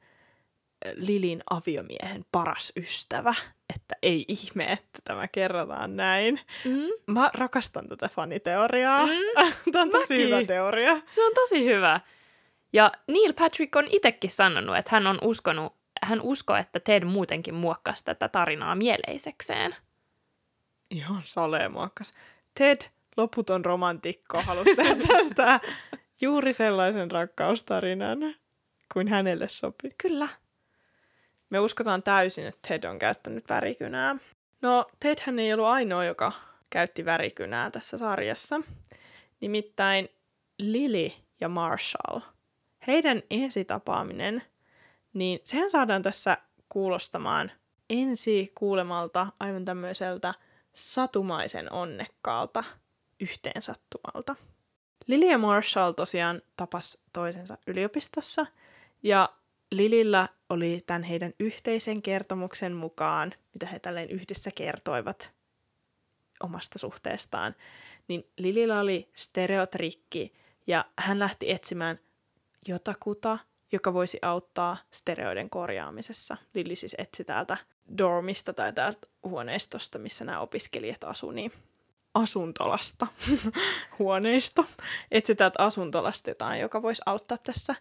Lilin 0.94 1.42
aviomiehen 1.50 2.24
paras 2.32 2.72
ystävä. 2.76 3.34
Että 3.74 3.96
ei 4.02 4.24
ihme, 4.28 4.64
että 4.72 4.98
tämä 5.04 5.28
kerrotaan 5.28 5.96
näin. 5.96 6.40
Mm. 6.64 7.14
Mä 7.14 7.30
rakastan 7.34 7.88
tätä 7.88 8.08
faniteoriaa. 8.08 9.06
Mm. 9.66 9.72
Tämä 9.72 9.82
on 9.82 9.90
tosi 9.90 10.14
Mäkin. 10.14 10.26
hyvä 10.26 10.44
teoria. 10.44 11.00
Se 11.10 11.24
on 11.24 11.32
tosi 11.34 11.64
hyvä. 11.66 12.00
Ja 12.72 12.92
Neil 13.08 13.32
Patrick 13.32 13.76
on 13.76 13.84
itsekin 13.90 14.30
sanonut, 14.30 14.76
että 14.76 14.90
hän 14.92 15.06
on 15.06 15.18
uskonut, 15.22 15.72
hän 16.02 16.20
uskoo, 16.20 16.56
että 16.56 16.80
Ted 16.80 17.04
muutenkin 17.04 17.54
muokkasi 17.54 18.04
tätä 18.04 18.28
tarinaa 18.28 18.74
mieleisekseen. 18.74 19.74
Ihan 20.90 21.22
salee 21.24 21.68
muokkas. 21.68 22.14
Ted, 22.58 22.78
loputon 23.16 23.64
romantikko, 23.64 24.42
tehdä 24.76 24.96
tästä 25.08 25.60
juuri 26.20 26.52
sellaisen 26.52 27.10
rakkaustarinan 27.10 28.18
kuin 28.92 29.08
hänelle 29.08 29.48
sopii. 29.48 29.94
Kyllä. 29.98 30.28
Me 31.50 31.58
uskotaan 31.58 32.02
täysin, 32.02 32.46
että 32.46 32.68
Ted 32.68 32.84
on 32.84 32.98
käyttänyt 32.98 33.44
värikynää. 33.50 34.16
No, 34.62 34.86
Tedhän 35.00 35.38
ei 35.38 35.52
ollut 35.52 35.66
ainoa, 35.66 36.04
joka 36.04 36.32
käytti 36.70 37.04
värikynää 37.04 37.70
tässä 37.70 37.98
sarjassa. 37.98 38.60
Nimittäin 39.40 40.08
Lily 40.58 41.10
ja 41.40 41.48
Marshall. 41.48 42.20
Heidän 42.86 43.22
ensitapaaminen, 43.30 44.42
niin 45.12 45.40
sehän 45.44 45.70
saadaan 45.70 46.02
tässä 46.02 46.38
kuulostamaan 46.68 47.52
ensi 47.90 48.52
kuulemalta 48.54 49.26
aivan 49.40 49.64
tämmöiseltä 49.64 50.34
satumaisen 50.74 51.72
onnekkaalta 51.72 52.64
yhteen 53.20 53.62
sattumalta. 53.62 54.36
Lily 55.06 55.36
Marshall 55.36 55.92
tosiaan 55.92 56.42
tapas 56.56 56.98
toisensa 57.12 57.58
yliopistossa 57.66 58.46
ja 59.02 59.28
Lilillä 59.70 60.28
oli 60.50 60.82
tämän 60.86 61.02
heidän 61.02 61.32
yhteisen 61.40 62.02
kertomuksen 62.02 62.72
mukaan, 62.76 63.32
mitä 63.52 63.66
he 63.66 63.78
tälleen 63.78 64.10
yhdessä 64.10 64.50
kertoivat 64.54 65.32
omasta 66.40 66.78
suhteestaan, 66.78 67.54
niin 68.08 68.30
Lilillä 68.38 68.80
oli 68.80 69.10
stereotrikki 69.14 70.34
ja 70.66 70.84
hän 70.98 71.18
lähti 71.18 71.50
etsimään 71.50 71.98
jotakuta, 72.68 73.38
joka 73.72 73.94
voisi 73.94 74.18
auttaa 74.22 74.76
stereoiden 74.90 75.50
korjaamisessa. 75.50 76.36
Lili 76.54 76.76
siis 76.76 76.96
etsi 76.98 77.24
täältä 77.24 77.56
dormista 77.98 78.52
tai 78.52 78.72
täältä 78.72 79.06
huoneistosta, 79.22 79.98
missä 79.98 80.24
nämä 80.24 80.40
opiskelijat 80.40 81.04
asuu, 81.04 81.30
niin 81.30 81.52
asuntolasta, 82.16 83.06
huoneisto. 83.98 84.64
Etsi 85.10 85.34
täältä 85.34 85.62
asuntolasta 85.62 86.30
jotain, 86.30 86.60
joka 86.60 86.82
voisi 86.82 87.02
auttaa 87.06 87.38
tässä. 87.38 87.74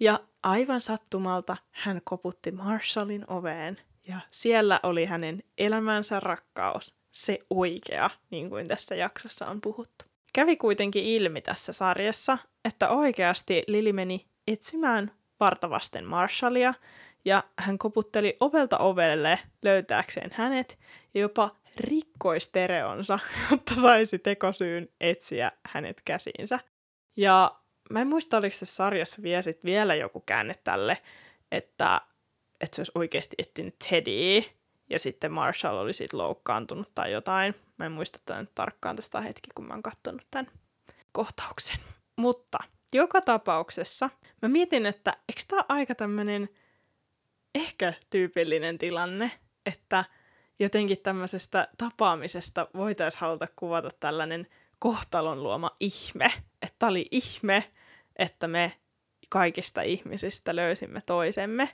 Ja 0.00 0.20
aivan 0.42 0.80
sattumalta 0.80 1.56
hän 1.70 2.00
koputti 2.04 2.50
Marshallin 2.50 3.24
oveen 3.30 3.80
ja 4.08 4.20
siellä 4.30 4.80
oli 4.82 5.04
hänen 5.04 5.42
elämänsä 5.58 6.20
rakkaus, 6.20 6.96
se 7.12 7.38
oikea, 7.50 8.10
niin 8.30 8.50
kuin 8.50 8.68
tässä 8.68 8.94
jaksossa 8.94 9.46
on 9.46 9.60
puhuttu. 9.60 10.04
Kävi 10.32 10.56
kuitenkin 10.56 11.04
ilmi 11.04 11.40
tässä 11.40 11.72
sarjassa, 11.72 12.38
että 12.64 12.88
oikeasti 12.88 13.62
Lili 13.66 13.92
meni 13.92 14.26
etsimään 14.46 15.12
vartavasten 15.40 16.04
Marshallia 16.04 16.74
ja 17.24 17.44
hän 17.58 17.78
koputteli 17.78 18.36
ovelta 18.40 18.78
ovelle 18.78 19.38
löytääkseen 19.62 20.30
hänet 20.34 20.78
ja 21.14 21.20
jopa 21.20 21.56
rikkoi 21.76 22.40
stereonsa, 22.40 23.18
jotta 23.50 23.74
saisi 23.74 24.18
tekosyyn 24.18 24.88
etsiä 25.00 25.52
hänet 25.66 26.02
käsiinsä. 26.04 26.58
Ja 27.16 27.60
mä 27.90 28.00
en 28.00 28.08
muista, 28.08 28.36
oliko 28.36 28.56
se 28.56 28.64
sarjassa 28.64 29.22
vielä, 29.22 29.42
sit 29.42 29.64
vielä 29.64 29.94
joku 29.94 30.22
käänne 30.26 30.54
tälle, 30.64 30.98
että, 31.52 32.00
että 32.60 32.76
se 32.76 32.80
olisi 32.80 32.92
oikeasti 32.94 33.36
etsinyt 33.38 33.76
Teddyä 33.90 34.42
ja 34.90 34.98
sitten 34.98 35.32
Marshall 35.32 35.76
oli 35.76 35.92
siitä 35.92 36.18
loukkaantunut 36.18 36.94
tai 36.94 37.12
jotain. 37.12 37.54
Mä 37.78 37.86
en 37.86 37.92
muista 37.92 38.18
tämän 38.24 38.48
tarkkaan 38.54 38.96
tästä 38.96 39.20
hetki, 39.20 39.50
kun 39.54 39.66
mä 39.66 39.74
oon 39.74 39.82
katsonut 39.82 40.26
tämän 40.30 40.50
kohtauksen. 41.12 41.78
Mutta 42.16 42.58
joka 42.92 43.20
tapauksessa 43.20 44.10
mä 44.42 44.48
mietin, 44.48 44.86
että 44.86 45.16
eikö 45.28 45.42
tämä 45.48 45.64
aika 45.68 45.94
tämmöinen 45.94 46.48
ehkä 47.54 47.92
tyypillinen 48.10 48.78
tilanne, 48.78 49.30
että 49.66 50.04
jotenkin 50.58 50.98
tämmöisestä 51.02 51.68
tapaamisesta 51.78 52.68
voitaisiin 52.74 53.20
haluta 53.20 53.46
kuvata 53.56 53.90
tällainen 54.00 54.46
kohtalon 54.78 55.42
luoma 55.42 55.70
ihme. 55.80 56.32
Että 56.62 56.86
oli 56.86 57.06
ihme, 57.10 57.64
että 58.16 58.48
me 58.48 58.72
kaikista 59.28 59.82
ihmisistä 59.82 60.56
löysimme 60.56 61.02
toisemme. 61.06 61.68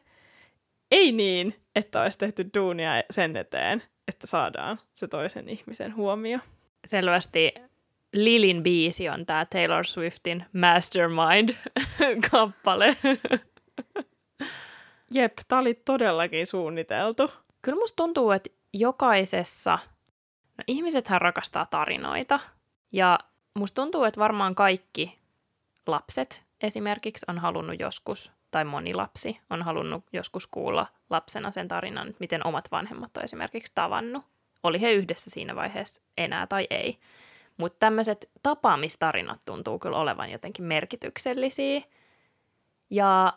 Ei 0.90 1.12
niin, 1.12 1.54
että 1.74 2.02
olisi 2.02 2.18
tehty 2.18 2.50
duunia 2.54 2.90
sen 3.10 3.36
eteen, 3.36 3.82
että 4.08 4.26
saadaan 4.26 4.80
se 4.94 5.08
toisen 5.08 5.48
ihmisen 5.48 5.96
huomio. 5.96 6.38
Selvästi 6.86 7.54
Lilin 8.12 8.62
biisi 8.62 9.08
on 9.08 9.26
tämä 9.26 9.44
Taylor 9.44 9.84
Swiftin 9.84 10.44
Mastermind-kappale. 10.52 12.96
Jep, 15.14 15.32
tämä 15.48 15.60
oli 15.60 15.74
todellakin 15.74 16.46
suunniteltu. 16.46 17.30
Kyllä 17.62 17.78
musta 17.78 17.96
tuntuu, 17.96 18.30
että 18.30 18.50
jokaisessa, 18.72 19.78
no 20.58 20.64
ihmisethän 20.66 21.20
rakastaa 21.20 21.66
tarinoita, 21.66 22.40
ja 22.92 23.18
musta 23.58 23.82
tuntuu, 23.82 24.04
että 24.04 24.20
varmaan 24.20 24.54
kaikki 24.54 25.18
lapset 25.86 26.42
esimerkiksi 26.60 27.26
on 27.28 27.38
halunnut 27.38 27.80
joskus, 27.80 28.32
tai 28.50 28.64
moni 28.64 28.94
lapsi 28.94 29.40
on 29.50 29.62
halunnut 29.62 30.04
joskus 30.12 30.46
kuulla 30.46 30.86
lapsena 31.10 31.50
sen 31.50 31.68
tarinan, 31.68 32.08
että 32.08 32.20
miten 32.20 32.46
omat 32.46 32.70
vanhemmat 32.70 33.16
on 33.16 33.24
esimerkiksi 33.24 33.72
tavannut. 33.74 34.24
Oli 34.62 34.80
he 34.80 34.92
yhdessä 34.92 35.30
siinä 35.30 35.56
vaiheessa 35.56 36.02
enää 36.18 36.46
tai 36.46 36.66
ei. 36.70 36.98
Mutta 37.56 37.76
tämmöiset 37.78 38.30
tapaamistarinat 38.42 39.40
tuntuu 39.46 39.78
kyllä 39.78 39.98
olevan 39.98 40.30
jotenkin 40.30 40.64
merkityksellisiä. 40.64 41.80
Ja 42.90 43.32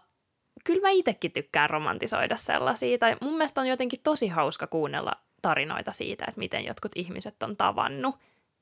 kyllä 0.64 0.82
mä 0.82 0.90
itsekin 0.90 1.32
tykkään 1.32 1.70
romantisoida 1.70 2.38
sellaisia. 2.38 2.98
Tai 2.98 3.16
mun 3.22 3.34
mielestä 3.34 3.62
on 3.62 3.68
jotenkin 3.68 4.00
tosi 4.04 4.28
hauska 4.28 4.68
kuunnella 4.68 5.12
tarinoita 5.42 5.92
siitä, 5.92 6.26
että 6.28 6.40
miten 6.40 6.66
jotkut 6.66 6.92
ihmiset 6.96 7.44
on 7.44 7.58
tavannut. 7.58 8.16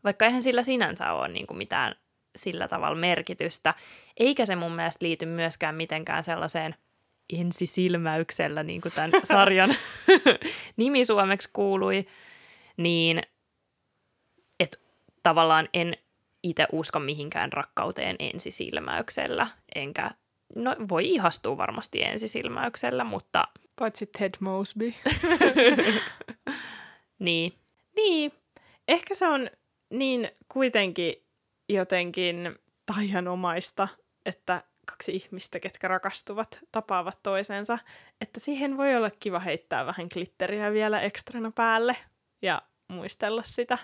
Vaikka 0.04 0.26
eihän 0.26 0.42
sillä 0.42 0.64
sinänsä 0.64 1.14
ole 1.14 1.28
niin 1.28 1.48
kuin 1.48 1.58
mitään 1.58 1.96
sillä 2.36 2.68
tavalla 2.68 2.96
merkitystä. 2.96 3.74
Eikä 4.18 4.46
se 4.46 4.56
mun 4.56 4.72
mielestä 4.72 5.06
liity 5.06 5.26
myöskään 5.26 5.76
mitenkään 5.76 6.24
sellaiseen 6.24 6.76
ensisilmäyksellä, 7.40 8.64
niin 8.64 8.82
kuin 8.82 8.94
tämän 8.94 9.12
sarjan 9.24 9.70
nimi 10.78 11.06
suomeksi 11.06 11.50
kuului, 11.54 12.08
niin 12.78 13.22
että 14.60 14.78
tavallaan 15.24 15.70
en 15.74 15.98
itse 16.44 16.68
usko 16.72 17.00
mihinkään 17.00 17.54
rakkauteen 17.54 18.16
ensisilmäyksellä, 18.20 19.48
enkä, 19.76 20.12
no 20.56 20.76
voi 20.90 21.10
ihastua 21.10 21.58
varmasti 21.58 22.04
ensisilmäyksellä, 22.04 23.04
mutta... 23.04 23.48
Paitsi 23.76 24.06
Ted 24.06 24.34
Mosby. 24.40 24.94
niin. 27.20 27.54
Niin, 27.96 28.32
ehkä 28.88 29.16
se 29.16 29.28
on 29.28 29.50
niin 29.90 30.30
kuitenkin 30.48 31.14
jotenkin 31.70 32.56
taianomaista, 32.86 33.88
että 34.26 34.64
kaksi 34.86 35.16
ihmistä, 35.16 35.60
ketkä 35.60 35.88
rakastuvat, 35.88 36.60
tapaavat 36.72 37.20
toisensa, 37.24 37.78
että 38.22 38.40
siihen 38.40 38.78
voi 38.78 38.96
olla 38.96 39.10
kiva 39.20 39.40
heittää 39.40 39.86
vähän 39.86 40.08
glitteriä 40.14 40.72
vielä 40.72 41.02
ekstrana 41.02 41.52
päälle 41.52 41.98
ja 42.42 42.62
muistella 42.88 43.44
sitä 43.44 43.78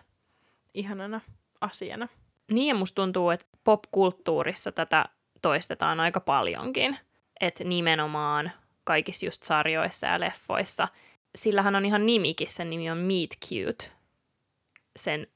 ihanana 0.73 1.21
asiana. 1.61 2.07
Niin 2.51 2.67
ja 2.67 2.75
musta 2.75 2.95
tuntuu, 2.95 3.29
että 3.29 3.45
popkulttuurissa 3.63 4.71
tätä 4.71 5.05
toistetaan 5.47 5.99
aika 5.99 6.19
paljonkin. 6.19 6.97
Että 7.39 7.63
nimenomaan 7.63 8.51
kaikissa 8.83 9.25
just 9.25 9.43
sarjoissa 9.43 10.07
ja 10.07 10.19
leffoissa. 10.19 10.87
Sillähän 11.35 11.75
on 11.75 11.85
ihan 11.85 12.05
nimikin, 12.05 12.49
sen 12.49 12.69
nimi 12.69 12.91
on 12.91 12.97
Meet 12.97 13.37
Cute. 13.45 13.91
Sen 14.95 15.27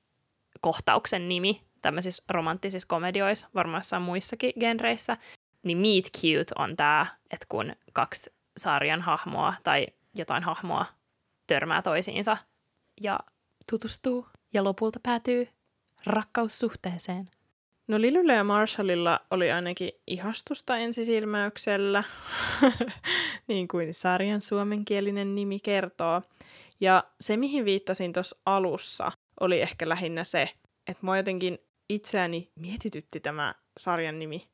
kohtauksen 0.62 1.30
nimi 1.30 1.62
tämmöisissä 1.82 2.24
romanttisissa 2.30 2.88
komedioissa, 2.88 3.48
varmaan 3.56 3.84
muissakin 4.02 4.54
genreissä. 4.60 5.18
Niin 5.64 5.78
Meet 5.78 6.06
Cute 6.18 6.54
on 6.56 6.76
tämä, 6.76 7.06
että 7.32 7.46
kun 7.50 7.76
kaksi 7.94 8.34
sarjan 8.58 9.02
hahmoa 9.02 9.54
tai 9.64 9.88
jotain 10.16 10.44
hahmoa 10.44 10.86
törmää 11.48 11.82
toisiinsa 11.82 12.38
ja 13.02 13.20
tutustuu 13.70 14.28
ja 14.54 14.64
lopulta 14.64 15.00
päätyy 15.04 15.48
rakkaussuhteeseen. 16.06 17.30
No 17.92 18.02
Lilyllä 18.02 18.34
ja 18.34 18.44
Marshallilla 18.44 19.20
oli 19.32 19.52
ainakin 19.52 19.92
ihastusta 20.08 20.78
ensisilmäyksellä, 20.78 22.04
niin 23.48 23.68
kuin 23.68 23.94
sarjan 23.94 24.42
suomenkielinen 24.42 25.36
nimi 25.36 25.60
kertoo. 25.60 26.22
Ja 26.80 27.04
se, 27.22 27.38
mihin 27.38 27.66
viittasin 27.66 28.14
tuossa 28.14 28.42
alussa, 28.46 29.12
oli 29.40 29.62
ehkä 29.62 29.90
lähinnä 29.90 30.24
se, 30.24 30.50
että 30.88 31.06
mua 31.06 31.18
jotenkin 31.18 31.60
itseäni 31.90 32.52
mietitytti 32.56 33.20
tämä 33.20 33.56
sarjan 33.78 34.20
nimi, 34.20 34.48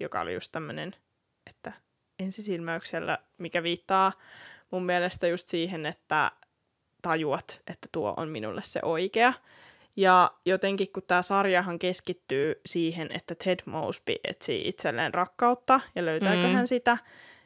joka 0.00 0.20
oli 0.20 0.34
just 0.34 0.52
tämmöinen, 0.52 0.96
että 1.50 1.72
ensisilmäyksellä, 2.18 3.18
mikä 3.38 3.62
viittaa 3.62 4.12
mun 4.70 4.86
mielestä 4.86 5.26
just 5.26 5.48
siihen, 5.48 5.86
että 5.86 6.32
tajuat, 7.02 7.62
että 7.66 7.88
tuo 7.92 8.14
on 8.16 8.28
minulle 8.28 8.62
se 8.64 8.80
oikea. 8.82 9.32
Ja 9.96 10.30
jotenkin 10.46 10.92
kun 10.92 11.02
tämä 11.06 11.22
sarjahan 11.22 11.78
keskittyy 11.78 12.60
siihen, 12.66 13.08
että 13.12 13.34
Ted 13.34 13.58
Mosby 13.66 14.14
etsii 14.24 14.68
itselleen 14.68 15.14
rakkautta 15.14 15.80
ja 15.94 16.04
löytääkö 16.04 16.46
mm. 16.46 16.52
hän 16.52 16.66
sitä, 16.66 16.98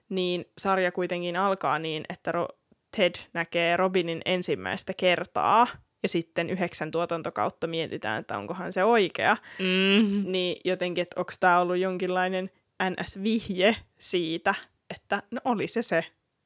niin 0.08 0.44
sarja 0.58 0.92
kuitenkin 0.92 1.36
alkaa 1.36 1.78
niin, 1.78 2.04
että 2.08 2.32
Ro- 2.32 2.58
Ted 2.96 3.14
näkee 3.32 3.76
Robinin 3.76 4.22
ensimmäistä 4.24 4.92
kertaa 4.96 5.66
ja 6.02 6.08
sitten 6.08 6.50
yhdeksän 6.50 6.90
tuotantokautta 6.90 7.66
mietitään, 7.66 8.20
että 8.20 8.38
onkohan 8.38 8.72
se 8.72 8.84
oikea. 8.84 9.36
Mm. 9.58 10.32
Niin 10.32 10.56
jotenkin, 10.64 11.02
että 11.02 11.20
onko 11.20 11.32
tämä 11.40 11.60
ollut 11.60 11.76
jonkinlainen 11.76 12.50
NS-vihje 12.82 13.76
siitä, 13.98 14.54
että 14.90 15.22
no 15.30 15.40
oli 15.44 15.68
se 15.68 15.82
se 15.82 16.04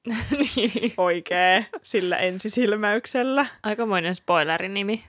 niin. 0.57 0.92
oikea 0.96 1.64
sillä 1.82 2.16
ensisilmäyksellä. 2.16 3.46
Aikamoinen 3.62 4.14
spoilerin-nimi. 4.14 5.05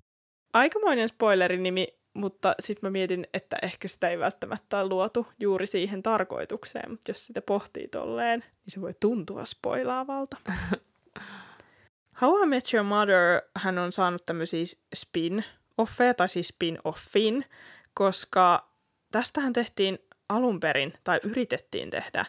Aikamoinen 0.53 1.09
spoilerin-nimi, 1.09 1.87
mutta 2.13 2.55
sitten 2.59 2.87
mä 2.87 2.91
mietin, 2.91 3.27
että 3.33 3.57
ehkä 3.61 3.87
sitä 3.87 4.09
ei 4.09 4.19
välttämättä 4.19 4.79
ole 4.79 4.89
luotu 4.89 5.27
juuri 5.39 5.67
siihen 5.67 6.03
tarkoitukseen, 6.03 6.91
mutta 6.91 7.11
jos 7.11 7.25
sitä 7.25 7.41
pohtii 7.41 7.87
tolleen, 7.87 8.39
niin 8.39 8.71
se 8.71 8.81
voi 8.81 8.93
tuntua 8.99 9.45
spoilaavalta. 9.45 10.37
How 12.21 12.43
I 12.43 12.45
Met 12.45 12.73
Your 12.73 12.85
Mother 12.85 13.41
hän 13.55 13.77
on 13.77 13.91
saanut 13.91 14.25
tämmöisiä 14.25 14.65
spin-offeja, 14.95 16.13
tai 16.17 16.29
siis 16.29 16.53
spin-offin, 16.53 17.45
koska 17.93 18.69
tästähän 19.11 19.53
tehtiin 19.53 19.99
alun 20.29 20.59
perin, 20.59 20.93
tai 21.03 21.19
yritettiin 21.23 21.89
tehdä 21.89 22.25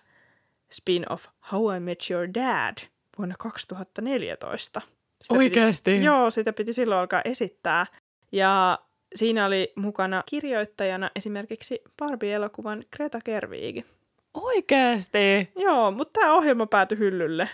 spin-off 0.72 1.26
How 1.52 1.76
I 1.76 1.80
Met 1.80 1.98
Your 2.10 2.28
Dad 2.34 2.78
vuonna 3.18 3.34
2014. 3.38 4.80
Sitä 5.20 5.34
Oikeasti? 5.34 5.90
Piti, 5.90 6.04
joo, 6.04 6.30
sitä 6.30 6.52
piti 6.52 6.72
silloin 6.72 7.00
alkaa 7.00 7.22
esittää. 7.24 7.86
Ja 8.33 8.78
siinä 9.14 9.47
oli 9.47 9.72
mukana 9.76 10.22
kirjoittajana 10.26 11.11
esimerkiksi 11.16 11.83
Barbie-elokuvan 11.97 12.85
Greta 12.97 13.18
Gerwig. 13.24 13.85
Oikeasti? 14.35 15.53
Joo, 15.57 15.91
mutta 15.91 16.20
tämä 16.20 16.35
ohjelma 16.35 16.66
päätyi 16.66 16.99
hyllylle. 16.99 17.49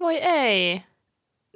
Voi 0.00 0.16
ei. 0.16 0.82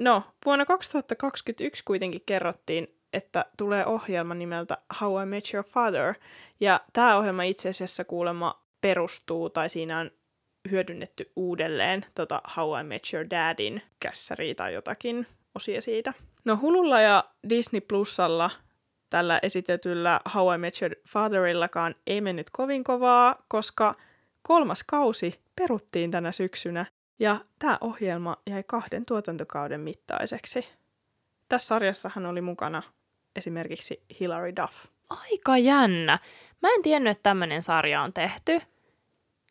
No, 0.01 0.23
vuonna 0.47 0.65
2021 0.65 1.85
kuitenkin 1.85 2.21
kerrottiin, 2.27 2.89
että 3.13 3.45
tulee 3.57 3.87
ohjelma 3.87 4.35
nimeltä 4.35 4.79
How 5.01 5.23
I 5.23 5.27
Met 5.27 5.45
Your 5.55 5.67
Father. 5.67 6.15
Ja 6.61 6.81
tämä 6.93 7.17
ohjelma 7.17 7.43
itse 7.43 7.69
asiassa 7.69 8.05
kuulemma 8.05 8.65
perustuu, 8.81 9.51
tai 9.51 9.69
siinä 9.69 9.99
on 9.99 10.11
hyödynnetty 10.71 11.33
uudelleen 11.37 12.05
tota 12.15 12.43
How 12.57 12.81
I 12.81 12.83
Met 12.83 13.03
Your 13.15 13.27
Dadin 13.31 13.83
kässäriä 14.01 14.55
tai 14.55 14.75
jotakin 14.75 15.27
osia 15.55 15.81
siitä. 15.81 16.13
No 16.45 16.57
Hululla 16.57 17.01
ja 17.01 17.25
Disney 17.49 17.81
Plusalla 17.81 18.51
tällä 19.11 19.39
esitetyllä 19.43 20.21
How 20.35 20.55
I 20.55 20.59
Met 20.59 20.83
Your 20.83 20.95
Fatherillakaan 21.09 21.95
ei 22.07 22.21
mennyt 22.21 22.51
kovin 22.51 22.85
kovaa, 22.85 23.37
koska 23.49 23.95
kolmas 24.43 24.83
kausi 24.83 25.41
peruttiin 25.57 26.11
tänä 26.11 26.33
syksynä 26.33 26.87
ja 27.19 27.37
tämä 27.59 27.79
ohjelma 27.81 28.37
jäi 28.47 28.63
kahden 28.63 29.07
tuotantokauden 29.07 29.81
mittaiseksi. 29.81 30.69
Tässä 31.49 31.67
sarjassahan 31.67 32.27
oli 32.27 32.41
mukana 32.41 32.83
esimerkiksi 33.37 34.03
Hilary 34.21 34.57
Duff. 34.57 34.87
Aika 35.11 35.59
jännä. 35.59 36.19
Mä 36.63 36.69
en 36.75 36.83
tiennyt, 36.83 37.11
että 37.11 37.23
tämmöinen 37.23 37.63
sarja 37.63 38.03
on 38.03 38.13
tehty. 38.13 38.61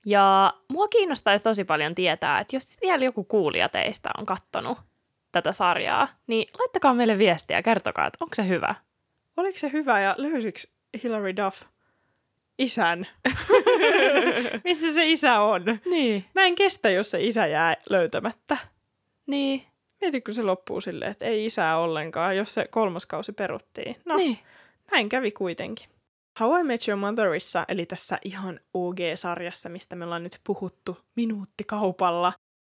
Ja 0.05 0.53
mua 0.67 0.87
kiinnostaisi 0.87 1.43
tosi 1.43 1.63
paljon 1.63 1.95
tietää, 1.95 2.39
että 2.39 2.55
jos 2.55 2.63
siellä 2.63 3.05
joku 3.05 3.23
kuulija 3.23 3.69
teistä 3.69 4.09
on 4.17 4.25
kattonut 4.25 4.77
tätä 5.31 5.51
sarjaa, 5.51 6.07
niin 6.27 6.47
laittakaa 6.59 6.93
meille 6.93 7.17
viestiä 7.17 7.57
ja 7.57 7.63
kertokaa, 7.63 8.07
että 8.07 8.17
onko 8.21 8.35
se 8.35 8.47
hyvä. 8.47 8.75
Oliko 9.37 9.59
se 9.59 9.71
hyvä 9.71 9.99
ja 10.01 10.15
löysikö 10.17 10.59
Hilary 11.03 11.35
Duff 11.35 11.61
isän? 12.57 13.07
Missä 14.63 14.93
se 14.93 15.09
isä 15.09 15.39
on? 15.39 15.65
Niin. 15.85 16.25
Mä 16.35 16.41
en 16.41 16.55
kestä, 16.55 16.89
jos 16.89 17.11
se 17.11 17.23
isä 17.23 17.47
jää 17.47 17.75
löytämättä. 17.89 18.57
Niin. 19.27 19.63
Mieti, 20.01 20.21
kun 20.21 20.33
se 20.33 20.41
loppuu 20.43 20.81
silleen, 20.81 21.11
että 21.11 21.25
ei 21.25 21.45
isää 21.45 21.77
ollenkaan, 21.77 22.37
jos 22.37 22.53
se 22.53 22.67
kolmas 22.71 23.05
kausi 23.05 23.31
peruttiin. 23.31 23.95
No, 24.05 24.17
Niin. 24.17 24.39
näin 24.91 25.09
kävi 25.09 25.31
kuitenkin. 25.31 25.89
How 26.39 26.59
I 26.59 26.63
Met 26.63 26.87
Your 26.87 26.99
Motherissa, 26.99 27.65
eli 27.67 27.85
tässä 27.85 28.19
ihan 28.25 28.59
OG-sarjassa, 28.73 29.69
mistä 29.69 29.95
me 29.95 30.05
ollaan 30.05 30.23
nyt 30.23 30.39
puhuttu 30.43 30.97
minuuttikaupalla, 31.15 32.33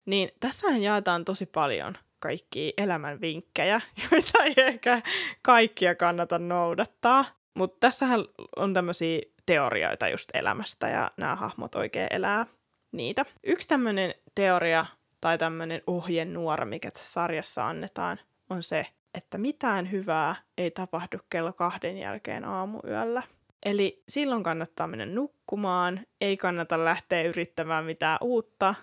niin 0.07 0.29
tässähän 0.41 0.83
jaetaan 0.83 1.25
tosi 1.25 1.47
paljon 1.47 1.95
kaikkia 2.23 2.73
elämän 2.77 3.21
vinkkejä, 3.21 3.81
joita 4.11 4.45
ei 4.45 4.55
ehkä 4.57 5.03
kaikkia 5.43 5.95
kannata 5.95 6.39
noudattaa. 6.39 7.25
Mutta 7.55 7.77
tässähän 7.81 8.25
on 8.57 8.75
tämmöisiä 8.75 9.21
teorioita 9.47 10.09
just 10.09 10.31
elämästä 10.35 10.89
ja 10.89 11.11
nämä 11.17 11.37
hahmot 11.37 11.75
oikein 11.75 12.09
elää 12.11 12.47
niitä. 12.93 13.25
Yksi 13.45 13.69
tämmöinen 13.69 14.15
teoria 14.35 14.87
tai 15.21 15.39
tämmöinen 15.39 15.83
ohjenuora, 15.87 16.65
mikä 16.65 16.91
tässä 16.91 17.13
sarjassa 17.13 17.67
annetaan, 17.67 18.19
on 18.51 18.63
se, 18.63 18.87
että 19.15 19.39
mitään 19.39 19.91
hyvää 19.91 20.35
ei 20.59 20.71
tapahdu 20.71 21.19
kello 21.31 21.53
kahden 21.53 21.99
jälkeen 21.99 22.45
aamuyöllä. 22.45 23.23
Eli 23.65 24.03
silloin 24.09 24.43
kannattaa 24.43 24.87
mennä 24.87 25.07
nukkumaan, 25.07 26.01
ei 26.21 26.37
kannata 26.37 26.85
lähteä 26.85 27.23
yrittämään 27.23 27.85
mitään 27.85 28.19
uutta. 28.21 28.75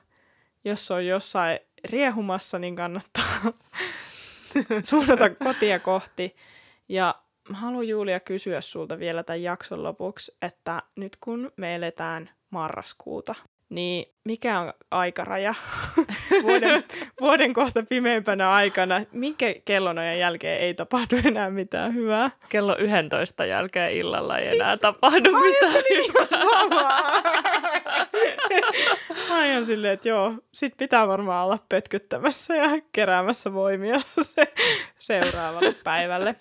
Jos 0.66 0.92
on 0.92 1.06
jossain 1.06 1.60
riehumassa, 1.84 2.60
niin 2.60 2.76
kannattaa 2.76 3.24
suunnata 4.90 5.30
kotia 5.30 5.80
kohti. 5.80 6.36
Ja 6.90 7.16
mä 7.50 7.58
haluan 7.58 7.88
Julia 7.88 8.20
kysyä 8.20 8.62
sulta 8.62 9.00
vielä 9.00 9.24
tämän 9.24 9.44
jakson 9.44 9.84
lopuksi, 9.84 10.38
että 10.42 10.84
nyt 10.96 11.18
kun 11.20 11.52
me 11.58 11.76
eletään 11.76 12.30
marraskuuta, 12.50 13.36
niin 13.70 14.06
mikä 14.24 14.60
on 14.60 14.74
aikaraja 14.92 15.56
vuoden, 16.44 16.84
vuoden 17.22 17.54
kohta 17.54 17.84
pimeimpänä 17.84 18.52
aikana? 18.52 19.02
Minkä 19.12 19.46
kellonajan 19.66 20.20
jälkeen 20.20 20.60
ei 20.60 20.74
tapahdu 20.74 21.18
enää 21.26 21.50
mitään 21.50 21.94
hyvää? 21.94 22.32
Kello 22.50 22.78
11 22.78 23.46
jälkeen 23.46 23.92
illalla 23.92 24.38
ei 24.38 24.50
Siis 24.50 24.62
enää 24.62 24.78
tapahdu 24.78 25.32
mitään. 25.42 25.84
Ihan 25.90 26.28
samaa. 26.42 27.22
Mä 29.30 29.36
oon 29.36 29.46
ihan 29.46 29.66
silleen, 29.66 29.94
että 29.94 30.10
joo, 30.10 30.34
sit 30.52 30.78
pitää 30.78 31.08
varmaan 31.08 31.46
olla 31.46 31.60
pötkyttämässä 31.70 32.56
ja 32.56 32.70
keräämässä 32.92 33.54
voimia 33.54 34.02
se 34.22 34.54
seuraavalle 35.00 35.76
päivälle. 35.84 36.36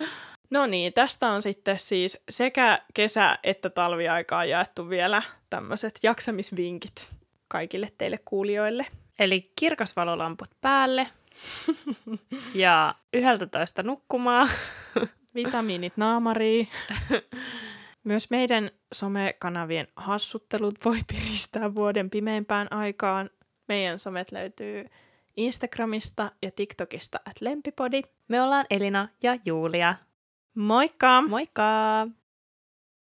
No 0.50 0.66
niin, 0.66 0.92
tästä 0.92 1.26
on 1.26 1.42
sitten 1.42 1.78
siis 1.78 2.24
sekä 2.28 2.82
kesä- 2.94 3.38
että 3.42 3.70
talviaikaan 3.70 4.48
jaettu 4.48 4.88
vielä 4.88 5.22
tämmöiset 5.50 5.98
jaksamisvinkit 6.02 7.17
kaikille 7.48 7.88
teille 7.98 8.16
kuulijoille. 8.24 8.86
Eli 9.18 9.52
kirkasvalolamput 9.60 10.50
päälle 10.60 11.06
ja 12.54 12.94
11 13.12 13.82
nukkumaan. 13.82 14.48
Vitamiinit 15.34 15.96
naamariin. 15.96 16.68
Myös 18.04 18.30
meidän 18.30 18.70
somekanavien 18.94 19.88
hassuttelut 19.96 20.74
voi 20.84 20.98
piristää 21.06 21.74
vuoden 21.74 22.10
pimeimpään 22.10 22.72
aikaan. 22.72 23.30
Meidän 23.68 23.98
somet 23.98 24.32
löytyy 24.32 24.86
Instagramista 25.36 26.30
ja 26.42 26.50
TikTokista 26.50 27.20
at 27.24 27.40
lempipodi. 27.40 28.02
Me 28.28 28.42
ollaan 28.42 28.66
Elina 28.70 29.08
ja 29.22 29.36
Julia. 29.46 29.94
Moikka! 30.54 31.22
Moikka! 31.22 32.06